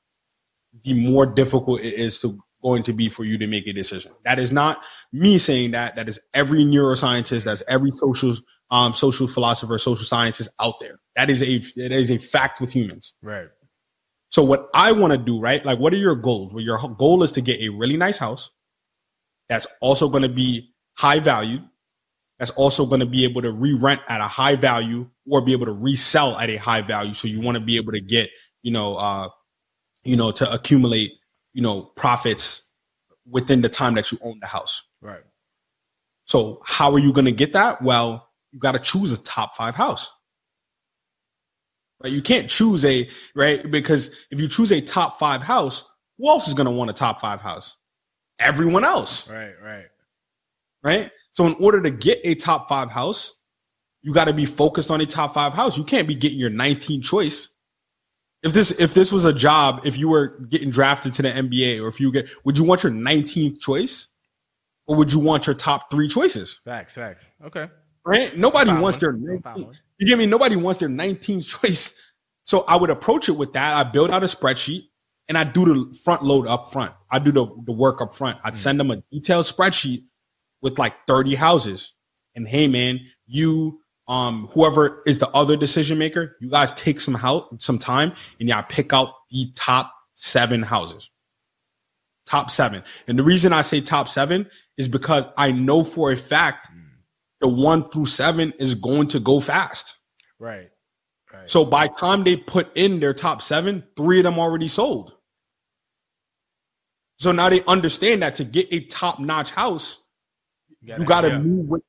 the 0.84 0.92
more 0.92 1.24
difficult 1.24 1.80
it 1.80 1.94
is 1.94 2.20
to 2.20 2.38
going 2.62 2.82
to 2.84 2.92
be 2.92 3.08
for 3.08 3.24
you 3.24 3.38
to 3.38 3.46
make 3.46 3.66
a 3.66 3.72
decision. 3.72 4.12
That 4.24 4.38
is 4.38 4.52
not 4.52 4.80
me 5.12 5.38
saying 5.38 5.72
that. 5.72 5.96
That 5.96 6.08
is 6.08 6.20
every 6.32 6.64
neuroscientist, 6.64 7.44
that's 7.44 7.62
every 7.68 7.90
social 7.90 8.34
um 8.70 8.94
social 8.94 9.26
philosopher, 9.26 9.78
social 9.78 10.04
scientist 10.04 10.50
out 10.60 10.80
there. 10.80 11.00
That 11.16 11.30
is 11.30 11.42
a 11.42 11.60
it 11.76 11.92
is 11.92 12.10
a 12.10 12.18
fact 12.18 12.60
with 12.60 12.72
humans. 12.72 13.12
Right. 13.22 13.48
So 14.30 14.42
what 14.42 14.68
I 14.74 14.92
want 14.92 15.12
to 15.12 15.18
do, 15.18 15.40
right? 15.40 15.64
Like, 15.64 15.78
what 15.78 15.92
are 15.92 15.98
your 15.98 16.16
goals? 16.16 16.54
Well, 16.54 16.64
your 16.64 16.78
goal 16.98 17.22
is 17.22 17.32
to 17.32 17.42
get 17.42 17.60
a 17.60 17.68
really 17.68 17.98
nice 17.98 18.18
house 18.18 18.50
that's 19.48 19.66
also 19.82 20.08
going 20.08 20.22
to 20.22 20.30
be 20.30 20.72
high 20.96 21.18
valued. 21.18 21.68
That's 22.38 22.50
also 22.52 22.86
going 22.86 23.00
to 23.00 23.06
be 23.06 23.24
able 23.24 23.42
to 23.42 23.52
re-rent 23.52 24.00
at 24.08 24.20
a 24.22 24.26
high 24.26 24.56
value 24.56 25.10
or 25.30 25.42
be 25.42 25.52
able 25.52 25.66
to 25.66 25.72
resell 25.72 26.38
at 26.38 26.48
a 26.48 26.56
high 26.56 26.80
value. 26.80 27.12
So 27.12 27.28
you 27.28 27.40
want 27.40 27.56
to 27.56 27.60
be 27.60 27.76
able 27.76 27.92
to 27.92 28.00
get, 28.00 28.30
you 28.62 28.72
know, 28.72 28.96
uh, 28.96 29.28
you 30.02 30.16
know, 30.16 30.32
to 30.32 30.50
accumulate, 30.50 31.12
you 31.52 31.62
know, 31.62 31.82
profits 31.82 32.68
within 33.28 33.62
the 33.62 33.68
time 33.68 33.94
that 33.94 34.10
you 34.10 34.18
own 34.22 34.38
the 34.40 34.46
house. 34.46 34.82
Right. 35.00 35.22
So 36.26 36.62
how 36.64 36.92
are 36.92 36.98
you 36.98 37.12
going 37.12 37.24
to 37.26 37.32
get 37.32 37.52
that? 37.52 37.82
Well, 37.82 38.28
you 38.52 38.58
got 38.58 38.72
to 38.72 38.78
choose 38.78 39.12
a 39.12 39.16
top 39.18 39.56
five 39.56 39.74
house. 39.74 40.10
Right? 42.02 42.12
You 42.12 42.22
can't 42.22 42.48
choose 42.48 42.84
a 42.84 43.08
right 43.34 43.70
because 43.70 44.10
if 44.30 44.40
you 44.40 44.48
choose 44.48 44.72
a 44.72 44.80
top 44.80 45.18
five 45.18 45.42
house, 45.42 45.88
who 46.18 46.28
else 46.28 46.48
is 46.48 46.54
going 46.54 46.66
to 46.66 46.70
want 46.72 46.90
a 46.90 46.94
top 46.94 47.20
five 47.20 47.40
house? 47.40 47.76
Everyone 48.38 48.84
else, 48.84 49.30
Right. 49.30 49.52
Right. 49.62 49.86
right? 50.82 51.10
So 51.30 51.46
in 51.46 51.54
order 51.60 51.80
to 51.82 51.90
get 51.90 52.20
a 52.24 52.34
top 52.34 52.68
five 52.68 52.90
house, 52.90 53.38
you 54.02 54.12
got 54.12 54.24
to 54.24 54.32
be 54.32 54.46
focused 54.46 54.90
on 54.90 55.00
a 55.00 55.06
top 55.06 55.34
five 55.34 55.54
house. 55.54 55.78
You 55.78 55.84
can't 55.84 56.08
be 56.08 56.16
getting 56.16 56.38
your 56.38 56.50
19th 56.50 57.04
choice. 57.04 57.48
If 58.42 58.52
this 58.52 58.70
if 58.80 58.94
this 58.94 59.12
was 59.12 59.24
a 59.24 59.32
job, 59.32 59.82
if 59.84 59.96
you 59.96 60.08
were 60.08 60.38
getting 60.50 60.70
drafted 60.70 61.12
to 61.14 61.22
the 61.22 61.28
NBA, 61.30 61.80
or 61.82 61.88
if 61.88 62.00
you 62.00 62.10
get, 62.10 62.28
would 62.44 62.58
you 62.58 62.64
want 62.64 62.82
your 62.82 62.90
19th 62.92 63.60
choice, 63.60 64.08
or 64.86 64.96
would 64.96 65.12
you 65.12 65.20
want 65.20 65.46
your 65.46 65.54
top 65.54 65.90
three 65.90 66.08
choices? 66.08 66.60
Facts. 66.64 66.94
Facts. 66.94 67.24
Okay. 67.44 67.68
Right? 68.04 68.36
Nobody 68.36 68.70
Found 68.70 68.82
wants 68.82 69.00
one. 69.02 69.22
their 69.22 69.38
19th. 69.38 69.80
You 69.98 70.06
get 70.08 70.18
me? 70.18 70.26
Nobody 70.26 70.56
wants 70.56 70.80
their 70.80 70.88
19th 70.88 71.60
choice. 71.60 71.98
So 72.44 72.64
I 72.66 72.74
would 72.74 72.90
approach 72.90 73.28
it 73.28 73.32
with 73.32 73.52
that. 73.52 73.72
I 73.76 73.88
build 73.88 74.10
out 74.10 74.24
a 74.24 74.26
spreadsheet 74.26 74.88
and 75.28 75.38
I 75.38 75.44
do 75.44 75.64
the 75.64 75.94
front 76.04 76.24
load 76.24 76.48
up 76.48 76.72
front. 76.72 76.92
I 77.08 77.20
do 77.20 77.30
the, 77.30 77.46
the 77.64 77.70
work 77.72 78.02
up 78.02 78.12
front. 78.12 78.40
I'd 78.42 78.54
Mm. 78.54 78.56
send 78.56 78.80
them 78.80 78.90
a 78.90 78.96
detailed 79.12 79.44
spreadsheet 79.44 80.06
with 80.60 80.76
like 80.76 80.92
30 81.06 81.36
houses. 81.36 81.94
And 82.34 82.48
hey, 82.48 82.66
man, 82.66 82.98
you, 83.26 83.78
um, 84.08 84.48
whoever 84.52 85.02
is 85.06 85.18
the 85.18 85.28
other 85.30 85.56
decision 85.56 85.98
maker, 85.98 86.36
you 86.40 86.50
guys 86.50 86.72
take 86.72 87.00
some 87.00 87.14
help, 87.14 87.62
some 87.62 87.78
time 87.78 88.12
and 88.40 88.48
y'all 88.48 88.64
pick 88.68 88.92
out 88.92 89.14
the 89.30 89.52
top 89.54 89.92
seven 90.14 90.62
houses. 90.62 91.10
Top 92.26 92.50
seven. 92.50 92.82
And 93.06 93.18
the 93.18 93.22
reason 93.22 93.52
I 93.52 93.62
say 93.62 93.80
top 93.80 94.08
seven 94.08 94.48
is 94.76 94.88
because 94.88 95.26
I 95.36 95.52
know 95.52 95.84
for 95.84 96.12
a 96.12 96.16
fact 96.16 96.68
Mm. 96.70 96.82
the 97.40 97.48
one 97.48 97.88
through 97.90 98.06
seven 98.06 98.52
is 98.58 98.74
going 98.74 99.08
to 99.08 99.20
go 99.20 99.40
fast. 99.40 99.98
Right. 100.38 100.70
Right. 101.32 101.48
So 101.48 101.64
by 101.64 101.88
time 101.88 102.24
they 102.24 102.36
put 102.36 102.76
in 102.76 103.00
their 103.00 103.14
top 103.14 103.42
seven, 103.42 103.84
three 103.96 104.18
of 104.18 104.24
them 104.24 104.38
already 104.38 104.68
sold. 104.68 105.16
So 107.18 107.32
now 107.32 107.48
they 107.48 107.62
understand 107.64 108.22
that 108.22 108.34
to 108.36 108.44
get 108.44 108.68
a 108.72 108.80
top 108.80 109.18
notch 109.20 109.50
house, 109.50 110.02
you 110.80 111.04
gotta 111.04 111.28
yeah. 111.28 111.38
move 111.38 111.68
with 111.68 111.82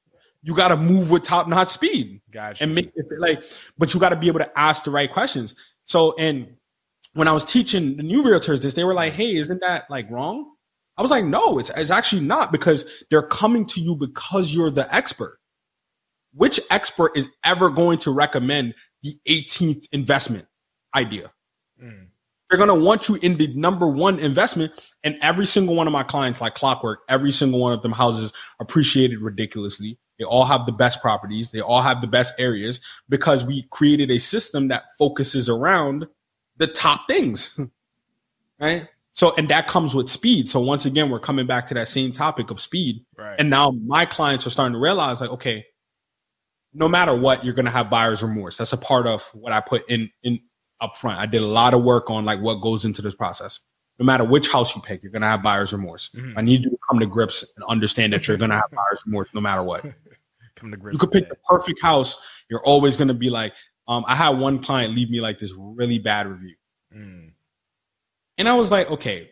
you 0.43 0.55
gotta 0.55 0.77
move 0.77 1.09
with 1.09 1.23
top 1.23 1.47
notch 1.47 1.69
speed 1.69 2.21
Gotcha. 2.31 2.61
and 2.61 2.75
make 2.75 2.91
it 2.95 3.05
like, 3.17 3.43
but 3.77 3.93
you 3.93 3.99
gotta 3.99 4.15
be 4.15 4.27
able 4.27 4.39
to 4.39 4.59
ask 4.59 4.83
the 4.83 4.91
right 4.91 5.11
questions. 5.11 5.55
So 5.85 6.13
and 6.17 6.55
when 7.13 7.27
I 7.27 7.31
was 7.31 7.45
teaching 7.45 7.97
the 7.97 8.03
new 8.03 8.23
realtors 8.23 8.61
this, 8.61 8.73
they 8.73 8.83
were 8.83 8.93
like, 8.93 9.13
Hey, 9.13 9.35
isn't 9.35 9.61
that 9.61 9.89
like 9.89 10.09
wrong? 10.11 10.53
I 10.97 11.01
was 11.01 11.11
like, 11.11 11.25
no, 11.25 11.57
it's 11.57 11.75
it's 11.75 11.89
actually 11.89 12.21
not 12.21 12.51
because 12.51 13.03
they're 13.09 13.23
coming 13.23 13.65
to 13.67 13.81
you 13.81 13.95
because 13.95 14.53
you're 14.53 14.69
the 14.69 14.93
expert. 14.93 15.39
Which 16.35 16.59
expert 16.69 17.15
is 17.15 17.29
ever 17.43 17.69
going 17.69 17.99
to 17.99 18.11
recommend 18.11 18.75
the 19.01 19.17
18th 19.27 19.87
investment 19.91 20.47
idea? 20.95 21.31
Mm. 21.81 22.07
They're 22.49 22.57
going 22.57 22.69
to 22.79 22.85
want 22.85 23.09
you 23.09 23.15
in 23.21 23.37
the 23.37 23.47
number 23.55 23.87
one 23.87 24.19
investment. 24.19 24.73
And 25.03 25.17
every 25.21 25.45
single 25.45 25.75
one 25.75 25.87
of 25.87 25.93
my 25.93 26.03
clients, 26.03 26.41
like 26.41 26.55
clockwork, 26.55 26.99
every 27.09 27.31
single 27.31 27.59
one 27.59 27.73
of 27.73 27.81
them 27.81 27.91
houses 27.91 28.33
appreciated 28.59 29.19
ridiculously. 29.19 29.99
They 30.23 30.27
all 30.29 30.45
have 30.45 30.65
the 30.65 30.71
best 30.71 31.01
properties. 31.01 31.49
They 31.49 31.59
all 31.59 31.81
have 31.81 31.99
the 31.99 32.07
best 32.07 32.33
areas 32.39 32.79
because 33.09 33.43
we 33.43 33.63
created 33.71 34.09
a 34.09 34.19
system 34.19 34.69
that 34.69 34.83
focuses 34.97 35.49
around 35.49 36.07
the 36.55 36.67
top 36.67 37.09
things. 37.09 37.59
right. 38.59 38.87
So, 39.11 39.35
and 39.35 39.49
that 39.49 39.67
comes 39.67 39.93
with 39.93 40.09
speed. 40.09 40.47
So 40.47 40.61
once 40.61 40.85
again, 40.85 41.09
we're 41.09 41.19
coming 41.19 41.45
back 41.45 41.65
to 41.67 41.73
that 41.73 41.89
same 41.89 42.13
topic 42.13 42.51
of 42.51 42.61
speed. 42.61 43.03
Right. 43.17 43.35
And 43.37 43.49
now 43.49 43.71
my 43.71 44.05
clients 44.05 44.47
are 44.47 44.49
starting 44.49 44.73
to 44.73 44.79
realize 44.79 45.19
like, 45.19 45.31
okay, 45.31 45.65
no 46.73 46.87
matter 46.87 47.13
what, 47.13 47.43
you're 47.43 47.53
going 47.53 47.65
to 47.65 47.71
have 47.71 47.89
buyer's 47.89 48.23
remorse. 48.23 48.57
That's 48.57 48.71
a 48.71 48.77
part 48.77 49.05
of 49.05 49.29
what 49.33 49.51
I 49.51 49.59
put 49.59 49.89
in, 49.89 50.09
in 50.23 50.39
up 50.79 50.95
front. 50.95 51.19
I 51.19 51.25
did 51.25 51.41
a 51.41 51.47
lot 51.47 51.73
of 51.73 51.83
work 51.83 52.09
on 52.09 52.23
like 52.23 52.39
what 52.39 52.61
goes 52.61 52.85
into 52.85 53.01
this 53.01 53.13
process. 53.13 53.59
No 53.99 54.05
matter 54.05 54.23
which 54.23 54.51
house 54.51 54.75
you 54.75 54.81
pick, 54.81 55.03
you're 55.03 55.11
going 55.11 55.21
to 55.21 55.27
have 55.27 55.43
buyer's 55.43 55.71
remorse. 55.71 56.09
Mhm. 56.15 56.33
I 56.35 56.41
need 56.41 56.65
you 56.65 56.71
to 56.71 56.77
come 56.89 56.99
to 56.99 57.05
grips 57.05 57.45
and 57.55 57.63
understand 57.65 58.13
that 58.13 58.27
you're 58.27 58.37
going 58.37 58.49
to 58.49 58.55
have 58.55 58.71
buyer's 58.71 59.03
remorse 59.05 59.33
no 59.35 59.41
matter 59.41 59.61
what. 59.61 59.85
Come 60.63 60.71
to 60.71 60.77
grips 60.77 60.93
You 60.93 60.99
could 60.99 61.11
pick 61.11 61.27
the 61.27 61.35
perfect 61.47 61.81
house. 61.81 62.17
You're 62.49 62.63
always 62.63 62.95
going 62.95 63.09
to 63.09 63.13
be 63.13 63.29
like, 63.29 63.53
um, 63.85 64.05
I 64.07 64.15
had 64.15 64.39
one 64.39 64.59
client 64.59 64.95
leave 64.95 65.09
me 65.09 65.19
like 65.19 65.39
this 65.39 65.53
really 65.57 65.99
bad 65.99 66.25
review. 66.25 66.55
Mm. 66.95 67.31
And 68.37 68.47
I 68.47 68.55
was 68.55 68.71
like, 68.71 68.89
okay. 68.89 69.29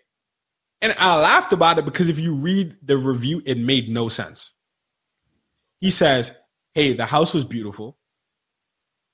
And 0.82 0.93
I 0.99 1.15
laughed 1.21 1.53
about 1.53 1.77
it 1.77 1.86
because 1.86 2.09
if 2.09 2.19
you 2.19 2.36
read 2.36 2.75
the 2.84 2.97
review, 2.97 3.41
it 3.45 3.57
made 3.57 3.88
no 3.88 4.09
sense. 4.09 4.51
He 5.79 5.89
says, 5.89 6.38
Hey, 6.73 6.93
the 6.93 7.05
house 7.05 7.34
was 7.34 7.45
beautiful. 7.45 7.97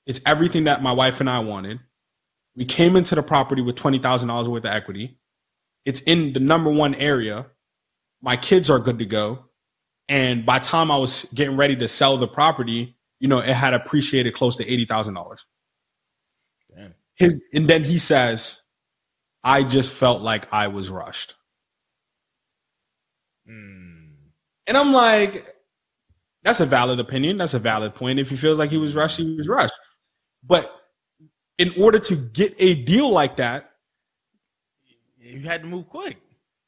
It's 0.06 0.20
everything 0.26 0.64
that 0.64 0.82
my 0.82 0.92
wife 0.92 1.20
and 1.20 1.30
I 1.30 1.38
wanted. 1.40 1.78
We 2.56 2.64
came 2.64 2.96
into 2.96 3.14
the 3.14 3.22
property 3.22 3.62
with 3.62 3.76
$20,000 3.76 4.48
worth 4.48 4.64
of 4.64 4.70
equity. 4.70 5.18
It's 5.84 6.00
in 6.00 6.32
the 6.32 6.40
number 6.40 6.70
one 6.70 6.94
area. 6.96 7.46
My 8.20 8.36
kids 8.36 8.70
are 8.70 8.78
good 8.80 8.98
to 8.98 9.06
go. 9.06 9.47
And 10.08 10.46
by 10.46 10.58
the 10.58 10.64
time 10.64 10.90
I 10.90 10.96
was 10.96 11.24
getting 11.34 11.56
ready 11.56 11.76
to 11.76 11.88
sell 11.88 12.16
the 12.16 12.28
property, 12.28 12.96
you 13.20 13.28
know, 13.28 13.38
it 13.38 13.46
had 13.46 13.74
appreciated 13.74 14.32
close 14.32 14.56
to 14.56 14.64
$80,000. 14.64 15.44
his 17.14 17.42
and 17.52 17.68
then 17.68 17.84
he 17.84 17.98
says, 17.98 18.62
I 19.44 19.62
just 19.62 19.92
felt 19.92 20.22
like 20.22 20.52
I 20.52 20.68
was 20.68 20.90
rushed. 20.90 21.34
Mm. 23.48 24.12
And 24.66 24.76
I'm 24.76 24.92
like, 24.92 25.44
that's 26.42 26.60
a 26.60 26.66
valid 26.66 27.00
opinion. 27.00 27.36
That's 27.36 27.54
a 27.54 27.58
valid 27.58 27.94
point. 27.94 28.18
If 28.18 28.30
he 28.30 28.36
feels 28.36 28.58
like 28.58 28.70
he 28.70 28.78
was 28.78 28.94
rushed, 28.94 29.18
he 29.18 29.34
was 29.34 29.48
rushed. 29.48 29.78
But 30.42 30.72
in 31.58 31.74
order 31.78 31.98
to 31.98 32.16
get 32.16 32.54
a 32.58 32.74
deal 32.84 33.10
like 33.10 33.36
that, 33.36 33.72
You 35.20 35.42
had 35.42 35.62
to 35.62 35.68
move 35.68 35.88
quick. 35.88 36.16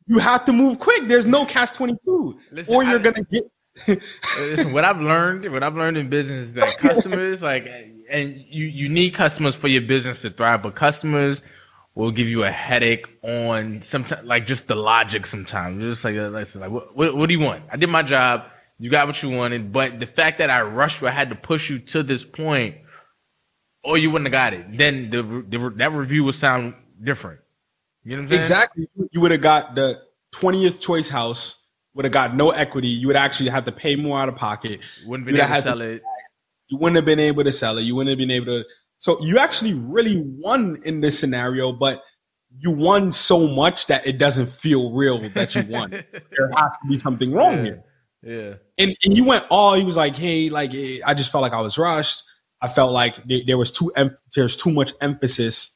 You 0.07 0.19
have 0.19 0.45
to 0.47 0.53
move 0.53 0.79
quick. 0.79 1.09
There's 1.09 1.27
no 1.27 1.45
catch 1.47 1.73
22. 1.73 2.39
Listen, 2.53 2.75
or 2.75 2.83
you're 2.83 2.99
I- 2.99 3.03
going 3.03 3.15
to 3.17 3.25
get 3.25 3.43
Listen, 3.89 4.73
what 4.73 4.85
I've 4.85 5.01
learned, 5.01 5.51
what 5.53 5.63
I've 5.63 5.77
learned 5.77 5.97
in 5.97 6.11
business 6.11 6.49
is 6.49 6.55
that 6.55 6.77
customers 6.79 7.41
like, 7.51 7.67
and 8.11 8.37
you 8.49 8.67
you 8.67 8.89
need 8.89 9.15
customers 9.15 9.55
for 9.55 9.69
your 9.69 9.83
business 9.83 10.23
to 10.23 10.31
thrive, 10.31 10.63
but 10.63 10.75
customers 10.75 11.41
will 11.95 12.11
give 12.11 12.29
you 12.29 12.43
a 12.45 12.51
headache 12.51 13.07
on 13.23 13.81
sometimes 13.83 14.27
like 14.27 14.47
just 14.47 14.67
the 14.67 14.75
logic. 14.75 15.27
Sometimes 15.27 15.81
You're 15.81 15.93
just 15.93 16.05
like, 16.05 16.17
uh, 16.17 16.29
listen, 16.29 16.61
like 16.61 16.71
what, 16.71 16.95
what 16.97 17.17
what 17.17 17.27
do 17.29 17.33
you 17.35 17.41
want? 17.41 17.63
I 17.73 17.77
did 17.77 17.89
my 17.89 18.03
job. 18.03 18.45
You 18.79 18.91
got 18.91 19.07
what 19.07 19.23
you 19.23 19.31
wanted, 19.31 19.73
but 19.73 20.01
the 20.01 20.07
fact 20.07 20.39
that 20.39 20.51
I 20.51 20.63
rushed 20.63 21.01
you, 21.01 21.07
I 21.09 21.13
had 21.13 21.29
to 21.31 21.37
push 21.37 21.71
you 21.71 21.79
to 21.79 22.03
this 22.03 22.25
point, 22.25 22.77
or 23.85 23.97
you 23.99 24.11
wouldn't 24.11 24.27
have 24.27 24.33
got 24.33 24.53
it. 24.55 24.77
Then 24.77 25.11
the, 25.11 25.23
the 25.23 25.71
that 25.77 25.93
review 25.93 26.25
would 26.25 26.35
sound 26.35 26.75
different. 27.03 27.41
You 28.05 28.23
know 28.23 28.35
exactly. 28.35 28.89
You 29.11 29.21
would 29.21 29.31
have 29.31 29.41
got 29.41 29.75
the 29.75 30.01
20th 30.35 30.81
choice 30.81 31.09
house, 31.09 31.67
would 31.95 32.05
have 32.05 32.13
got 32.13 32.35
no 32.35 32.51
equity. 32.51 32.89
You 32.89 33.09
would 33.09 33.17
actually 33.17 33.51
have 33.51 33.65
to 33.67 33.73
pay 33.73 33.97
more 33.97 34.19
out 34.19 34.29
of 34.29 34.37
pocket. 34.37 34.81
Wouldn't 35.07 35.27
be 35.27 35.33
You'd 35.33 35.41
able 35.43 35.55
to 35.57 35.63
sell 35.63 35.81
it. 35.81 36.03
You 36.69 36.79
wouldn't 36.79 36.97
have 36.97 37.05
been 37.05 37.21
able 37.21 37.45
to 37.45 37.53
sell 37.53 37.79
it. 37.79 37.83
You 37.83 37.97
wouldn't 37.97 38.11
have 38.11 38.19
been 38.19 38.31
able 38.31 38.47
to. 38.47 38.65
So 38.99 39.21
you 39.23 39.39
actually 39.39 39.75
really 39.75 40.23
won 40.25 40.81
in 40.85 41.01
this 41.01 41.19
scenario, 41.19 41.73
but 41.73 42.03
you 42.59 42.71
won 42.71 43.13
so 43.13 43.47
much 43.47 43.87
that 43.87 44.07
it 44.07 44.19
doesn't 44.19 44.49
feel 44.49 44.93
real 44.93 45.29
that 45.35 45.55
you 45.55 45.65
won. 45.69 45.91
there 46.13 46.51
has 46.57 46.77
to 46.83 46.89
be 46.89 46.99
something 46.99 47.33
wrong 47.33 47.59
yeah. 47.59 47.65
here. 47.65 47.85
Yeah. 48.23 48.55
and, 48.79 48.95
and 49.05 49.17
you 49.17 49.25
went 49.25 49.47
all 49.49 49.73
he 49.73 49.83
was 49.83 49.97
like 49.97 50.15
hey 50.15 50.51
like 50.51 50.75
eh, 50.75 50.99
i 51.07 51.15
just 51.15 51.33
felt 51.33 51.41
like 51.41 51.55
i 51.55 51.61
was 51.63 51.79
rushed 51.79 52.23
i 52.61 52.69
felt 52.69 52.93
like 52.93 53.17
there, 53.27 53.41
there 53.47 53.57
was 53.57 53.73
too 53.73 53.91
em- 53.97 54.15
there's 54.37 54.57
too 54.57 54.71
much 54.71 54.93
emphasis 55.01 55.75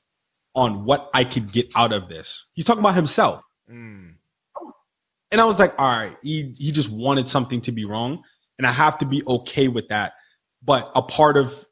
on 0.55 0.85
what 0.85 1.11
i 1.15 1.25
could 1.25 1.53
get 1.53 1.71
out 1.77 1.93
of 1.93 2.09
this. 2.09 2.47
He's 2.53 2.65
talking 2.65 2.81
about 2.81 2.95
himself. 2.95 3.43
Mm. 3.71 4.15
and 5.33 5.41
i 5.41 5.45
was 5.45 5.59
like 5.59 5.73
all 5.79 5.91
right 5.91 6.15
he, 6.23 6.55
he 6.59 6.71
just 6.71 6.93
wanted 6.93 7.29
something 7.29 7.61
to 7.63 7.73
be 7.73 7.85
wrong. 7.85 8.23
And 8.59 8.67
i 8.67 8.73
have 8.73 8.99
to 8.99 9.07
be 9.07 9.23
okay 9.27 9.69
with 9.69 9.89
that. 9.89 10.13
But 10.63 10.91
a 10.95 11.03
part 11.03 11.37
of 11.37 11.67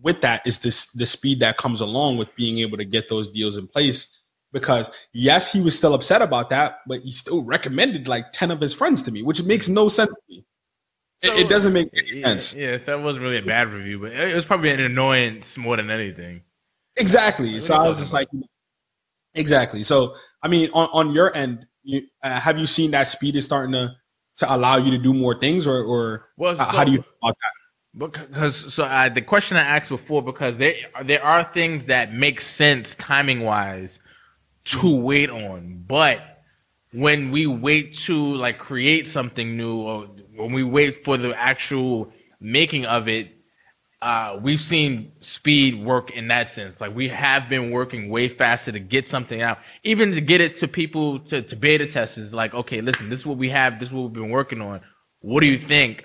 with 0.00 0.20
that 0.20 0.46
is 0.46 0.60
this 0.60 0.90
the 0.92 1.06
speed 1.06 1.40
that 1.40 1.56
comes 1.56 1.80
along 1.80 2.18
with 2.18 2.34
being 2.36 2.58
able 2.58 2.78
to 2.78 2.84
get 2.84 3.08
those 3.08 3.28
deals 3.28 3.56
in 3.56 3.66
place. 3.66 4.08
Because 4.52 4.90
yes 5.12 5.52
he 5.52 5.60
was 5.60 5.76
still 5.76 5.92
upset 5.94 6.22
about 6.22 6.50
that 6.50 6.78
but 6.86 7.00
he 7.00 7.12
still 7.12 7.44
recommended 7.44 8.08
like 8.08 8.32
10 8.32 8.50
of 8.50 8.60
his 8.60 8.72
friends 8.72 9.02
to 9.02 9.12
me 9.12 9.22
which 9.22 9.42
makes 9.42 9.68
no 9.68 9.88
sense 9.88 10.10
to 10.14 10.20
me. 10.28 10.44
It, 11.20 11.46
it 11.46 11.48
doesn't 11.48 11.72
make 11.72 11.88
any 11.98 12.20
Yeah, 12.20 12.22
sense. 12.24 12.54
Yeah, 12.54 12.78
so 12.78 12.84
that 12.84 13.02
wasn't 13.02 13.24
really 13.24 13.38
a 13.38 13.42
bad 13.42 13.68
review, 13.72 13.98
but 13.98 14.12
it 14.12 14.34
was 14.34 14.44
probably 14.44 14.70
an 14.70 14.80
annoyance 14.80 15.58
more 15.58 15.76
than 15.76 15.90
anything. 15.90 16.42
Exactly. 16.98 17.60
So 17.60 17.74
i 17.74 17.82
was 17.82 17.98
just 17.98 18.12
like 18.12 18.28
exactly. 19.34 19.82
So 19.82 20.16
i 20.42 20.48
mean 20.48 20.70
on, 20.72 20.88
on 20.92 21.12
your 21.12 21.34
end 21.36 21.66
you, 21.82 22.02
uh, 22.22 22.40
have 22.40 22.58
you 22.58 22.66
seen 22.66 22.90
that 22.92 23.08
speed 23.08 23.36
is 23.36 23.44
starting 23.44 23.72
to 23.72 23.94
to 24.36 24.54
allow 24.54 24.76
you 24.76 24.90
to 24.92 24.98
do 24.98 25.12
more 25.12 25.38
things 25.38 25.66
or 25.66 25.82
or 25.82 26.28
Well, 26.36 26.56
how, 26.56 26.64
how 26.64 26.84
do 26.84 26.92
you 26.92 26.98
so- 26.98 27.04
about 27.22 27.36
that? 27.42 27.52
Because 27.96 28.72
so 28.72 28.84
I, 28.84 29.08
the 29.08 29.22
question 29.22 29.56
I 29.56 29.62
asked 29.62 29.88
before, 29.88 30.22
because 30.22 30.56
there 30.56 30.74
there 31.04 31.24
are 31.24 31.42
things 31.42 31.86
that 31.86 32.12
make 32.12 32.40
sense 32.40 32.94
timing 32.94 33.40
wise 33.40 33.98
to 34.66 34.94
wait 34.94 35.30
on, 35.30 35.84
but 35.88 36.20
when 36.92 37.30
we 37.30 37.46
wait 37.46 37.96
to 38.00 38.34
like 38.34 38.58
create 38.58 39.08
something 39.08 39.56
new, 39.56 39.78
or 39.78 40.06
when 40.36 40.52
we 40.52 40.62
wait 40.62 41.04
for 41.04 41.16
the 41.16 41.34
actual 41.36 42.12
making 42.40 42.86
of 42.86 43.08
it, 43.08 43.37
uh, 44.00 44.38
we've 44.40 44.60
seen 44.60 45.10
speed 45.20 45.84
work 45.84 46.10
in 46.12 46.28
that 46.28 46.50
sense. 46.50 46.80
Like 46.80 46.94
we 46.94 47.08
have 47.08 47.48
been 47.48 47.70
working 47.70 48.10
way 48.10 48.28
faster 48.28 48.70
to 48.70 48.78
get 48.78 49.08
something 49.08 49.42
out, 49.42 49.58
even 49.82 50.12
to 50.12 50.20
get 50.20 50.40
it 50.40 50.56
to 50.58 50.68
people 50.68 51.18
to, 51.20 51.42
to 51.42 51.56
beta 51.56 51.86
testers. 51.86 52.32
Like, 52.32 52.54
okay, 52.54 52.80
listen, 52.80 53.08
this 53.10 53.20
is 53.20 53.26
what 53.26 53.38
we 53.38 53.48
have. 53.50 53.80
This 53.80 53.88
is 53.88 53.92
what 53.92 54.04
we've 54.04 54.12
been 54.12 54.30
working 54.30 54.60
on. 54.60 54.80
What 55.20 55.40
do 55.40 55.46
you 55.46 55.58
think? 55.58 56.04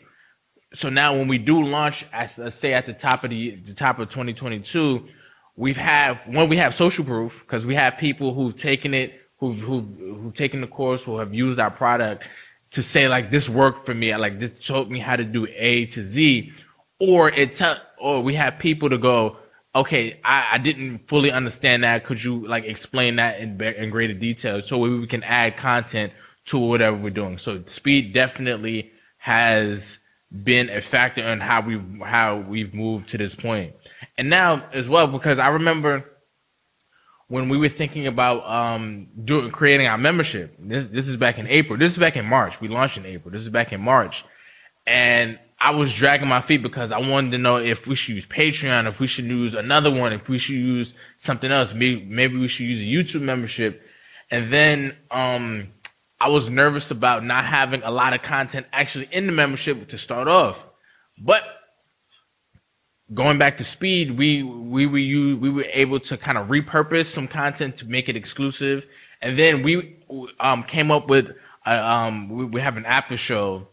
So 0.74 0.90
now 0.90 1.16
when 1.16 1.28
we 1.28 1.38
do 1.38 1.64
launch, 1.64 2.04
as 2.12 2.36
let's 2.38 2.58
say 2.58 2.74
at 2.74 2.88
the 2.88 2.94
top 2.94 3.24
of 3.24 3.30
the, 3.30 3.52
the 3.52 3.76
top 3.76 4.00
of 4.00 4.10
2022, 4.10 5.08
we've 5.56 5.78
have 5.78 6.20
when 6.26 6.50
we 6.50 6.58
have 6.58 6.76
social 6.76 7.06
proof 7.06 7.32
because 7.42 7.64
we 7.64 7.76
have 7.76 7.98
people 8.00 8.34
who've 8.34 8.56
taken 8.56 8.96
it, 8.96 9.22
who've 9.38 9.60
who've 9.60 9.86
who've 10.00 10.34
taken 10.34 10.62
the 10.62 10.68
course, 10.68 11.04
who 11.04 11.20
have 11.20 11.32
used 11.32 11.60
our 11.60 11.70
product 11.70 12.24
to 12.72 12.82
say 12.82 13.08
like 13.08 13.30
this 13.30 13.48
worked 13.48 13.86
for 13.86 13.94
me, 13.94 14.16
like 14.16 14.40
this 14.40 14.60
showed 14.60 14.90
me 14.90 14.98
how 14.98 15.16
to 15.16 15.24
do 15.24 15.48
A 15.56 15.86
to 15.88 16.04
Z, 16.08 16.52
or 17.00 17.30
it 17.30 17.56
te- 17.56 17.82
or 17.98 18.22
we 18.22 18.36
have 18.36 18.60
people 18.60 18.90
to 18.90 18.98
go, 18.98 19.38
okay, 19.76 20.20
I, 20.24 20.50
I 20.54 20.58
didn't 20.58 21.08
fully 21.08 21.32
understand 21.32 21.84
that. 21.84 22.06
Could 22.06 22.24
you 22.24 22.46
like 22.48 22.66
explain 22.66 23.18
that 23.18 23.40
in 23.40 23.60
in 23.62 23.90
greater 23.90 24.14
detail 24.14 24.62
so 24.62 24.78
we 24.78 25.08
can 25.08 25.24
add 25.24 25.58
content 25.58 26.14
to 26.46 26.58
whatever 26.58 26.98
we're 26.98 27.10
doing? 27.10 27.38
So 27.38 27.64
speed 27.68 28.14
definitely 28.14 28.92
has 29.18 30.00
been 30.44 30.70
a 30.70 30.82
factor 30.82 31.22
in 31.22 31.40
how 31.40 31.62
we 31.62 31.82
how 32.04 32.38
we've 32.38 32.74
moved 32.74 33.10
to 33.10 33.18
this. 33.18 33.36
And 34.18 34.30
now 34.30 34.66
as 34.74 34.88
well 34.88 35.08
because 35.08 35.40
I 35.40 35.50
remember 35.50 36.06
when 37.28 37.50
we 37.50 37.58
were 37.58 37.70
thinking 37.70 38.08
about 38.08 38.46
um 38.46 39.08
doing 39.24 39.50
creating 39.52 39.88
our 39.88 39.98
membership. 39.98 40.56
This 40.60 40.88
this 40.88 41.08
is 41.08 41.18
back 41.18 41.40
in 41.40 41.48
April. 41.48 41.78
This 41.78 41.94
is 41.94 41.98
back 41.98 42.16
in 42.16 42.26
March. 42.26 42.60
We 42.62 42.68
launched 42.68 42.98
in 42.98 43.06
April. 43.06 43.32
This 43.32 43.42
is 43.42 43.50
back 43.50 43.74
in 43.74 43.82
March. 43.82 44.24
And 44.86 45.40
I 45.60 45.72
was 45.72 45.94
dragging 45.94 46.28
my 46.28 46.42
feet 46.42 46.62
because 46.62 46.92
I 46.92 47.00
wanted 47.00 47.32
to 47.32 47.38
know 47.38 47.58
if 47.58 47.88
we 47.88 47.96
should 47.96 48.16
use 48.16 48.26
Patreon, 48.26 48.88
if 48.88 49.00
we 49.00 49.08
should 49.08 49.26
use 49.26 49.54
another 49.54 49.92
one, 49.92 50.12
if 50.14 50.28
we 50.28 50.38
should 50.38 50.56
use 50.56 50.94
something 51.20 51.52
else. 51.52 51.74
Maybe 51.74 52.04
maybe 52.04 52.38
we 52.38 52.48
should 52.48 52.66
use 52.66 52.80
a 52.80 53.20
YouTube 53.20 53.22
membership. 53.22 53.82
And 54.30 54.52
then 54.52 54.98
um 55.10 55.70
I 56.20 56.30
was 56.30 56.50
nervous 56.50 56.92
about 56.92 57.24
not 57.24 57.46
having 57.46 57.84
a 57.84 57.92
lot 57.92 58.14
of 58.14 58.22
content 58.22 58.68
actually 58.72 59.10
in 59.12 59.26
the 59.26 59.32
membership 59.32 59.88
to 59.90 59.98
start 59.98 60.28
off. 60.28 60.58
But 61.18 61.44
going 63.14 63.38
back 63.38 63.58
to 63.58 63.64
speed, 63.64 64.18
we 64.18 64.44
we 64.44 64.86
were 64.86 64.98
you 64.98 65.38
we 65.38 65.50
were 65.50 65.66
able 65.72 66.00
to 66.02 66.18
kind 66.18 66.38
of 66.38 66.48
repurpose 66.48 67.08
some 67.08 67.28
content 67.28 67.78
to 67.78 67.86
make 67.86 68.10
it 68.10 68.16
exclusive, 68.16 68.86
and 69.22 69.38
then 69.38 69.64
we 69.64 69.98
um 70.40 70.64
came 70.64 70.92
up 70.92 71.08
with 71.08 71.32
uh, 71.66 71.70
um 71.70 72.30
we, 72.30 72.46
we 72.46 72.62
have 72.62 72.78
an 72.78 72.86
after 72.86 73.18
show 73.18 73.68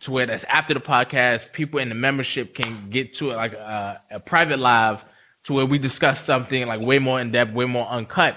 to 0.00 0.10
where 0.10 0.26
that's 0.26 0.44
after 0.44 0.74
the 0.74 0.80
podcast, 0.80 1.52
people 1.52 1.78
in 1.80 1.88
the 1.88 1.94
membership 1.94 2.54
can 2.54 2.90
get 2.90 3.14
to 3.14 3.30
it 3.30 3.36
like 3.36 3.52
a, 3.52 4.00
a 4.10 4.20
private 4.20 4.58
live 4.58 5.04
to 5.44 5.52
where 5.52 5.66
we 5.66 5.78
discuss 5.78 6.24
something 6.24 6.66
like 6.66 6.80
way 6.80 6.98
more 6.98 7.20
in 7.20 7.30
depth, 7.30 7.52
way 7.52 7.64
more 7.64 7.86
uncut. 7.86 8.36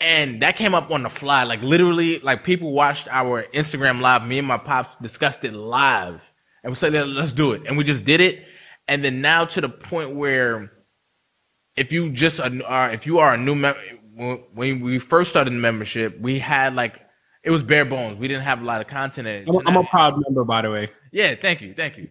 And 0.00 0.42
that 0.42 0.56
came 0.56 0.74
up 0.74 0.90
on 0.90 1.02
the 1.02 1.10
fly. 1.10 1.44
Like 1.44 1.62
literally, 1.62 2.18
like 2.20 2.44
people 2.44 2.72
watched 2.72 3.06
our 3.08 3.44
Instagram 3.54 4.00
live. 4.00 4.24
Me 4.24 4.38
and 4.38 4.48
my 4.48 4.58
pops 4.58 4.96
discussed 5.02 5.44
it 5.44 5.52
live. 5.52 6.20
And 6.62 6.72
we 6.72 6.76
said, 6.76 6.92
let's 6.92 7.32
do 7.32 7.52
it. 7.52 7.62
And 7.66 7.76
we 7.76 7.84
just 7.84 8.04
did 8.04 8.20
it. 8.20 8.44
And 8.88 9.04
then 9.04 9.20
now 9.20 9.44
to 9.44 9.60
the 9.60 9.68
point 9.68 10.14
where 10.14 10.72
if 11.76 11.92
you 11.92 12.10
just 12.10 12.40
are, 12.40 12.90
if 12.90 13.06
you 13.06 13.18
are 13.18 13.34
a 13.34 13.36
new 13.36 13.54
member, 13.54 13.80
when 14.54 14.80
we 14.80 14.98
first 14.98 15.30
started 15.30 15.52
the 15.52 15.58
membership, 15.58 16.20
we 16.20 16.38
had 16.38 16.74
like, 16.74 17.00
it 17.42 17.50
was 17.50 17.62
bare 17.62 17.84
bones. 17.84 18.18
We 18.18 18.28
didn't 18.28 18.42
have 18.42 18.60
a 18.60 18.64
lot 18.64 18.80
of 18.80 18.86
content 18.86 19.26
in 19.26 19.34
it. 19.42 19.48
I'm, 19.48 19.66
I'm 19.66 19.76
a 19.76 19.84
proud 19.84 20.20
member 20.20 20.44
by 20.44 20.62
the 20.62 20.70
way 20.70 20.88
Yeah, 21.10 21.34
thank 21.40 21.60
you, 21.60 21.74
thank 21.74 21.96
you. 21.96 22.08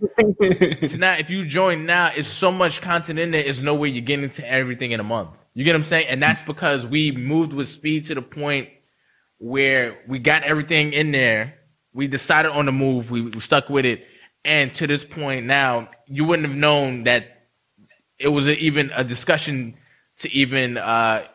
now, 0.98 1.14
if 1.14 1.30
you 1.30 1.46
join 1.46 1.86
now, 1.86 2.12
it's 2.16 2.28
so 2.28 2.52
much 2.52 2.82
content 2.82 3.20
in 3.20 3.32
there. 3.32 3.44
It's 3.44 3.60
no 3.60 3.76
way 3.76 3.90
you're 3.90 4.04
getting 4.04 4.30
to 4.32 4.52
everything 4.52 4.92
in 4.92 5.00
a 5.00 5.04
month. 5.04 5.30
You 5.54 5.64
get 5.64 5.74
what 5.74 5.82
I'm 5.82 5.88
saying? 5.88 6.08
And 6.08 6.22
that's 6.22 6.42
because 6.44 6.86
we 6.86 7.12
moved 7.12 7.54
with 7.54 7.70
speed 7.70 8.06
to 8.06 8.16
the 8.16 8.22
point 8.22 8.70
where 9.38 10.00
we 10.08 10.20
got 10.20 10.44
everything 10.44 10.94
in 10.94 11.12
there. 11.12 11.56
We 11.94 12.08
decided 12.08 12.52
on 12.52 12.66
the 12.66 12.72
move. 12.72 13.12
We, 13.12 13.22
we 13.22 13.40
stuck 13.40 13.70
with 13.70 13.86
it, 13.86 14.06
and 14.46 14.74
to 14.76 14.88
this 14.88 15.04
point 15.04 15.46
now, 15.46 15.90
you 16.06 16.24
wouldn't 16.24 16.48
have 16.48 16.58
known 16.58 17.04
that 17.04 17.48
it 18.18 18.28
was 18.28 18.48
a, 18.48 18.58
even 18.58 18.92
a 18.96 19.04
discussion 19.04 19.76
to 20.18 20.32
even. 20.32 20.78
Uh, 20.78 21.26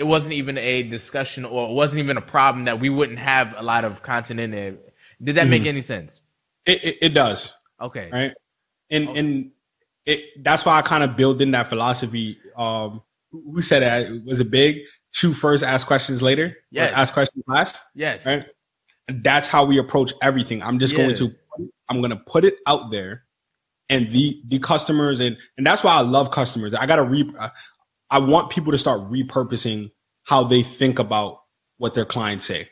it 0.00 0.06
wasn't 0.06 0.32
even 0.32 0.56
a 0.58 0.82
discussion, 0.82 1.44
or 1.44 1.68
it 1.68 1.74
wasn't 1.74 1.98
even 1.98 2.16
a 2.16 2.22
problem 2.22 2.64
that 2.64 2.80
we 2.80 2.88
wouldn't 2.88 3.18
have 3.18 3.54
a 3.56 3.62
lot 3.62 3.84
of 3.84 4.02
content 4.02 4.40
in 4.40 4.50
there. 4.50 4.74
Did 5.22 5.36
that 5.36 5.46
make 5.46 5.66
any 5.66 5.82
sense? 5.82 6.10
it, 6.66 6.84
it, 6.84 6.98
it 7.06 7.08
does 7.14 7.54
Okay. 7.80 8.08
right 8.12 8.34
and 8.90 9.08
Okay. 9.08 9.18
and 9.18 9.50
it 10.04 10.20
that's 10.44 10.64
why 10.66 10.76
i 10.78 10.82
kind 10.82 11.02
of 11.02 11.16
build 11.16 11.40
in 11.40 11.50
that 11.52 11.68
philosophy 11.68 12.38
um 12.56 13.02
who 13.32 13.60
said 13.62 13.80
that 13.82 14.24
was 14.26 14.40
it 14.40 14.50
big 14.50 14.80
shoot 15.10 15.32
first 15.32 15.64
ask 15.64 15.86
questions 15.86 16.20
later 16.20 16.56
Yes. 16.70 16.92
ask 16.94 17.14
questions 17.14 17.42
last 17.46 17.80
Yes. 17.94 18.26
right 18.26 18.44
and 19.08 19.24
that's 19.24 19.48
how 19.48 19.64
we 19.64 19.78
approach 19.78 20.12
everything 20.22 20.62
i'm 20.62 20.78
just 20.78 20.94
going 20.94 21.14
to 21.16 21.34
i'm 21.88 21.98
going 22.02 22.10
to 22.10 22.22
put 22.34 22.44
it 22.44 22.56
out 22.66 22.90
there 22.90 23.24
and 23.88 24.12
the 24.12 24.42
the 24.48 24.58
customers 24.58 25.20
and 25.20 25.38
and 25.56 25.66
that's 25.66 25.82
why 25.82 25.94
i 25.94 26.02
love 26.02 26.30
customers 26.30 26.74
i 26.74 26.84
gotta 26.84 27.02
re 27.04 27.24
I 28.10 28.18
want 28.18 28.50
people 28.50 28.72
to 28.72 28.78
start 28.78 29.00
repurposing 29.02 29.92
how 30.24 30.44
they 30.44 30.62
think 30.62 30.98
about 30.98 31.42
what 31.78 31.94
their 31.94 32.04
clients 32.04 32.44
say 32.44 32.68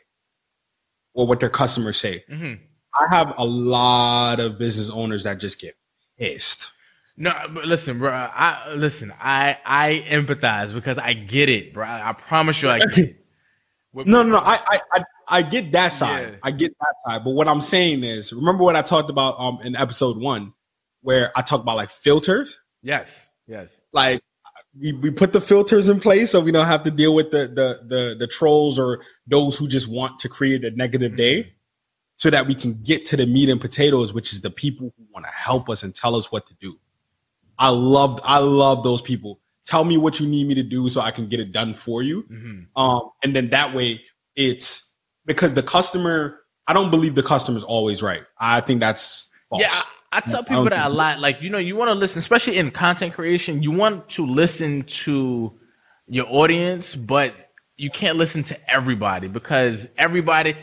or 1.13 1.27
what 1.27 1.39
their 1.39 1.49
customers 1.49 1.97
say. 1.97 2.23
Mhm. 2.29 2.59
I 2.93 3.15
have 3.15 3.33
a 3.37 3.45
lot 3.45 4.39
of 4.39 4.57
business 4.57 4.89
owners 4.89 5.23
that 5.23 5.39
just 5.39 5.59
get 5.61 5.75
pissed. 6.17 6.73
No, 7.17 7.33
but 7.49 7.65
listen, 7.65 7.99
bro. 7.99 8.11
I 8.11 8.73
listen. 8.73 9.11
I 9.19 9.57
I 9.65 10.05
empathize 10.07 10.73
because 10.73 10.97
I 10.97 11.13
get 11.13 11.49
it, 11.49 11.73
bro. 11.73 11.85
I 11.85 12.13
promise 12.13 12.61
you, 12.61 12.69
I 12.69 12.79
get 12.79 12.97
it. 12.97 13.15
No, 13.91 14.21
no, 14.21 14.23
no. 14.23 14.37
I, 14.37 14.59
I, 14.67 14.79
I, 14.93 15.03
I 15.27 15.41
get 15.41 15.71
that 15.71 15.91
side. 15.91 16.29
Yeah. 16.33 16.35
I 16.43 16.51
get 16.51 16.71
that 16.79 16.93
side. 17.05 17.23
But 17.23 17.31
what 17.31 17.47
I'm 17.47 17.59
saying 17.59 18.03
is, 18.03 18.31
remember 18.31 18.63
what 18.63 18.75
I 18.75 18.83
talked 18.83 19.09
about 19.09 19.39
um 19.39 19.59
in 19.63 19.75
episode 19.75 20.17
one, 20.17 20.53
where 21.01 21.31
I 21.35 21.41
talked 21.41 21.63
about 21.63 21.75
like 21.75 21.89
filters. 21.89 22.59
Yes, 22.83 23.09
yes. 23.47 23.69
Like 23.91 24.21
we, 24.77 24.93
we 24.93 25.11
put 25.11 25.33
the 25.33 25.41
filters 25.41 25.89
in 25.89 25.99
place 25.99 26.31
so 26.31 26.41
we 26.41 26.51
don't 26.51 26.67
have 26.67 26.83
to 26.83 26.91
deal 26.91 27.15
with 27.15 27.31
the 27.31 27.47
the 27.47 27.81
the, 27.85 28.15
the 28.19 28.27
trolls 28.27 28.77
or 28.77 29.01
those 29.27 29.57
who 29.57 29.67
just 29.67 29.89
want 29.89 30.19
to 30.19 30.29
create 30.29 30.63
a 30.63 30.71
negative 30.71 31.15
day, 31.15 31.53
so 32.17 32.29
that 32.29 32.47
we 32.47 32.55
can 32.55 32.81
get 32.83 33.05
to 33.07 33.17
the 33.17 33.25
meat 33.25 33.49
and 33.49 33.61
potatoes, 33.61 34.13
which 34.13 34.33
is 34.33 34.41
the 34.41 34.51
people 34.51 34.93
who 34.97 35.05
want 35.13 35.25
to 35.25 35.31
help 35.31 35.69
us 35.69 35.83
and 35.83 35.95
tell 35.95 36.15
us 36.15 36.31
what 36.31 36.45
to 36.47 36.53
do. 36.59 36.77
I 37.57 37.69
loved 37.69 38.19
I 38.23 38.39
love 38.39 38.83
those 38.83 39.01
people. 39.01 39.39
Tell 39.65 39.83
me 39.83 39.97
what 39.97 40.19
you 40.19 40.27
need 40.27 40.47
me 40.47 40.55
to 40.55 40.63
do 40.63 40.89
so 40.89 41.01
I 41.01 41.11
can 41.11 41.27
get 41.27 41.39
it 41.39 41.51
done 41.51 41.73
for 41.73 42.01
you. 42.01 42.23
Mhm. 42.23 42.67
Um, 42.75 43.09
and 43.23 43.35
then 43.35 43.49
that 43.49 43.75
way 43.75 44.01
it's 44.35 44.93
because 45.25 45.53
the 45.53 45.63
customer, 45.63 46.39
I 46.67 46.73
don't 46.73 46.89
believe 46.89 47.15
the 47.15 47.23
customer 47.23 47.57
is 47.57 47.63
always 47.63 48.01
right. 48.01 48.23
I 48.39 48.61
think 48.61 48.79
that's 48.79 49.29
false. 49.49 49.61
Yeah, 49.61 49.81
I, 50.11 50.21
tell 50.21 50.43
people 50.43 50.63
that 50.65 50.87
a 50.87 50.89
lot. 50.89 51.19
Like, 51.19 51.41
you 51.41 51.49
know, 51.49 51.57
you 51.57 51.75
want 51.75 51.89
to 51.89 51.95
listen, 51.95 52.19
especially 52.19 52.57
in 52.57 52.71
content 52.71 53.13
creation, 53.13 53.61
you 53.61 53.71
want 53.71 54.09
to 54.09 54.25
listen 54.25 54.83
to 55.03 55.53
your 56.07 56.25
audience, 56.27 56.95
but 56.95 57.51
you 57.77 57.89
can't 57.89 58.17
listen 58.17 58.43
to 58.43 58.71
everybody 58.71 59.27
because 59.27 59.87
everybody, 59.97 60.55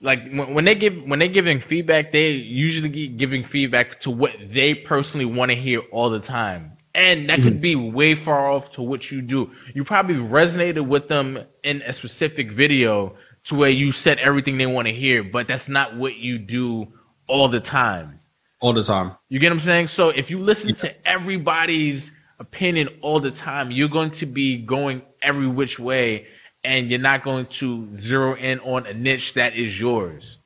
like, 0.00 0.24
when, 0.30 0.54
when 0.54 0.64
they 0.64 0.74
give 0.74 1.02
when 1.02 1.18
they're 1.18 1.28
giving 1.28 1.60
feedback, 1.60 2.12
they 2.12 2.30
usually 2.30 2.88
gi- 2.88 3.08
giving 3.08 3.44
feedback 3.44 4.00
to 4.00 4.10
what 4.10 4.32
they 4.50 4.74
personally 4.74 5.26
want 5.26 5.50
to 5.50 5.56
hear 5.56 5.80
all 5.92 6.10
the 6.10 6.20
time. 6.20 6.72
And 6.94 7.28
that 7.28 7.40
could 7.40 7.54
mm-hmm. 7.54 7.60
be 7.60 7.74
way 7.74 8.14
far 8.14 8.50
off 8.50 8.72
to 8.72 8.82
what 8.82 9.10
you 9.10 9.20
do. 9.20 9.50
You 9.74 9.84
probably 9.84 10.14
resonated 10.14 10.86
with 10.86 11.08
them 11.08 11.40
in 11.64 11.82
a 11.82 11.92
specific 11.92 12.52
video 12.52 13.16
to 13.44 13.56
where 13.56 13.70
you 13.70 13.92
said 13.92 14.18
everything 14.18 14.58
they 14.58 14.66
want 14.66 14.86
to 14.86 14.94
hear, 14.94 15.24
but 15.24 15.48
that's 15.48 15.68
not 15.68 15.96
what 15.96 16.16
you 16.16 16.38
do 16.38 16.92
all 17.26 17.48
the 17.48 17.60
time. 17.60 18.16
All 18.64 18.72
the 18.72 18.82
time. 18.82 19.14
You 19.28 19.38
get 19.38 19.50
what 19.50 19.58
I'm 19.58 19.60
saying? 19.60 19.88
So 19.88 20.08
if 20.08 20.30
you 20.30 20.38
listen 20.38 20.74
to 20.76 21.06
everybody's 21.06 22.12
opinion 22.38 22.88
all 23.02 23.20
the 23.20 23.30
time, 23.30 23.70
you're 23.70 23.90
going 23.90 24.10
to 24.12 24.24
be 24.24 24.56
going 24.56 25.02
every 25.20 25.46
which 25.46 25.78
way 25.78 26.28
and 26.64 26.88
you're 26.88 26.98
not 26.98 27.22
going 27.24 27.44
to 27.46 27.86
zero 28.00 28.34
in 28.34 28.60
on 28.60 28.86
a 28.86 28.94
niche 28.94 29.34
that 29.34 29.54
is 29.54 29.78
yours. 29.78 30.38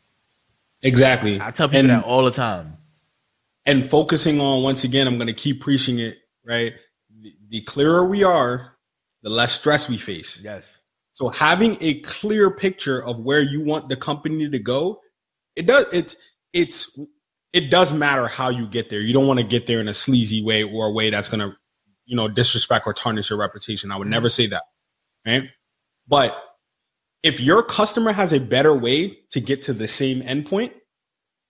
Exactly. 0.82 1.40
I 1.40 1.52
tell 1.52 1.68
people 1.68 1.78
and, 1.78 1.90
that 1.90 2.04
all 2.04 2.24
the 2.24 2.32
time. 2.32 2.78
and 3.64 3.88
focusing 3.88 4.40
on 4.40 4.64
once 4.64 4.82
again, 4.82 5.06
I'm 5.06 5.14
going 5.14 5.28
to 5.28 5.32
keep 5.32 5.60
preaching 5.60 6.00
it. 6.00 6.16
Right. 6.44 6.74
The, 7.20 7.32
the 7.50 7.60
clearer 7.60 8.04
we 8.04 8.24
are, 8.24 8.72
the 9.22 9.30
less 9.30 9.52
stress 9.52 9.88
we 9.88 9.96
face. 9.96 10.42
Yes. 10.42 10.64
So 11.12 11.28
having 11.28 11.76
a 11.80 12.00
clear 12.00 12.50
picture 12.50 13.00
of 13.04 13.20
where 13.20 13.40
you 13.40 13.64
want 13.64 13.88
the 13.88 13.96
company 13.96 14.50
to 14.50 14.58
go, 14.58 15.02
it 15.54 15.66
does 15.66 15.86
it's 15.92 16.16
it's 16.52 16.98
it 17.52 17.70
does 17.70 17.92
matter 17.92 18.26
how 18.26 18.50
you 18.50 18.66
get 18.66 18.90
there. 18.90 19.00
You 19.00 19.12
don't 19.14 19.26
want 19.26 19.40
to 19.40 19.46
get 19.46 19.66
there 19.66 19.80
in 19.80 19.88
a 19.88 19.94
sleazy 19.94 20.42
way 20.42 20.62
or 20.62 20.86
a 20.86 20.92
way 20.92 21.10
that's 21.10 21.28
gonna, 21.28 21.56
you 22.06 22.16
know, 22.16 22.28
disrespect 22.28 22.86
or 22.86 22.92
tarnish 22.92 23.30
your 23.30 23.38
reputation. 23.38 23.90
I 23.90 23.96
would 23.96 24.08
never 24.08 24.28
say 24.28 24.46
that. 24.48 24.62
Right. 25.26 25.48
But 26.06 26.36
if 27.22 27.40
your 27.40 27.62
customer 27.62 28.12
has 28.12 28.32
a 28.32 28.40
better 28.40 28.74
way 28.74 29.18
to 29.32 29.40
get 29.40 29.62
to 29.64 29.72
the 29.72 29.88
same 29.88 30.20
endpoint, 30.22 30.72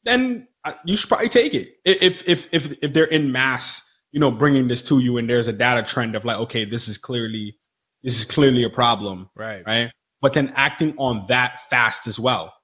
then 0.05 0.49
uh, 0.65 0.73
you 0.85 0.97
should 0.97 1.09
probably 1.09 1.29
take 1.29 1.55
it. 1.55 1.75
If 1.85 2.27
if 2.29 2.49
if 2.53 2.77
if 2.83 2.93
they're 2.93 3.05
in 3.05 3.33
mass, 3.33 3.83
you 4.13 4.21
know, 4.21 4.31
bringing 4.31 4.69
this 4.69 4.83
to 4.85 4.99
you, 4.99 5.17
and 5.19 5.29
there's 5.29 5.49
a 5.49 5.53
data 5.53 5.83
trend 5.83 6.17
of 6.17 6.25
like, 6.25 6.39
okay, 6.39 6.65
this 6.65 6.89
is 6.89 6.99
clearly 6.99 7.59
this 8.03 8.19
is 8.19 8.25
clearly 8.25 8.63
a 8.65 8.71
problem, 8.71 9.29
Right. 9.37 9.63
right? 9.67 9.91
But 10.21 10.35
then 10.35 10.53
acting 10.57 10.95
on 10.99 11.27
that 11.29 11.61
fast 11.69 12.07
as 12.07 12.19
well. 12.19 12.55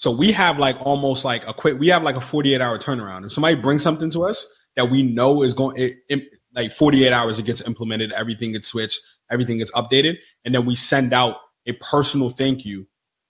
So 0.00 0.10
we 0.10 0.32
have 0.32 0.58
like 0.58 0.76
almost 0.80 1.26
like 1.26 1.46
a 1.46 1.52
quick, 1.52 1.78
we 1.78 1.88
have 1.88 2.02
like 2.02 2.16
a 2.16 2.22
48 2.22 2.58
hour 2.62 2.78
turnaround. 2.78 3.26
If 3.26 3.32
somebody 3.32 3.54
brings 3.54 3.82
something 3.82 4.10
to 4.12 4.22
us 4.24 4.50
that 4.74 4.88
we 4.88 5.02
know 5.02 5.42
is 5.42 5.52
going, 5.52 5.76
it, 5.76 5.98
it, 6.08 6.22
like 6.54 6.72
48 6.72 7.12
hours, 7.12 7.38
it 7.38 7.44
gets 7.44 7.60
implemented, 7.66 8.10
everything 8.14 8.52
gets 8.52 8.68
switched, 8.68 8.98
everything 9.30 9.58
gets 9.58 9.70
updated, 9.72 10.16
and 10.42 10.54
then 10.54 10.64
we 10.64 10.74
send 10.74 11.12
out 11.12 11.36
a 11.66 11.72
personal 11.72 12.30
thank 12.30 12.64
you. 12.64 12.86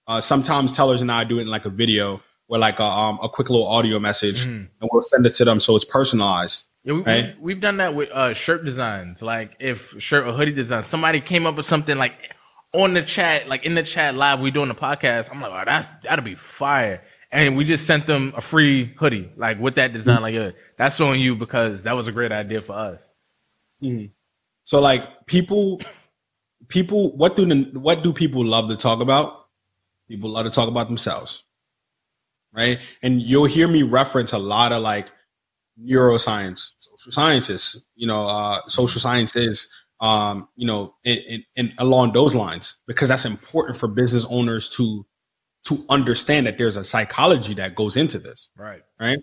Uh, 0.06 0.20
sometimes 0.20 0.76
tellers 0.76 1.00
and 1.00 1.10
I 1.10 1.24
do 1.24 1.38
it 1.40 1.42
in 1.42 1.48
like 1.48 1.66
a 1.66 1.70
video 1.70 2.22
or 2.46 2.58
like 2.58 2.78
a, 2.78 2.84
um, 2.84 3.18
a 3.20 3.28
quick 3.28 3.50
little 3.50 3.66
audio 3.66 3.98
message, 3.98 4.46
Mhm. 4.46 4.68
and 4.80 4.90
we'll 4.92 5.02
send 5.02 5.26
it 5.26 5.30
to 5.34 5.44
them 5.44 5.58
so 5.58 5.74
it's 5.74 5.84
personalized. 5.84 6.66
Yeah, 6.84 6.92
we, 6.92 7.02
Right. 7.02 7.40
we, 7.40 7.52
have 7.54 7.60
done 7.60 7.78
that 7.78 7.96
with 7.96 8.10
uh, 8.10 8.32
shirt 8.32 8.64
designs. 8.64 9.20
Like 9.20 9.56
if 9.58 9.92
shirt 9.98 10.24
or 10.24 10.32
hoodie 10.34 10.52
design, 10.52 10.84
somebody 10.84 11.20
came 11.20 11.46
up 11.46 11.56
with 11.56 11.66
something 11.66 11.98
like 11.98 12.30
on 12.72 12.94
the 12.94 13.02
chat, 13.02 13.48
like 13.48 13.64
in 13.64 13.74
the 13.74 13.82
chat 13.82 14.14
live, 14.14 14.40
we 14.40 14.50
doing 14.50 14.68
the 14.68 14.74
podcast. 14.74 15.30
I'm 15.30 15.40
like, 15.40 15.50
oh, 15.50 15.62
that's 15.64 15.88
that'll 16.04 16.24
be 16.24 16.36
fire. 16.36 17.02
And 17.32 17.56
we 17.56 17.64
just 17.64 17.86
sent 17.86 18.06
them 18.06 18.32
a 18.36 18.40
free 18.40 18.92
hoodie, 18.96 19.30
like 19.36 19.60
with 19.60 19.76
that 19.76 19.92
design. 19.92 20.22
Like, 20.22 20.34
yeah, 20.34 20.50
that's 20.76 21.00
on 21.00 21.20
you 21.20 21.36
because 21.36 21.82
that 21.82 21.92
was 21.92 22.08
a 22.08 22.12
great 22.12 22.32
idea 22.32 22.60
for 22.60 22.72
us. 22.72 23.00
So 24.64 24.80
like 24.80 25.26
people, 25.26 25.80
people, 26.68 27.16
what 27.16 27.36
do 27.36 27.46
the, 27.46 27.78
what 27.78 28.02
do 28.02 28.12
people 28.12 28.44
love 28.44 28.68
to 28.68 28.76
talk 28.76 29.00
about? 29.00 29.46
People 30.08 30.30
love 30.30 30.44
to 30.44 30.50
talk 30.50 30.68
about 30.68 30.88
themselves, 30.88 31.44
right? 32.52 32.80
And 33.02 33.22
you'll 33.22 33.44
hear 33.44 33.68
me 33.68 33.84
reference 33.84 34.32
a 34.32 34.38
lot 34.38 34.72
of 34.72 34.82
like 34.82 35.06
neuroscience, 35.80 36.70
social 36.78 37.12
scientists, 37.12 37.80
you 37.94 38.08
know, 38.08 38.26
uh, 38.26 38.60
social 38.66 39.00
sciences, 39.00 39.68
um, 40.00 40.48
you 40.56 40.66
know, 40.66 40.94
and, 41.04 41.44
and 41.56 41.74
along 41.78 42.12
those 42.12 42.34
lines, 42.34 42.76
because 42.86 43.08
that's 43.08 43.24
important 43.26 43.76
for 43.78 43.86
business 43.88 44.26
owners 44.30 44.68
to 44.70 45.06
to 45.64 45.84
understand 45.90 46.46
that 46.46 46.56
there's 46.56 46.76
a 46.76 46.84
psychology 46.84 47.52
that 47.54 47.74
goes 47.74 47.96
into 47.96 48.18
this, 48.18 48.48
Right. 48.56 48.82
right? 48.98 49.18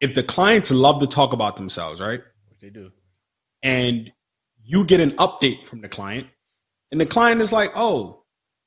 If 0.00 0.14
the 0.14 0.22
clients 0.22 0.70
love 0.70 1.00
to 1.00 1.06
talk 1.06 1.32
about 1.32 1.56
themselves, 1.56 2.00
right? 2.00 2.20
What 2.48 2.60
they 2.60 2.70
do. 2.70 2.92
and 3.62 4.12
you 4.64 4.84
get 4.84 5.00
an 5.00 5.12
update 5.12 5.64
from 5.64 5.80
the 5.80 5.88
client, 5.88 6.28
and 6.92 7.00
the 7.00 7.06
client 7.06 7.40
is 7.40 7.52
like, 7.52 7.72
"Oh, 7.74 8.24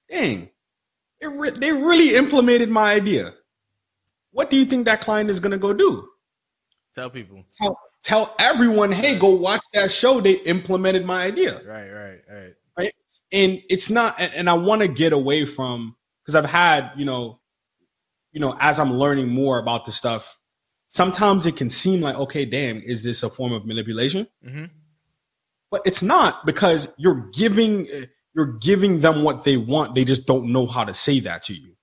dang, 0.10 0.50
it 1.22 1.28
re- 1.28 1.52
they 1.52 1.72
really 1.72 2.16
implemented 2.16 2.70
my 2.70 2.94
idea." 2.94 3.34
What 4.32 4.50
do 4.50 4.58
you 4.58 4.66
think 4.66 4.86
that 4.86 5.00
client 5.02 5.30
is 5.30 5.40
going 5.40 5.52
to 5.54 5.58
go 5.58 5.74
do? 5.74 6.10
Tell 6.96 7.10
people. 7.10 7.44
Tell, 7.62 7.78
tell 8.06 8.36
everyone, 8.40 8.92
"Hey, 8.92 9.18
go 9.18 9.30
watch 9.30 9.62
that 9.74 9.92
show. 9.92 10.22
They 10.22 10.34
implemented 10.42 11.06
my 11.06 11.24
idea." 11.24 11.56
Right. 11.66 11.90
Right. 11.90 12.20
Right. 12.30 12.54
Right. 12.78 12.94
And 13.32 13.62
it's 13.70 13.90
not, 13.90 14.20
and, 14.20 14.50
I 14.50 14.54
want 14.54 14.82
to 14.82 14.88
get 14.88 15.12
away 15.12 15.46
from 15.46 15.96
because 16.24 16.36
I've 16.36 16.50
had, 16.50 16.92
you 16.96 17.06
know, 17.06 17.40
you 18.32 18.40
know, 18.40 18.56
as 18.60 18.80
I'm 18.80 18.94
learning 18.94 19.30
more 19.30 19.60
about 19.60 19.86
the 19.86 19.92
stuff, 19.92 20.38
sometimes 20.88 21.46
it 21.46 21.56
can 21.56 21.70
seem 21.70 22.02
like, 22.02 22.16
okay, 22.16 22.46
damn, 22.46 22.78
is 22.82 23.04
this 23.04 23.24
a 23.24 23.30
form 23.30 23.52
of 23.54 23.66
manipulation? 23.66 24.28
hmm 24.44 24.66
but 25.72 25.82
it's 25.86 26.02
not 26.02 26.46
because 26.46 26.88
you're 26.98 27.30
giving 27.34 27.88
you're 28.34 28.54
giving 28.60 29.00
them 29.00 29.24
what 29.24 29.44
they 29.44 29.58
want 29.58 29.94
they 29.94 30.06
just 30.06 30.26
don't 30.26 30.46
know 30.52 30.66
how 30.66 30.86
to 30.86 30.94
say 30.94 31.20
that 31.20 31.44
to 31.44 31.54
you 31.54 31.76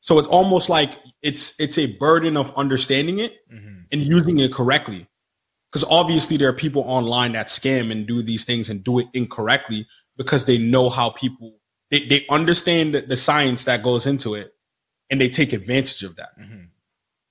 so 0.00 0.18
it's 0.18 0.26
almost 0.28 0.68
like 0.68 0.98
it's 1.22 1.58
it's 1.60 1.78
a 1.78 1.86
burden 1.98 2.36
of 2.36 2.52
understanding 2.56 3.18
it 3.20 3.36
hmm 3.50 3.74
and 3.90 4.02
using 4.02 4.38
it 4.38 4.52
correctly 4.52 5.06
because 5.70 5.84
obviously 5.90 6.36
there 6.36 6.48
are 6.48 6.54
people 6.54 6.82
online 6.86 7.32
that 7.32 7.46
scam 7.46 7.90
and 7.90 8.06
do 8.06 8.22
these 8.22 8.44
things 8.44 8.68
and 8.68 8.82
do 8.84 8.98
it 8.98 9.06
incorrectly 9.12 9.86
because 10.16 10.44
they 10.44 10.58
know 10.58 10.88
how 10.88 11.10
people 11.10 11.56
they, 11.90 12.06
they 12.06 12.26
understand 12.28 12.94
the, 12.94 13.16
science 13.16 13.64
that 13.64 13.82
goes 13.82 14.06
into 14.06 14.34
it 14.34 14.54
and 15.08 15.20
they 15.20 15.28
take 15.28 15.52
advantage 15.52 16.02
of 16.02 16.16
that 16.16 16.30
hmm 16.36 16.64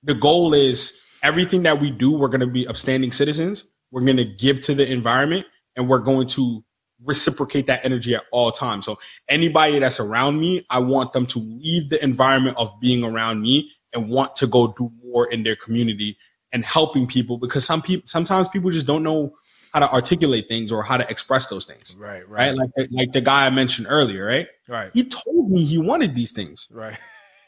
the 0.02 0.14
goal 0.14 0.54
is 0.54 1.00
everything 1.22 1.62
that 1.64 1.80
we 1.80 1.90
do, 1.90 2.12
we're 2.12 2.28
going 2.28 2.40
to 2.40 2.46
be 2.46 2.66
upstanding 2.66 3.12
citizens. 3.12 3.64
We're 3.90 4.04
going 4.04 4.16
to 4.18 4.24
give 4.24 4.60
to 4.62 4.74
the 4.74 4.90
environment 4.90 5.46
and 5.76 5.88
we're 5.88 5.98
going 5.98 6.28
to 6.28 6.64
reciprocate 7.04 7.66
that 7.68 7.84
energy 7.84 8.14
at 8.14 8.24
all 8.32 8.50
times. 8.50 8.84
So 8.84 8.98
anybody 9.28 9.78
that's 9.78 10.00
around 10.00 10.40
me, 10.40 10.64
I 10.68 10.80
want 10.80 11.12
them 11.12 11.26
to 11.26 11.38
leave 11.38 11.90
the 11.90 12.02
environment 12.02 12.56
of 12.56 12.72
being 12.80 13.04
around 13.04 13.40
me 13.40 13.70
and 13.94 14.08
want 14.08 14.36
to 14.36 14.46
go 14.46 14.74
do 14.76 14.90
more 15.04 15.30
in 15.30 15.42
their 15.42 15.56
community 15.56 16.18
and 16.52 16.64
helping 16.64 17.06
people 17.06 17.38
because 17.38 17.64
some 17.64 17.82
people, 17.82 18.06
sometimes 18.06 18.48
people 18.48 18.70
just 18.70 18.86
don't 18.86 19.02
know 19.02 19.34
how 19.72 19.80
to 19.80 19.92
articulate 19.92 20.48
things 20.48 20.72
or 20.72 20.82
how 20.82 20.96
to 20.96 21.08
express 21.10 21.46
those 21.46 21.66
things. 21.66 21.94
Right. 21.98 22.26
Right. 22.28 22.56
Right. 22.56 22.70
Like, 22.76 22.88
like 22.90 23.12
the 23.12 23.20
guy 23.20 23.46
I 23.46 23.50
mentioned 23.50 23.86
earlier, 23.90 24.24
right? 24.24 24.48
Right. 24.68 24.90
He 24.94 25.04
told 25.04 25.50
me 25.50 25.62
he 25.64 25.78
wanted 25.78 26.14
these 26.14 26.32
things 26.32 26.68
Right. 26.70 26.98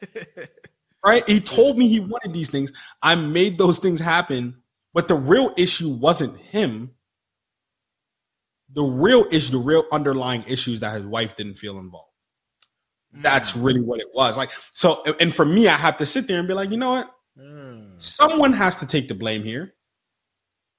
right? 1.05 1.27
He 1.29 1.41
told 1.41 1.79
me 1.79 1.89
he 1.89 2.01
wanted 2.13 2.33
these 2.35 2.51
things. 2.51 2.73
I 3.03 3.15
made 3.15 3.57
those 3.59 3.79
things 3.79 4.01
happen, 4.01 4.63
but 4.93 5.09
the 5.09 5.15
real 5.15 5.53
issue 5.57 5.89
wasn't 5.91 6.37
him. 6.39 6.95
the 8.73 8.83
real 8.85 9.27
issue, 9.33 9.51
the 9.53 9.59
real 9.59 9.85
underlying 9.91 10.45
issues 10.47 10.79
that 10.81 10.93
his 10.95 11.05
wife 11.05 11.35
didn't 11.35 11.55
feel 11.55 11.77
involved. 11.79 12.07
That's 13.13 13.55
Mm. 13.55 13.65
really 13.65 13.81
what 13.81 13.99
it 14.01 14.07
was. 14.15 14.37
Like 14.37 14.53
so, 14.73 15.03
and 15.19 15.35
for 15.35 15.45
me, 15.45 15.67
I 15.67 15.75
have 15.77 15.97
to 15.97 16.07
sit 16.07 16.29
there 16.29 16.39
and 16.39 16.47
be 16.47 16.55
like, 16.55 16.71
you 16.71 16.77
know 16.77 16.93
what? 16.93 17.13
Mm. 17.41 18.03
Someone 18.03 18.53
has 18.53 18.77
to 18.77 18.87
take 18.87 19.09
the 19.09 19.15
blame 19.15 19.43
here. 19.45 19.75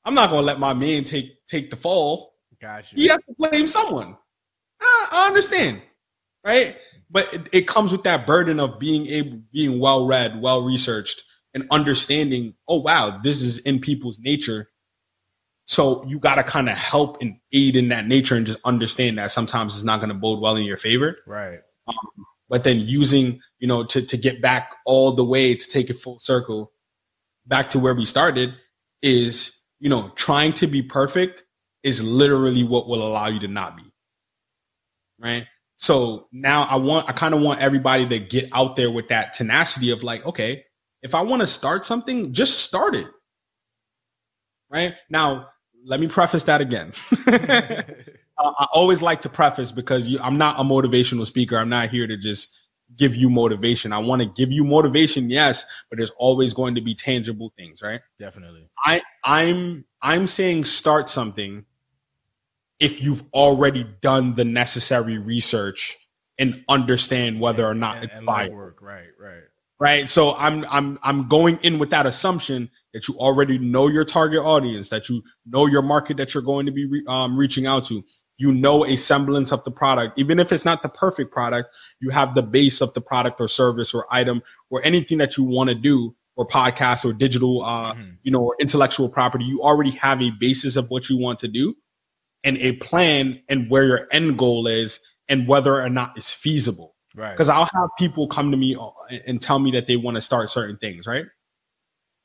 I'm 0.06 0.14
not 0.14 0.30
gonna 0.30 0.42
let 0.46 0.60
my 0.60 0.74
man 0.74 1.04
take 1.04 1.46
take 1.48 1.70
the 1.70 1.76
fall. 1.76 2.34
Got 2.62 2.86
He 2.86 3.04
you. 3.06 3.10
has 3.10 3.20
to 3.28 3.36
blame 3.38 3.68
someone. 3.68 4.18
I, 4.82 5.08
I 5.12 5.28
understand, 5.28 5.82
right? 6.46 6.78
But 7.10 7.34
it, 7.34 7.50
it 7.52 7.68
comes 7.68 7.92
with 7.92 8.04
that 8.04 8.26
burden 8.26 8.60
of 8.60 8.80
being 8.80 9.06
able, 9.08 9.42
being 9.52 9.80
well 9.80 10.06
read, 10.08 10.42
well 10.42 10.64
researched, 10.64 11.24
and 11.54 11.68
understanding. 11.72 12.54
Oh 12.68 12.80
wow, 12.80 13.20
this 13.22 13.42
is 13.42 13.60
in 13.60 13.80
people's 13.80 14.20
nature. 14.20 14.70
So 15.66 16.04
you 16.06 16.20
got 16.20 16.36
to 16.36 16.44
kind 16.44 16.68
of 16.68 16.78
help 16.78 17.22
and 17.22 17.38
aid 17.54 17.76
in 17.76 17.90
that 17.90 18.06
nature, 18.08 18.36
and 18.36 18.46
just 18.46 18.60
understand 18.66 19.18
that 19.18 19.32
sometimes 19.32 19.76
it's 19.76 19.84
not 19.84 20.00
going 20.00 20.10
to 20.10 20.16
bode 20.16 20.42
well 20.42 20.56
in 20.56 20.66
your 20.66 20.78
favor. 20.78 21.18
Right. 21.26 21.60
But 22.50 22.66
then 22.66 22.80
using, 22.82 23.40
you 23.62 23.68
know, 23.68 23.86
to 23.86 24.02
to 24.02 24.18
get 24.18 24.42
back 24.42 24.76
all 24.86 25.14
the 25.14 25.24
way 25.24 25.56
to 25.56 25.68
take 25.70 25.90
it 25.90 25.94
full 25.94 26.20
circle, 26.20 26.74
back 27.46 27.70
to 27.70 27.80
where 27.80 27.96
we 27.96 28.04
started, 28.04 28.54
is 29.02 29.58
you 29.80 29.88
know 29.88 30.12
trying 30.16 30.52
to 30.54 30.68
be 30.68 30.82
perfect 30.82 31.44
is 31.84 32.04
literally 32.04 32.64
what 32.64 32.90
will 32.90 33.08
allow 33.08 33.28
you 33.28 33.40
to 33.40 33.48
not 33.48 33.78
be. 33.78 33.84
Right. 35.20 35.48
So 35.78 36.28
now 36.32 36.68
I 36.70 36.76
want, 36.76 37.10
I 37.10 37.12
kind 37.12 37.34
of 37.34 37.42
want 37.42 37.60
everybody 37.60 38.08
to 38.10 38.20
get 38.20 38.50
out 38.52 38.76
there 38.76 38.92
with 38.92 39.08
that 39.10 39.34
tenacity 39.34 39.90
of 39.90 40.04
like, 40.04 40.24
okay, 40.28 40.64
if 41.02 41.16
I 41.16 41.22
want 41.22 41.42
to 41.42 41.48
start 41.48 41.86
something, 41.86 42.34
just 42.34 42.60
start 42.60 42.96
it. 42.96 43.08
Right. 44.70 44.94
Now, 45.10 45.48
let 45.84 46.00
me 46.00 46.08
preface 46.08 46.44
that 46.44 46.62
again. 46.62 46.92
I 47.28 48.54
I 48.60 48.68
always 48.74 49.02
like 49.02 49.22
to 49.22 49.30
preface 49.30 49.72
because 49.72 50.08
you, 50.08 50.20
I'm 50.20 50.38
not 50.38 50.60
a 50.60 50.64
motivational 50.64 51.26
speaker. 51.26 51.58
I'm 51.58 51.70
not 51.70 51.90
here 51.90 52.08
to 52.08 52.18
just 52.18 52.56
give 52.98 53.16
you 53.16 53.30
motivation. 53.30 53.94
I 53.94 54.00
want 54.00 54.22
to 54.22 54.28
give 54.28 54.52
you 54.52 54.64
motivation, 54.66 55.30
yes, 55.30 55.66
but 55.90 55.98
there's 55.98 56.12
always 56.18 56.54
going 56.54 56.76
to 56.76 56.82
be 56.82 56.94
tangible 56.96 57.54
things, 57.58 57.82
right? 57.82 58.02
Definitely. 58.20 58.70
I 58.84 59.02
I'm 59.24 59.86
I'm 60.02 60.28
saying 60.28 60.66
start 60.66 61.10
something 61.10 61.66
if 62.80 63.02
you've 63.04 63.24
already 63.34 63.86
done 64.02 64.34
the 64.34 64.46
necessary 64.46 65.18
research 65.18 65.98
and 66.40 66.64
understand 66.68 67.40
whether 67.40 67.66
or 67.66 67.76
not 67.76 67.98
And, 67.98 68.06
it's 68.06 68.18
and 68.18 68.26
viable. 68.26 68.56
work. 68.56 68.82
Right. 68.82 69.10
Right. 69.20 69.44
Right. 69.80 70.10
So 70.10 70.36
I'm 70.38 70.66
I'm 70.70 71.00
I'm 71.04 71.28
going 71.28 71.60
in 71.64 71.80
with 71.80 71.92
that 71.92 72.06
assumption 72.06 72.70
that 72.94 73.08
you 73.08 73.16
already 73.16 73.58
know 73.58 73.88
your 73.88 74.06
target 74.06 74.40
audience, 74.40 74.90
that 74.90 75.10
you 75.10 75.24
know 75.46 75.66
your 75.66 75.82
market 75.82 76.18
that 76.18 76.34
you're 76.34 76.44
going 76.44 76.66
to 76.66 76.72
be 76.72 76.86
re- 76.86 77.04
um, 77.08 77.38
reaching 77.38 77.66
out 77.66 77.84
to. 77.86 78.04
You 78.42 78.52
know 78.52 78.84
a 78.86 78.96
semblance 78.96 79.52
of 79.52 79.64
the 79.66 79.72
product, 79.72 80.18
even 80.20 80.40
if 80.40 80.52
it's 80.52 80.66
not 80.66 80.82
the 80.82 80.90
perfect 80.90 81.32
product. 81.32 81.70
You 82.00 82.10
have 82.10 82.34
the 82.34 82.42
base 82.42 82.82
of 82.82 82.94
the 82.96 83.02
product 83.02 83.40
or 83.40 83.48
service 83.48 83.94
or 83.94 84.06
item 84.10 84.42
or 84.72 84.82
anything 84.84 85.20
that 85.20 85.38
you 85.38 85.44
want 85.44 85.70
to 85.70 85.76
do, 85.76 86.16
or 86.36 86.48
podcast 86.48 87.06
or 87.06 87.14
digital, 87.14 87.62
uh, 87.62 87.94
Mhm. 87.94 88.18
you 88.24 88.32
know, 88.32 88.40
or 88.40 88.56
intellectual 88.60 89.10
property. 89.10 89.46
You 89.46 89.62
already 89.62 89.92
have 89.92 90.22
a 90.24 90.32
basis 90.32 90.76
of 90.76 90.90
what 90.90 91.08
you 91.10 91.18
want 91.18 91.38
to 91.40 91.48
do, 91.48 91.76
and 92.44 92.58
a 92.58 92.72
plan 92.78 93.44
and 93.48 93.70
where 93.70 93.86
your 93.86 94.08
end 94.12 94.40
goal 94.40 94.66
is, 94.66 95.00
and 95.30 95.48
whether 95.48 95.80
or 95.80 95.90
not 95.90 96.18
it's 96.18 96.34
feasible 96.34 96.96
Right. 97.16 97.32
because 97.32 97.50
I'll 97.50 97.66
have 97.66 97.90
people 98.00 98.28
come 98.28 98.50
to 98.52 98.58
me 98.58 98.76
uh, 98.76 99.18
and 99.28 99.40
tell 99.42 99.60
me 99.60 99.70
that 99.72 99.86
they 99.86 99.98
want 99.98 100.16
to 100.16 100.22
start 100.22 100.50
certain 100.50 100.78
things, 100.78 101.06
right? 101.06 101.26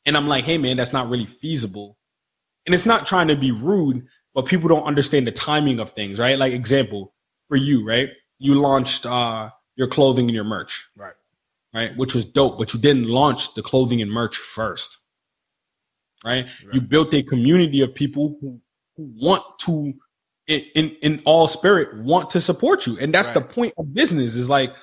And 0.07 0.17
I'm 0.17 0.29
like, 0.29 0.45
hey 0.45 0.57
man, 0.57 0.77
that's 0.77 0.93
not 0.95 1.11
really 1.11 1.27
feasible. 1.27 1.99
And 2.65 2.75
it's 2.75 2.87
not 2.87 3.07
trying 3.07 3.29
to 3.29 3.37
be 3.37 3.51
rude, 3.51 4.07
but 4.37 4.47
people 4.47 4.69
don't 4.69 4.85
understand 4.87 5.27
the 5.27 5.33
timing 5.33 5.81
of 5.81 5.93
things, 5.93 6.21
right? 6.21 6.39
Like 6.39 6.55
example 6.55 7.15
for 7.49 7.57
you, 7.59 7.87
right? 7.87 8.11
You 8.39 8.57
launched 8.57 9.07
uh, 9.07 9.51
your 9.77 9.89
clothing 9.89 10.27
and 10.27 10.37
your 10.37 10.45
merch, 10.45 10.89
Right. 10.97 11.15
right? 11.75 11.97
Which 11.97 12.15
was 12.15 12.27
dope, 12.27 12.59
but 12.59 12.75
you 12.75 12.81
didn't 12.81 13.07
launch 13.09 13.55
the 13.55 13.63
clothing 13.63 14.03
and 14.03 14.13
merch 14.13 14.37
first, 14.37 14.99
right? 16.25 16.49
You 16.73 16.83
built 16.83 17.15
a 17.15 17.23
community 17.25 17.83
of 17.83 17.95
people 17.95 18.39
who, 18.41 18.61
who 18.97 19.11
want 19.23 19.45
to, 19.61 19.95
in, 20.49 20.63
in 20.77 20.91
in 21.03 21.23
all 21.27 21.49
spirit, 21.49 21.97
want 22.05 22.31
to 22.31 22.43
support 22.43 22.87
you, 22.87 22.99
and 23.01 23.15
that's 23.15 23.31
the 23.31 23.41
point 23.43 23.75
of 23.79 23.95
business. 23.95 24.37
Is 24.37 24.51
like 24.51 24.77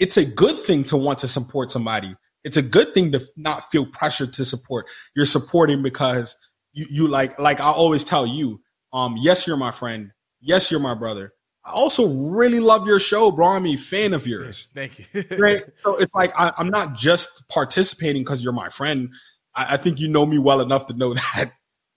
it's 0.00 0.16
a 0.18 0.24
good 0.24 0.56
thing 0.56 0.84
to 0.84 0.96
want 0.96 1.18
to 1.20 1.28
support 1.28 1.72
somebody. 1.72 2.16
It's 2.44 2.56
a 2.58 2.62
good 2.62 2.94
thing 2.94 3.12
to 3.12 3.22
not 3.36 3.70
feel 3.72 3.86
pressure 3.86 4.26
to 4.26 4.44
support. 4.44 4.86
You're 5.16 5.26
supporting 5.26 5.82
because 5.82 6.36
you 6.72 6.86
you 6.90 7.08
like 7.08 7.38
like 7.38 7.60
I 7.60 7.70
always 7.70 8.04
tell 8.04 8.26
you, 8.26 8.60
um, 8.92 9.16
yes, 9.18 9.46
you're 9.46 9.56
my 9.56 9.70
friend. 9.70 10.12
Yes, 10.40 10.70
you're 10.70 10.80
my 10.80 10.94
brother. 10.94 11.32
I 11.64 11.72
also 11.72 12.06
really 12.06 12.60
love 12.60 12.86
your 12.86 13.00
show, 13.00 13.32
bro. 13.32 13.48
I'm 13.48 13.66
a 13.66 13.76
fan 13.76 14.14
of 14.14 14.26
yours 14.26 14.68
Thank 14.72 15.00
you. 15.00 15.24
right? 15.38 15.64
So 15.74 15.96
it's 15.96 16.14
like 16.14 16.32
I, 16.38 16.52
I'm 16.56 16.68
not 16.68 16.94
just 16.94 17.48
participating 17.48 18.22
because 18.22 18.42
you're 18.42 18.52
my 18.52 18.68
friend. 18.68 19.10
I, 19.54 19.74
I 19.74 19.76
think 19.76 19.98
you 19.98 20.08
know 20.08 20.24
me 20.24 20.38
well 20.38 20.60
enough 20.60 20.86
to 20.86 20.94
know 20.94 21.14
that, 21.34 21.52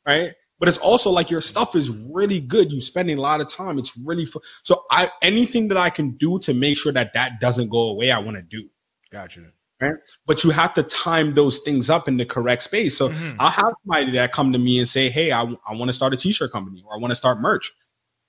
right? 0.07 0.33
But 0.57 0.67
it's 0.67 0.79
also 0.79 1.11
like 1.11 1.29
your 1.29 1.39
stuff 1.39 1.75
is 1.75 1.89
really 2.11 2.41
good. 2.41 2.71
You 2.71 2.81
spending 2.81 3.17
a 3.17 3.21
lot 3.21 3.41
of 3.41 3.47
time. 3.47 3.77
It's 3.77 3.97
really 4.05 4.25
fu- 4.25 4.41
so. 4.63 4.83
I 4.91 5.09
anything 5.21 5.69
that 5.69 5.77
I 5.77 5.89
can 5.89 6.17
do 6.17 6.37
to 6.39 6.53
make 6.53 6.77
sure 6.77 6.91
that 6.91 7.13
that 7.13 7.39
doesn't 7.39 7.69
go 7.69 7.89
away, 7.89 8.11
I 8.11 8.19
want 8.19 8.37
to 8.37 8.43
do. 8.43 8.67
Got 9.11 9.35
you. 9.81 9.97
But 10.25 10.43
you 10.43 10.51
have 10.51 10.73
to 10.75 10.83
time 10.83 11.33
those 11.33 11.59
things 11.59 11.89
up 11.89 12.07
in 12.07 12.17
the 12.17 12.25
correct 12.25 12.63
space. 12.63 12.97
So 12.97 13.09
Mhm. 13.09 13.35
I'll 13.39 13.49
have 13.49 13.73
somebody 13.83 14.11
that 14.13 14.31
come 14.31 14.51
to 14.53 14.59
me 14.59 14.79
and 14.79 14.87
say, 14.87 15.09
"Hey, 15.09 15.31
I, 15.31 15.43
I 15.43 15.73
want 15.75 15.89
to 15.89 15.93
start 15.93 16.13
a 16.13 16.17
t-shirt 16.17 16.51
company 16.51 16.83
or 16.85 16.95
I 16.95 16.97
want 16.97 17.11
to 17.11 17.15
start 17.15 17.39
merch," 17.39 17.71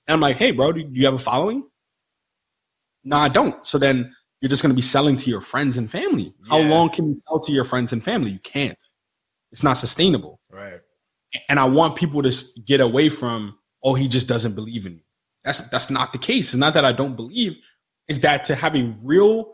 and 0.07 0.13
I'm 0.13 0.21
like, 0.21 0.37
"Hey, 0.37 0.51
bro, 0.51 0.71
do, 0.73 0.89
you 0.91 1.05
have 1.05 1.13
a 1.13 1.19
following?" 1.19 1.63
No, 3.03 3.17
I 3.17 3.29
don't. 3.29 3.65
So 3.65 3.77
then 3.77 4.15
you're 4.41 4.49
just 4.49 4.61
going 4.61 4.71
to 4.71 4.75
be 4.75 4.81
selling 4.81 5.17
to 5.17 5.29
your 5.29 5.41
friends 5.41 5.77
and 5.77 5.89
family. 5.89 6.33
How 6.47 6.59
long 6.59 6.89
can 6.89 7.07
you 7.09 7.21
sell 7.27 7.39
to 7.39 7.51
your 7.51 7.63
friends 7.63 7.93
and 7.93 8.03
family? 8.03 8.31
You 8.31 8.39
can't. 8.39 8.77
It's 9.51 9.63
not 9.63 9.73
sustainable. 9.73 10.39
Right. 10.49 10.79
And 11.49 11.59
I 11.59 11.65
want 11.65 11.95
people 11.95 12.21
to 12.23 12.45
get 12.65 12.81
away 12.81 13.09
from, 13.09 13.57
"Oh, 13.83 13.93
he 13.95 14.07
just 14.07 14.27
doesn't 14.27 14.55
believe 14.55 14.85
in 14.85 14.95
me." 14.95 15.05
That's 15.43 15.61
that's 15.69 15.89
not 15.89 16.11
the 16.13 16.19
case. 16.19 16.53
It's 16.53 16.55
not 16.55 16.73
that 16.75 16.85
I 16.85 16.91
don't 16.91 17.15
believe. 17.15 17.57
Is 18.07 18.19
that 18.21 18.43
to 18.45 18.55
have 18.55 18.75
a 18.75 18.93
real, 19.03 19.53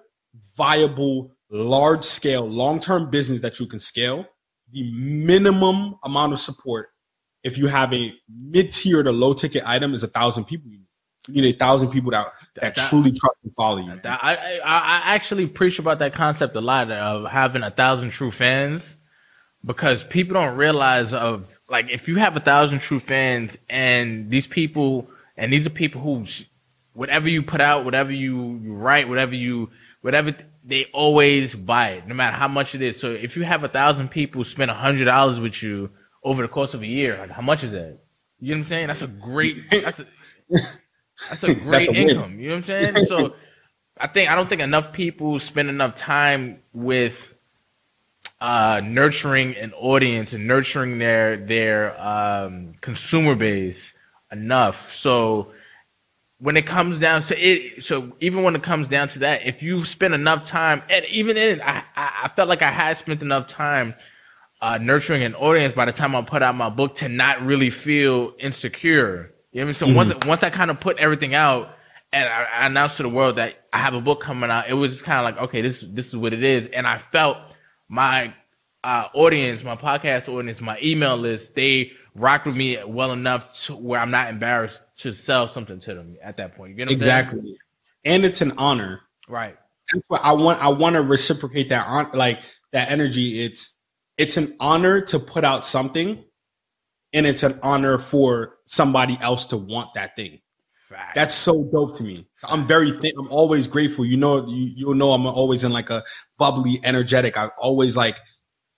viable, 0.58 1.37
large 1.50 2.04
scale, 2.04 2.48
long 2.48 2.80
term 2.80 3.10
business 3.10 3.42
that 3.42 3.60
you 3.60 3.66
can 3.66 3.80
scale, 3.80 4.26
the 4.72 4.92
minimum 4.92 5.96
amount 6.04 6.34
of 6.34 6.40
support, 6.40 6.90
if 7.44 7.58
you 7.58 7.68
have 7.68 7.94
a 7.94 8.14
mid 8.30 8.72
tier 8.72 9.04
to 9.04 9.12
low 9.12 9.34
ticket 9.34 9.64
item, 9.66 9.94
is 9.94 10.04
a 10.04 10.08
thousand 10.08 10.46
people. 10.46 10.70
You 11.30 11.42
need. 11.42 11.56
A 11.56 11.58
thousand 11.58 11.90
people 11.90 12.12
that, 12.12 12.32
that, 12.56 12.76
That- 12.76 12.90
truly 12.90 13.12
trust 13.12 13.36
and 13.44 13.54
follow 13.56 13.80
you. 13.80 14.00
That- 14.02 14.24
I, 14.24 14.60
I 14.60 14.60
I 14.60 15.02
actually 15.16 15.48
preach 15.48 15.78
about 15.80 16.00
that 16.00 16.14
concept 16.14 16.56
a 16.56 16.62
lot 16.62 16.90
of 16.90 17.30
having 17.30 17.64
a 17.64 17.72
thousand 17.72 18.12
true 18.12 18.32
fans 18.32 18.96
because 19.66 20.04
people 20.04 20.34
don't 20.34 20.56
realize 20.56 21.14
of 21.14 21.46
like 21.70 21.90
if 21.90 22.08
you 22.08 22.16
have 22.16 22.38
a 22.38 22.40
thousand 22.40 22.80
true 22.80 23.00
fans 23.02 23.58
and 23.70 24.30
these 24.30 24.48
people 24.48 25.10
and 25.36 25.52
these 25.52 25.66
are 25.66 25.70
people 25.70 26.02
who 26.02 26.26
whatever 26.94 27.30
you 27.30 27.44
put 27.44 27.62
out 27.62 27.86
whatever 27.86 28.12
you, 28.12 28.60
you 28.64 28.74
write 28.74 29.08
whatever 29.10 29.36
you 29.36 29.70
whatever 30.02 30.34
they 30.68 30.86
always 30.94 31.56
buy 31.56 31.92
it 31.92 32.08
no 32.08 32.14
matter 32.14 32.36
how 32.36 32.48
much 32.48 32.76
it 32.76 32.82
is. 32.82 33.00
So 33.00 33.12
if 33.12 33.38
you 33.38 33.44
have 33.44 33.64
a 33.64 33.70
thousand 33.70 34.10
people 34.10 34.44
spend 34.44 34.70
a 34.70 34.74
hundred 34.74 35.06
dollars 35.06 35.40
with 35.40 35.64
you 35.64 35.90
over 36.24 36.42
the 36.42 36.48
course 36.50 36.74
of 36.74 36.82
a 36.82 36.88
year 36.88 37.18
like 37.18 37.32
how 37.32 37.42
much 37.42 37.64
is 37.64 37.72
that? 37.72 38.00
You 38.40 38.54
know 38.54 38.60
what 38.60 38.66
i'm 38.66 38.70
saying? 38.70 38.88
That's 38.88 39.02
a 39.02 39.08
great 39.08 39.70
that's 39.72 40.00
a 40.00 40.06
that's 41.30 41.44
a 41.44 41.56
great 41.56 41.72
That's 41.72 41.88
a 41.88 41.94
income 41.94 42.40
you 42.40 42.50
know 42.50 42.56
what 42.56 42.70
i'm 42.70 42.94
saying? 42.94 43.06
So 43.08 43.36
I 44.00 44.08
think 44.08 44.30
I 44.30 44.36
don't 44.36 44.48
think 44.48 44.62
enough 44.62 44.92
people 44.92 45.40
spend 45.40 45.70
enough 45.70 45.96
time 45.96 46.62
with 46.74 47.34
uh, 48.40 48.82
nurturing 48.84 49.56
an 49.58 49.74
audience 49.74 50.34
and 50.34 50.46
nurturing 50.46 51.00
their 51.00 51.38
their 51.38 52.00
um, 52.00 52.76
consumer 52.82 53.36
base 53.36 53.94
enough. 54.32 54.94
So 54.94 55.52
when 56.40 56.56
it 56.56 56.68
comes 56.68 57.00
down 57.00 57.24
to 57.24 57.38
it, 57.38 57.84
so 57.84 58.16
even 58.20 58.44
when 58.44 58.56
it 58.56 58.62
comes 58.62 58.88
down 58.88 59.08
to 59.10 59.20
that, 59.20 59.46
if 59.46 59.64
you 59.64 59.86
spend 59.86 60.14
enough 60.14 60.46
time, 60.46 60.84
and 60.90 61.04
even 61.06 61.36
in 61.36 61.58
it, 61.58 61.62
I, 61.62 61.84
I, 61.96 62.30
felt 62.36 62.48
like 62.48 62.62
I 62.62 62.70
had 62.70 62.98
spent 62.98 63.24
enough 63.24 63.48
time 63.48 63.96
uh, 64.62 64.78
nurturing 64.78 65.24
an 65.24 65.34
audience 65.34 65.74
by 65.74 65.86
the 65.86 65.92
time 65.92 66.16
I 66.16 66.22
put 66.22 66.44
out 66.44 66.54
my 66.56 66.70
book 66.70 66.96
to 66.96 67.10
not 67.10 67.42
really 67.42 67.72
feel 67.72 68.34
insecure. 68.38 69.34
You 69.52 69.62
know 69.62 69.68
what 69.68 69.82
I 69.82 69.86
mean? 69.86 69.96
So 69.96 69.96
once 69.96 70.26
once 70.26 70.44
I 70.44 70.52
kind 70.52 70.70
of 70.70 70.80
put 70.80 70.98
everything 70.98 71.34
out 71.34 71.72
and 72.14 72.28
I, 72.28 72.44
I 72.44 72.66
announced 72.68 72.98
to 72.98 73.04
the 73.04 73.10
world 73.10 73.38
that 73.38 73.56
I 73.74 73.80
have 73.80 73.96
a 73.96 74.02
book 74.02 74.22
coming 74.22 74.52
out, 74.52 74.70
it 74.70 74.74
was 74.74 75.02
kind 75.02 75.20
of 75.20 75.26
like, 75.26 75.44
okay, 75.50 75.62
this 75.62 75.84
this 75.88 76.08
is 76.08 76.16
what 76.16 76.34
it 76.34 76.44
is, 76.44 76.70
and 76.72 76.86
I 76.86 77.02
felt 77.12 77.38
my 77.90 78.34
uh, 78.84 79.08
audience, 79.14 79.64
my 79.64 79.76
podcast 79.76 80.30
audience, 80.30 80.62
my 80.62 80.80
email 80.82 81.18
list, 81.18 81.56
they 81.56 81.94
rock 82.16 82.46
with 82.46 82.56
me 82.56 82.78
well 82.86 83.12
enough 83.12 83.54
to 83.64 83.76
where 83.76 84.00
I'm 84.00 84.12
not 84.12 84.30
embarrassed 84.30 84.82
to 84.98 85.14
sell 85.14 85.52
something 85.54 85.80
to 85.82 85.94
them 85.94 86.16
at 86.22 86.38
that 86.38 86.56
point. 86.56 86.72
You 86.72 86.78
know 86.78 86.84
I'm 86.84 86.88
saying? 86.90 86.98
Exactly. 87.00 87.58
And 88.06 88.26
it's 88.26 88.42
an 88.42 88.54
honor. 88.58 89.02
Right. 89.28 89.58
That's 89.92 90.06
what 90.08 90.22
I 90.24 90.34
want. 90.34 90.62
I 90.62 90.70
want 90.70 90.96
to 90.96 91.02
reciprocate 91.02 91.70
that 91.70 91.88
on 91.88 92.12
like 92.14 92.40
that 92.72 92.92
energy. 92.92 93.42
It's 93.42 93.74
it's 94.18 94.38
an 94.38 94.56
honor 94.60 95.02
to 95.02 95.20
put 95.20 95.44
out 95.44 95.66
something, 95.66 96.24
and 97.14 97.26
it's 97.26 97.44
an 97.44 97.60
honor 97.64 97.98
for 97.98 98.58
somebody 98.66 99.18
else 99.22 99.46
to 99.48 99.58
want 99.58 99.94
that 99.94 100.16
thing. 100.16 100.40
Fact. 100.90 101.16
That's 101.16 101.34
so 101.34 101.64
dope 101.72 101.96
to 101.98 102.04
me. 102.04 102.28
I'm 102.44 102.66
very 102.66 102.92
thin. 102.92 103.12
I'm 103.18 103.30
always 103.30 103.68
grateful. 103.68 104.06
You 104.06 104.18
know, 104.18 104.48
you 104.48 104.72
you'll 104.76 104.96
know 104.96 105.12
I'm 105.12 105.26
always 105.26 105.64
in 105.64 105.72
like 105.72 105.90
a 105.90 106.04
bubbly, 106.38 106.80
energetic. 106.84 107.38
I 107.38 107.48
always 107.58 107.98
like 107.98 108.18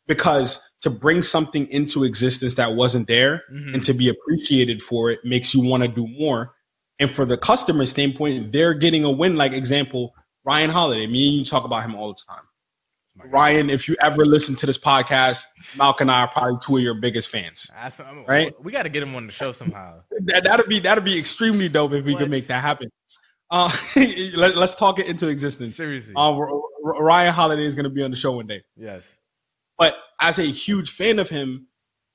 because 0.10 0.60
to 0.82 0.90
bring 0.90 1.22
something 1.22 1.68
into 1.72 2.04
existence 2.04 2.56
that 2.56 2.74
wasn't 2.76 3.08
there 3.08 3.44
Mhm. 3.54 3.76
and 3.76 3.84
to 3.84 3.94
be 3.94 4.10
appreciated 4.10 4.82
for 4.82 5.10
it 5.12 5.20
makes 5.24 5.54
you 5.56 5.62
want 5.62 5.84
to 5.84 5.88
do 5.90 6.06
more. 6.08 6.54
And 7.00 7.10
for 7.10 7.24
the 7.26 7.38
customer 7.38 7.86
standpoint, 7.86 8.52
they're 8.52 8.74
getting 8.74 9.06
a 9.06 9.12
win. 9.12 9.38
Like 9.38 9.54
example, 9.54 10.14
Ryan 10.44 10.70
Holiday. 10.70 11.08
Me 11.08 11.30
and 11.30 11.38
you 11.38 11.46
talk 11.46 11.64
about 11.64 11.84
him 11.84 11.96
all 11.96 12.10
the 12.10 12.20
time. 12.28 12.44
Ryan, 13.32 13.70
if 13.70 13.88
you 13.90 13.96
ever 14.02 14.24
listen 14.26 14.56
to 14.58 14.66
this 14.66 14.78
podcast, 14.78 15.44
Malcom 15.76 16.02
and 16.02 16.12
I 16.12 16.22
are 16.22 16.28
probably 16.30 16.58
two 16.66 16.78
of 16.78 16.84
your 16.84 16.94
biggest 16.96 17.30
fans. 17.30 17.70
Right? 18.28 18.54
We 18.64 18.72
got 18.72 18.84
to 18.84 18.90
get 18.90 19.04
him 19.04 19.14
on 19.16 19.28
the 19.28 19.34
show 19.34 19.52
somehow. 19.52 20.02
That, 20.26 20.46
that'd 20.46 20.68
be 20.70 20.80
that'd 20.80 21.04
be 21.04 21.20
extremely 21.20 21.68
dope 21.70 21.92
if 21.94 22.06
we 22.06 22.16
could 22.16 22.30
make 22.32 22.48
that 22.48 22.62
happen. 22.62 22.90
Uh, 23.52 23.70
let, 24.38 24.56
us 24.56 24.76
talk 24.76 25.00
it 25.00 25.08
into 25.08 25.28
existence. 25.28 25.76
Seriously. 25.76 26.14
Um, 26.16 26.38
R- 26.38 27.04
Ryan 27.04 27.34
Holiday 27.34 27.64
is 27.66 27.76
going 27.76 27.84
to 27.86 27.90
be 27.90 28.04
on 28.04 28.12
the 28.12 28.18
show 28.18 28.32
one 28.32 28.48
day. 28.48 28.64
yes. 28.78 29.04
But 29.80 29.96
as 30.22 30.38
a 30.38 30.44
huge 30.44 30.92
fan 30.92 31.18
of 31.18 31.30
him, 31.30 31.68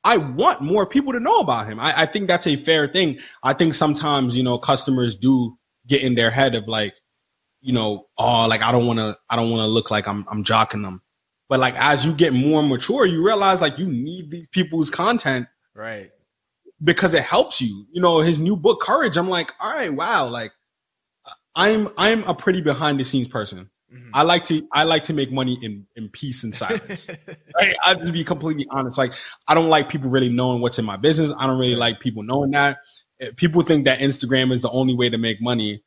I 0.04 0.18
want 0.18 0.60
more 0.60 0.86
people 0.86 1.14
to 1.14 1.20
know 1.20 1.40
about 1.40 1.66
him. 1.66 1.80
I, 1.80 1.94
I 2.02 2.06
think 2.06 2.28
that's 2.28 2.46
a 2.46 2.56
fair 2.56 2.86
thing. 2.86 3.18
I 3.42 3.54
think 3.54 3.74
sometimes 3.74 4.36
you 4.36 4.42
know 4.44 4.58
customers 4.58 5.14
do 5.16 5.56
get 5.86 6.02
in 6.02 6.14
their 6.14 6.30
head 6.30 6.54
of 6.54 6.68
like, 6.68 6.94
you 7.62 7.72
know, 7.72 8.06
oh, 8.18 8.46
like 8.46 8.62
I 8.62 8.70
don't 8.70 8.86
want 8.86 8.98
to, 9.00 9.16
I 9.30 9.36
don't 9.36 9.50
want 9.50 9.62
to 9.62 9.66
look 9.66 9.90
like 9.90 10.06
I'm 10.06 10.26
I'm 10.30 10.44
jocking 10.44 10.82
them. 10.82 11.00
But 11.48 11.58
like 11.60 11.74
as 11.76 12.04
you 12.04 12.12
get 12.12 12.32
more 12.34 12.62
mature, 12.62 13.06
you 13.06 13.24
realize 13.24 13.60
like 13.60 13.78
you 13.78 13.86
need 13.86 14.30
these 14.30 14.46
people's 14.48 14.90
content 14.90 15.46
Right. 15.74 16.10
because 16.82 17.14
it 17.14 17.22
helps 17.22 17.60
you. 17.60 17.86
You 17.92 18.00
know, 18.02 18.20
his 18.20 18.38
new 18.38 18.56
book, 18.56 18.80
Courage. 18.80 19.16
I'm 19.16 19.28
like, 19.28 19.52
all 19.60 19.72
right, 19.74 19.92
wow, 19.92 20.26
like 20.28 20.52
I'm 21.54 21.88
I'm 21.96 22.24
a 22.24 22.34
pretty 22.34 22.60
behind 22.60 23.00
the 23.00 23.04
scenes 23.04 23.28
person. 23.28 23.70
Mhm. 23.95 24.11
I 24.12 24.22
like 24.22 24.45
to 24.47 24.66
I 24.72 24.84
like 24.84 25.05
to 25.05 25.12
make 25.14 25.30
money 25.30 25.57
in 25.62 25.86
in 25.95 26.09
peace 26.09 26.42
and 26.45 26.55
silence. 26.55 27.09
right? 27.61 27.74
I 27.84 27.95
just 27.95 28.12
be 28.12 28.24
completely 28.24 28.66
honest. 28.70 28.99
Like 28.99 29.12
I 29.47 29.55
don't 29.55 29.68
like 29.68 29.88
people 29.88 30.11
really 30.11 30.28
knowing 30.30 30.61
what's 30.61 30.78
in 30.78 30.84
my 30.84 30.97
business. 30.97 31.32
I 31.38 31.47
don't 31.47 31.59
really 31.59 31.76
like 31.76 32.01
people 32.01 32.22
knowing 32.22 32.51
that. 32.53 32.78
Eh, 33.20 33.30
People 33.36 33.62
think 33.62 33.84
that 33.84 34.01
Instagram 34.01 34.51
is 34.53 34.62
the 34.62 34.70
only 34.70 34.95
way 34.95 35.09
to 35.11 35.18
make 35.18 35.40
money, 35.40 35.82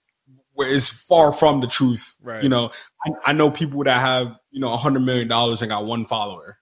where 0.54 0.70
it's 0.74 0.90
far 0.90 1.34
from 1.34 1.60
the 1.62 1.68
truth. 1.68 2.16
Right. 2.22 2.42
You 2.44 2.50
know, 2.50 2.72
I, 3.06 3.12
I 3.32 3.34
know 3.34 3.52
people 3.52 3.84
that 3.84 4.00
have 4.00 4.36
you 4.52 4.62
know 4.62 4.72
a 4.74 4.78
hundred 4.78 5.02
million 5.02 5.28
dollars 5.28 5.62
and 5.62 5.70
got 5.70 5.86
one 5.86 6.06
follower. 6.06 6.58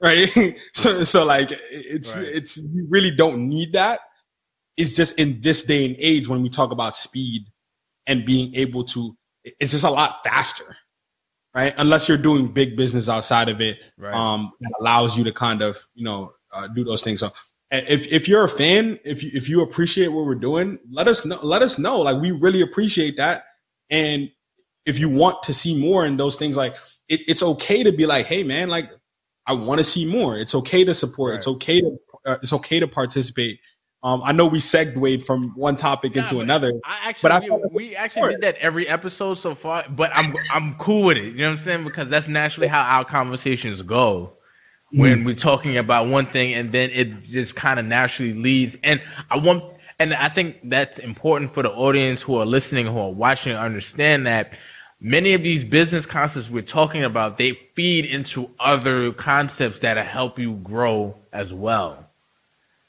Right. 0.00 0.28
so 0.74 1.04
so 1.04 1.24
like 1.24 1.50
it's 1.70 2.16
Right. 2.16 2.26
it's 2.34 2.56
you 2.58 2.86
really 2.90 3.10
don't 3.12 3.48
need 3.48 3.72
that. 3.72 4.00
It's 4.76 4.94
just 4.96 5.18
in 5.18 5.40
this 5.40 5.62
day 5.62 5.86
and 5.86 5.96
age 5.98 6.28
when 6.28 6.42
we 6.42 6.48
talk 6.48 6.70
about 6.72 6.96
speed 6.96 7.42
and 8.06 8.24
being 8.26 8.54
able 8.56 8.84
to 8.84 9.16
it's 9.44 9.72
just 9.72 9.84
a 9.84 9.90
lot 9.90 10.20
faster 10.24 10.76
right? 11.54 11.74
Unless 11.76 12.08
you're 12.08 12.18
doing 12.18 12.48
big 12.48 12.76
business 12.76 13.08
outside 13.08 13.48
of 13.48 13.60
it 13.60 13.78
Right. 13.98 14.14
um 14.14 14.52
that 14.60 14.72
allows 14.80 15.16
you 15.18 15.24
to 15.24 15.32
kind 15.32 15.62
of 15.62 15.78
you 15.94 16.04
know 16.04 16.32
uh, 16.52 16.68
do 16.68 16.84
those 16.84 17.02
things. 17.02 17.20
So 17.20 17.30
if 17.70 18.12
if 18.12 18.28
you're 18.28 18.44
a 18.44 18.48
fan 18.48 18.98
if 19.04 19.22
you 19.22 19.30
if 19.34 19.48
you 19.48 19.62
appreciate 19.62 20.08
what 20.08 20.26
we're 20.26 20.34
doing 20.34 20.78
let 20.90 21.08
us 21.08 21.24
know 21.24 21.38
let 21.42 21.62
us 21.62 21.78
know. 21.78 22.00
Like 22.00 22.20
we 22.20 22.30
really 22.30 22.60
appreciate 22.60 23.16
that. 23.16 23.44
And 23.90 24.30
if 24.86 24.98
you 24.98 25.08
want 25.08 25.42
to 25.44 25.52
see 25.54 25.80
more 25.80 26.04
in 26.04 26.16
those 26.16 26.36
things 26.36 26.56
like 26.56 26.74
it, 27.08 27.20
it's 27.28 27.42
okay 27.42 27.82
to 27.84 27.92
be 27.92 28.06
like 28.06 28.26
hey 28.26 28.42
man 28.42 28.68
like 28.68 28.90
i 29.46 29.52
want 29.52 29.78
to 29.78 29.84
see 29.84 30.04
more. 30.06 30.36
It's 30.36 30.54
okay 30.54 30.84
to 30.84 30.94
support. 30.94 31.34
It's 31.36 31.48
okay 31.48 31.80
to 31.80 31.96
uh, 32.24 32.36
it's 32.42 32.52
okay 32.52 32.78
to 32.80 32.86
participate 32.86 33.58
um 34.02 34.22
i 34.24 34.32
know 34.32 34.46
we 34.46 34.58
segued 34.60 35.22
from 35.22 35.50
one 35.56 35.76
topic 35.76 36.14
Nah, 36.14 36.22
into 36.22 36.40
another 36.40 36.72
I 36.84 37.08
actually, 37.08 37.28
But 37.28 37.32
I 37.44 37.48
we, 37.48 37.88
we 37.88 37.96
actually 37.96 38.30
did 38.32 38.40
that 38.42 38.56
every 38.56 38.88
episode 38.88 39.34
so 39.34 39.54
far, 39.54 39.84
but 39.88 40.10
I'm 40.14 40.34
I'm 40.52 40.74
cool 40.76 41.04
with 41.04 41.16
it. 41.16 41.24
You 41.24 41.38
know 41.38 41.50
what 41.50 41.58
I'm 41.58 41.64
saying? 41.64 41.84
Because 41.84 42.08
that's 42.08 42.28
naturally 42.28 42.68
how 42.68 42.80
our 42.82 43.04
conversations 43.04 43.82
go. 43.82 44.32
When 44.94 45.24
we're 45.24 45.34
talking 45.34 45.78
about 45.78 46.08
one 46.08 46.26
thing 46.26 46.52
and 46.52 46.70
then 46.70 46.90
it 46.90 47.24
just 47.24 47.56
kind 47.56 47.80
of 47.80 47.86
naturally 47.86 48.34
leads. 48.34 48.76
And 48.84 49.00
I 49.30 49.38
want, 49.38 49.64
and 49.98 50.12
I 50.12 50.28
think 50.28 50.58
that's 50.64 50.98
important 50.98 51.54
for 51.54 51.62
the 51.62 51.70
audience 51.70 52.20
who 52.20 52.36
are 52.36 52.44
listening, 52.44 52.86
who 52.86 52.98
are 52.98 53.10
watching, 53.10 53.52
to 53.54 53.58
understand 53.58 54.26
that 54.26 54.52
many 55.00 55.32
of 55.32 55.42
these 55.42 55.64
business 55.64 56.04
concepts 56.04 56.50
we're 56.50 56.62
talking 56.62 57.04
about, 57.04 57.38
they 57.38 57.52
feed 57.74 58.04
into 58.04 58.50
other 58.60 59.12
concepts 59.12 59.78
that 59.80 59.96
help 60.06 60.38
you 60.38 60.56
grow 60.56 61.16
as 61.32 61.54
well. 61.54 62.01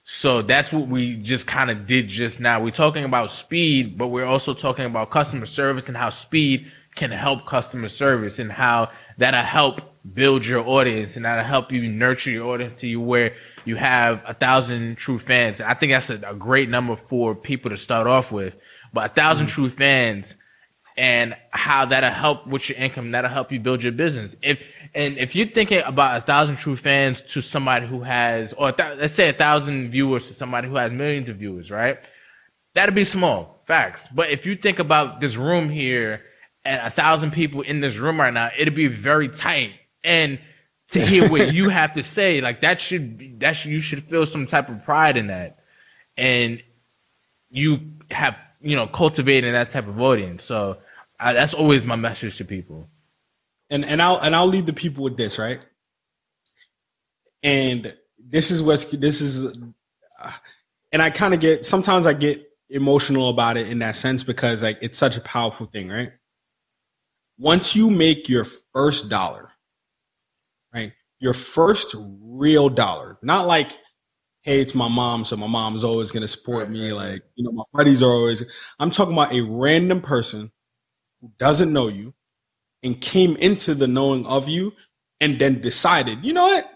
So 0.05 0.41
that's 0.41 0.71
what 0.71 0.87
we 0.87 1.15
just 1.15 1.47
kind 1.47 1.71
of 1.71 1.87
did 1.87 2.09
just 2.09 2.39
now. 2.39 2.61
We're 2.61 2.71
talking 2.71 3.05
about 3.05 3.31
speed, 3.31 3.97
but 3.97 4.07
we're 4.07 4.25
also 4.25 4.53
talking 4.53 4.85
about 4.85 5.11
customer 5.11 5.45
service 5.45 5.87
and 5.87 5.95
how 5.95 6.09
speed 6.09 6.69
can 6.95 7.09
help 7.09 7.45
customer 7.45 7.89
service 7.89 8.37
and 8.37 8.51
how 8.51 8.91
that'll 9.17 9.41
help 9.41 9.81
build 10.13 10.45
your 10.45 10.67
audience 10.67 11.15
and 11.15 11.23
that'll 11.23 11.45
help 11.45 11.71
you 11.71 11.87
nurture 11.87 12.31
your 12.31 12.53
audience 12.53 12.79
to 12.81 12.87
you 12.87 12.99
where 12.99 13.33
you 13.63 13.77
have 13.77 14.21
a 14.27 14.33
thousand 14.33 14.97
true 14.97 15.19
fans. 15.19 15.61
I 15.61 15.73
think 15.73 15.93
that's 15.93 16.09
a, 16.09 16.19
a 16.27 16.35
great 16.35 16.67
number 16.67 16.97
for 17.07 17.33
people 17.33 17.71
to 17.71 17.77
start 17.77 18.05
off 18.05 18.31
with. 18.31 18.53
But 18.91 19.17
a 19.17 19.21
1000 19.21 19.47
mm. 19.47 19.49
true 19.49 19.69
fans 19.69 20.35
and 20.97 21.35
how 21.51 21.85
that'll 21.85 22.11
help 22.11 22.45
with 22.45 22.69
your 22.69 22.77
income, 22.77 23.11
that'll 23.11 23.31
help 23.31 23.51
you 23.51 23.59
build 23.59 23.81
your 23.81 23.93
business. 23.93 24.35
If 24.41 24.59
and 24.95 25.17
if 25.17 25.35
you're 25.35 25.47
thinking 25.47 25.81
about 25.85 26.17
a 26.17 26.21
thousand 26.21 26.57
true 26.57 26.77
fans 26.77 27.21
to 27.31 27.41
somebody 27.41 27.87
who 27.87 28.01
has, 28.01 28.53
or 28.53 28.71
thou- 28.71 28.93
let's 28.93 29.15
say 29.15 29.29
a 29.29 29.33
thousand 29.33 29.89
viewers 29.89 30.27
to 30.27 30.33
somebody 30.33 30.67
who 30.67 30.75
has 30.75 30.91
millions 30.91 31.29
of 31.29 31.37
viewers, 31.37 31.71
right? 31.71 31.99
That'd 32.75 32.93
be 32.93 33.05
small, 33.05 33.63
facts. 33.65 34.07
But 34.13 34.29
if 34.29 34.45
you 34.45 34.55
think 34.55 34.79
about 34.79 35.19
this 35.19 35.35
room 35.35 35.69
here 35.69 36.21
and 36.63 36.79
a 36.79 36.91
thousand 36.91 37.31
people 37.31 37.61
in 37.61 37.79
this 37.81 37.95
room 37.95 38.19
right 38.19 38.33
now, 38.33 38.51
it'd 38.57 38.75
be 38.75 38.87
very 38.87 39.29
tight. 39.29 39.71
And 40.03 40.39
to 40.89 41.03
hear 41.03 41.27
what 41.29 41.53
you 41.55 41.69
have 41.69 41.95
to 41.95 42.03
say, 42.03 42.41
like 42.41 42.61
that 42.61 42.79
should 42.79 43.17
be, 43.17 43.33
that 43.37 43.53
should, 43.53 43.71
you 43.71 43.81
should 43.81 44.03
feel 44.03 44.27
some 44.27 44.45
type 44.45 44.69
of 44.69 44.83
pride 44.83 45.17
in 45.17 45.27
that. 45.27 45.59
And 46.17 46.61
you 47.49 47.79
have, 48.11 48.37
you 48.61 48.75
know, 48.75 48.85
cultivating 48.85 49.53
that 49.53 49.71
type 49.71 49.87
of 49.87 49.99
audience. 49.99 50.43
So 50.43 50.77
I, 51.19 51.33
that's 51.33 51.55
always 51.55 51.83
my 51.83 51.95
message 51.95 52.37
to 52.37 52.45
people. 52.45 52.89
And 53.73 53.83
and 53.83 54.01
I'll 54.01 54.17
and 54.19 54.35
I'll 54.35 54.47
leave 54.47 54.67
the 54.67 54.73
people 54.73 55.03
with 55.03 55.17
this, 55.17 55.39
right? 55.39 55.59
And 57.41 57.93
this 58.19 58.51
is 58.51 58.61
what's 58.61 58.85
this 58.85 59.19
is, 59.19 59.57
uh, 60.23 60.31
and 60.91 61.01
I 61.01 61.09
kind 61.09 61.33
of 61.33 61.39
get 61.39 61.65
sometimes 61.65 62.05
I 62.05 62.13
get 62.13 62.47
emotional 62.69 63.29
about 63.29 63.57
it 63.57 63.69
in 63.69 63.79
that 63.79 63.95
sense 63.95 64.23
because 64.23 64.61
like 64.61 64.77
it's 64.81 64.99
such 64.99 65.17
a 65.17 65.21
powerful 65.21 65.65
thing, 65.65 65.89
right? 65.89 66.11
Once 67.39 67.75
you 67.75 67.89
make 67.89 68.29
your 68.29 68.45
first 68.73 69.09
dollar, 69.09 69.49
right? 70.73 70.93
Your 71.19 71.33
first 71.33 71.95
real 71.97 72.69
dollar, 72.69 73.17
not 73.23 73.47
like, 73.47 73.71
hey, 74.43 74.61
it's 74.61 74.75
my 74.75 74.87
mom, 74.87 75.25
so 75.25 75.35
my 75.35 75.47
mom's 75.47 75.83
always 75.83 76.11
gonna 76.11 76.27
support 76.27 76.69
me. 76.69 76.93
Like, 76.93 77.23
you 77.35 77.43
know, 77.43 77.51
my 77.51 77.63
buddies 77.73 78.03
are 78.03 78.11
always. 78.11 78.45
I'm 78.79 78.91
talking 78.91 79.13
about 79.13 79.33
a 79.33 79.41
random 79.41 79.99
person 79.99 80.51
who 81.21 81.31
doesn't 81.39 81.73
know 81.73 81.87
you 81.87 82.13
and 82.83 82.99
came 82.99 83.35
into 83.37 83.73
the 83.73 83.87
knowing 83.87 84.25
of 84.27 84.49
you 84.49 84.73
and 85.21 85.39
then 85.39 85.61
decided, 85.61 86.25
you 86.25 86.33
know 86.33 86.43
what? 86.43 86.69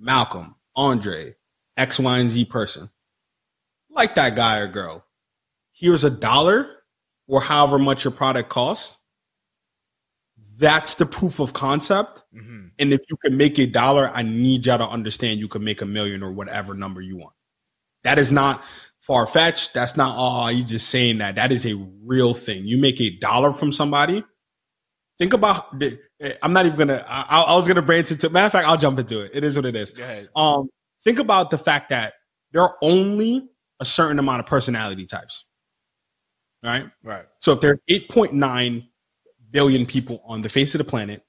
Malcom, 0.00 0.54
Andre, 0.76 1.34
X, 1.76 1.98
Y, 1.98 2.18
and 2.18 2.30
Z 2.30 2.44
person. 2.46 2.88
Like 3.90 4.14
that 4.14 4.36
guy 4.36 4.58
or 4.58 4.68
girl. 4.68 5.04
Here's 5.72 6.04
a 6.04 6.10
dollar 6.10 6.68
or 7.26 7.40
however 7.40 7.78
much 7.78 8.04
your 8.04 8.12
product 8.12 8.48
costs. 8.48 9.00
That's 10.58 10.96
the 10.96 11.06
proof 11.06 11.40
of 11.40 11.52
concept. 11.52 12.22
hmm 12.32 12.68
And 12.78 12.92
if 12.92 13.00
you 13.10 13.16
can 13.16 13.36
make 13.36 13.58
a 13.58 13.66
dollar, 13.66 14.10
I 14.12 14.22
need 14.22 14.66
y'all 14.66 14.78
to 14.78 14.88
understand 14.88 15.40
you 15.40 15.48
can 15.48 15.64
make 15.64 15.82
a 15.82 15.86
million 15.86 16.22
or 16.22 16.32
whatever 16.32 16.74
number 16.74 17.00
you 17.00 17.16
want. 17.16 17.34
That 18.04 18.18
is 18.18 18.30
not 18.30 18.62
far 19.00 19.26
fetched. 19.26 19.74
That's 19.74 19.96
not, 19.96 20.14
oh, 20.16 20.48
you 20.48 20.64
just 20.64 20.88
saying 20.88 21.18
that. 21.18 21.36
That 21.36 21.52
is 21.52 21.66
a 21.66 21.74
real 22.04 22.34
thing. 22.34 22.66
You 22.66 22.78
make 22.78 23.00
a 23.00 23.10
dollar 23.18 23.52
from 23.52 23.72
somebody. 23.72 24.24
Think 25.18 25.32
about, 25.32 25.78
the- 25.78 25.98
I'm 26.42 26.52
not 26.52 26.66
even 26.66 26.78
gonna, 26.78 27.04
I, 27.08 27.44
I 27.48 27.54
was 27.56 27.66
gonna 27.66 27.82
branch 27.82 28.10
into, 28.10 28.30
matter 28.30 28.46
of 28.46 28.52
fact, 28.52 28.66
I'll 28.66 28.76
jump 28.76 28.98
into 28.98 29.20
it. 29.20 29.32
It 29.34 29.44
is 29.44 29.56
what 29.56 29.64
it 29.66 29.76
is. 29.76 29.92
Um, 30.36 30.68
think 31.02 31.18
about 31.18 31.50
the 31.50 31.58
fact 31.58 31.90
that 31.90 32.14
there 32.52 32.62
are 32.62 32.76
only 32.82 33.48
a 33.80 33.84
certain 33.84 34.18
amount 34.18 34.40
of 34.40 34.46
personality 34.46 35.06
types. 35.06 35.44
Right? 36.62 36.84
Right. 37.04 37.24
So 37.40 37.52
if 37.52 37.60
there 37.60 37.72
are 37.72 37.80
8.9 37.88 38.88
billion 39.50 39.86
people 39.86 40.22
on 40.26 40.42
the 40.42 40.48
face 40.48 40.74
of 40.74 40.78
the 40.78 40.84
planet, 40.84 41.22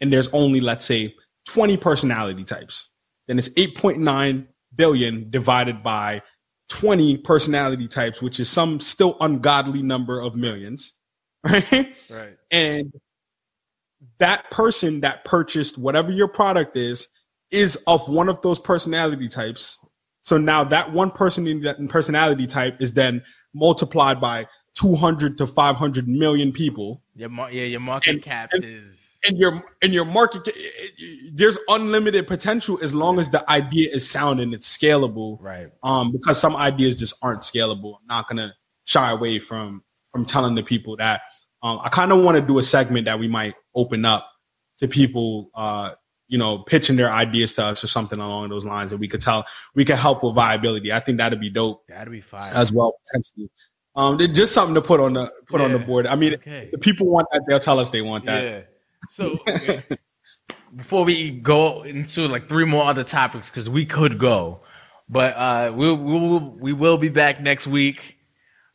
and 0.00 0.12
there's 0.12 0.28
only, 0.30 0.60
let's 0.60 0.84
say, 0.84 1.14
20 1.46 1.76
personality 1.78 2.44
types, 2.44 2.90
then 3.28 3.38
it's 3.38 3.48
8.9 3.50 4.46
billion 4.74 5.30
divided 5.30 5.82
by 5.82 6.22
20 6.70 7.18
personality 7.18 7.88
types, 7.88 8.20
which 8.20 8.40
is 8.40 8.48
some 8.50 8.80
still 8.80 9.16
ungodly 9.20 9.82
number 9.82 10.20
of 10.20 10.34
millions. 10.34 10.94
Right? 11.46 11.94
Right. 12.10 12.36
And 12.50 12.90
that 14.18 14.50
person 14.50 15.00
that 15.00 15.24
purchased 15.24 15.78
whatever 15.78 16.10
your 16.12 16.28
product 16.28 16.76
is, 16.76 17.08
is 17.50 17.76
of 17.86 18.08
one 18.08 18.28
of 18.28 18.40
those 18.42 18.58
personality 18.60 19.28
types. 19.28 19.78
So 20.22 20.38
now 20.38 20.64
that 20.64 20.92
one 20.92 21.10
person 21.10 21.46
in 21.46 21.60
that 21.62 21.76
personality 21.88 22.46
type 22.46 22.80
is 22.80 22.92
then 22.94 23.22
multiplied 23.54 24.20
by 24.20 24.46
200 24.74 25.38
to 25.38 25.46
500 25.46 26.08
million 26.08 26.50
people. 26.52 27.02
Your 27.14 27.28
mar- 27.28 27.50
yeah, 27.52 27.64
your 27.64 27.80
market 27.80 28.14
And- 28.14 28.22
cap 28.22 28.50
and- 28.52 28.64
is 28.64 29.00
And 29.26 29.38
your 29.38 29.64
and 29.80 29.94
your 29.94 30.04
market, 30.04 30.46
there's 31.32 31.58
unlimited 31.68 32.26
potential 32.26 32.78
as 32.82 32.94
long 32.94 33.18
as 33.18 33.30
the 33.30 33.48
idea 33.50 33.88
is 33.90 34.06
sound 34.08 34.38
and 34.40 34.52
it's 34.52 34.68
scalable. 34.76 35.38
right. 35.40 35.68
Um, 35.82 36.12
because 36.12 36.38
some 36.38 36.54
ideas 36.54 36.96
just 36.98 37.14
aren't 37.22 37.40
scalable. 37.40 37.94
I'm 38.00 38.06
not 38.08 38.28
gonna 38.28 38.54
shy 38.84 39.10
away 39.10 39.38
from 39.38 39.82
from 40.12 40.26
telling 40.26 40.54
the 40.54 40.62
people 40.62 40.96
that. 40.98 41.22
Um, 41.62 41.80
I 41.82 41.88
kind 41.88 42.12
of 42.12 42.22
want 42.22 42.36
to 42.36 42.42
do 42.42 42.58
a 42.58 42.62
segment 42.62 43.06
that 43.06 43.18
we 43.18 43.26
might 43.26 43.54
open 43.74 44.04
up 44.04 44.30
to 44.78 44.88
people, 44.88 45.50
uh, 45.54 45.94
you 46.28 46.38
know, 46.38 46.58
pitching 46.58 46.96
their 46.96 47.10
ideas 47.10 47.52
to 47.54 47.64
us 47.64 47.84
or 47.84 47.86
something 47.86 48.18
along 48.18 48.48
those 48.48 48.64
lines, 48.64 48.92
and 48.92 49.00
we 49.00 49.08
could 49.08 49.20
tell 49.20 49.44
we 49.74 49.84
could 49.84 49.96
help 49.96 50.22
with 50.24 50.34
viability. 50.34 50.92
I 50.92 51.00
think 51.00 51.18
that'd 51.18 51.38
be 51.40 51.50
dope 51.50 51.86
That'd 51.88 52.10
be 52.12 52.20
fire. 52.20 52.50
as 52.54 52.72
well 52.72 52.94
potentially. 53.06 53.50
Um, 53.96 54.18
just 54.18 54.52
something 54.52 54.74
to 54.74 54.82
put 54.82 54.98
on 55.00 55.12
the 55.12 55.30
put 55.46 55.60
on 55.60 55.70
the 55.72 55.78
board. 55.78 56.06
I 56.08 56.16
mean, 56.16 56.34
Okay. 56.34 56.68
the 56.72 56.78
people 56.78 57.06
want 57.06 57.28
that, 57.32 57.42
they'll 57.46 57.60
tell 57.60 57.78
us 57.78 57.90
they 57.90 58.02
want 58.02 58.24
that. 58.26 58.44
Yeah. 58.44 58.60
So 59.10 59.38
before 60.76 61.04
we 61.04 61.30
go 61.30 61.82
into 61.82 62.26
like 62.26 62.48
three 62.48 62.64
more 62.64 62.84
other 62.84 63.04
topics, 63.04 63.48
because 63.50 63.68
we 63.70 63.86
could 63.86 64.18
go, 64.18 64.60
but 65.08 65.34
uh, 65.36 65.72
we'll, 65.74 65.96
we'll 65.96 66.40
we 66.58 66.72
will 66.72 66.98
be 66.98 67.08
back 67.08 67.40
next 67.40 67.66
week. 67.66 68.18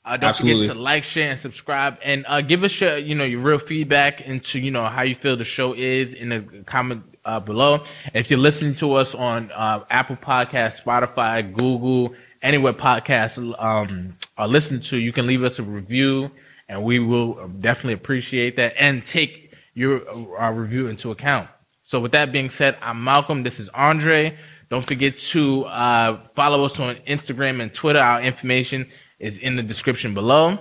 Uh, 0.09 0.17
don't 0.17 0.29
Absolutely. 0.29 0.63
forget 0.63 0.75
to 0.75 0.81
like, 0.81 1.03
share, 1.03 1.29
and 1.29 1.39
subscribe, 1.39 1.99
and 2.01 2.25
uh, 2.27 2.41
give 2.41 2.63
us 2.63 2.81
your 2.81 2.97
you 2.97 3.13
know 3.13 3.23
your 3.23 3.41
real 3.41 3.59
feedback 3.59 4.21
into 4.21 4.57
you 4.57 4.71
know 4.71 4.83
how 4.85 5.03
you 5.03 5.13
feel 5.13 5.37
the 5.37 5.45
show 5.45 5.73
is 5.73 6.15
in 6.15 6.29
the 6.29 6.41
comment 6.65 7.03
uh, 7.25 7.39
below. 7.39 7.83
And 8.05 8.15
if 8.15 8.31
you're 8.31 8.39
listening 8.39 8.73
to 8.75 8.93
us 8.93 9.13
on 9.13 9.51
uh, 9.51 9.85
Apple 9.91 10.15
Podcast, 10.15 10.81
Spotify, 10.81 11.53
Google, 11.53 12.15
anywhere 12.41 12.73
podcasts 12.73 13.37
um, 13.61 14.17
are 14.35 14.47
listened 14.47 14.83
to, 14.85 14.97
you 14.97 15.13
can 15.13 15.27
leave 15.27 15.43
us 15.43 15.59
a 15.59 15.63
review, 15.63 16.31
and 16.67 16.83
we 16.83 16.97
will 16.97 17.47
definitely 17.59 17.93
appreciate 17.93 18.55
that 18.55 18.73
and 18.77 19.05
take 19.05 19.53
your 19.75 20.09
uh, 20.41 20.49
review 20.49 20.87
into 20.87 21.11
account. 21.11 21.47
So 21.85 21.99
with 21.99 22.13
that 22.13 22.31
being 22.31 22.49
said, 22.49 22.77
I'm 22.81 22.97
Malcom. 22.97 23.43
This 23.43 23.59
is 23.59 23.69
Andre. 23.69 24.35
Don't 24.69 24.87
forget 24.87 25.17
to 25.17 25.65
uh, 25.65 26.19
follow 26.35 26.65
us 26.65 26.79
on 26.79 26.95
Instagram 27.07 27.61
and 27.61 27.71
Twitter. 27.71 27.99
Our 27.99 28.23
information 28.23 28.89
is 29.19 29.37
in 29.39 29.55
the 29.55 29.63
description 29.63 30.13
below. 30.13 30.59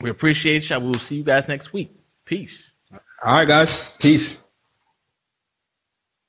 We 0.00 0.10
appreciate 0.10 0.68
you. 0.70 0.78
We 0.78 0.86
will 0.86 0.98
see 0.98 1.16
you 1.16 1.24
guys 1.24 1.48
next 1.48 1.72
week. 1.72 1.94
Peace. 2.24 2.70
All 2.92 2.98
right, 3.34 3.48
guys. 3.48 3.96
Peace. 3.98 4.44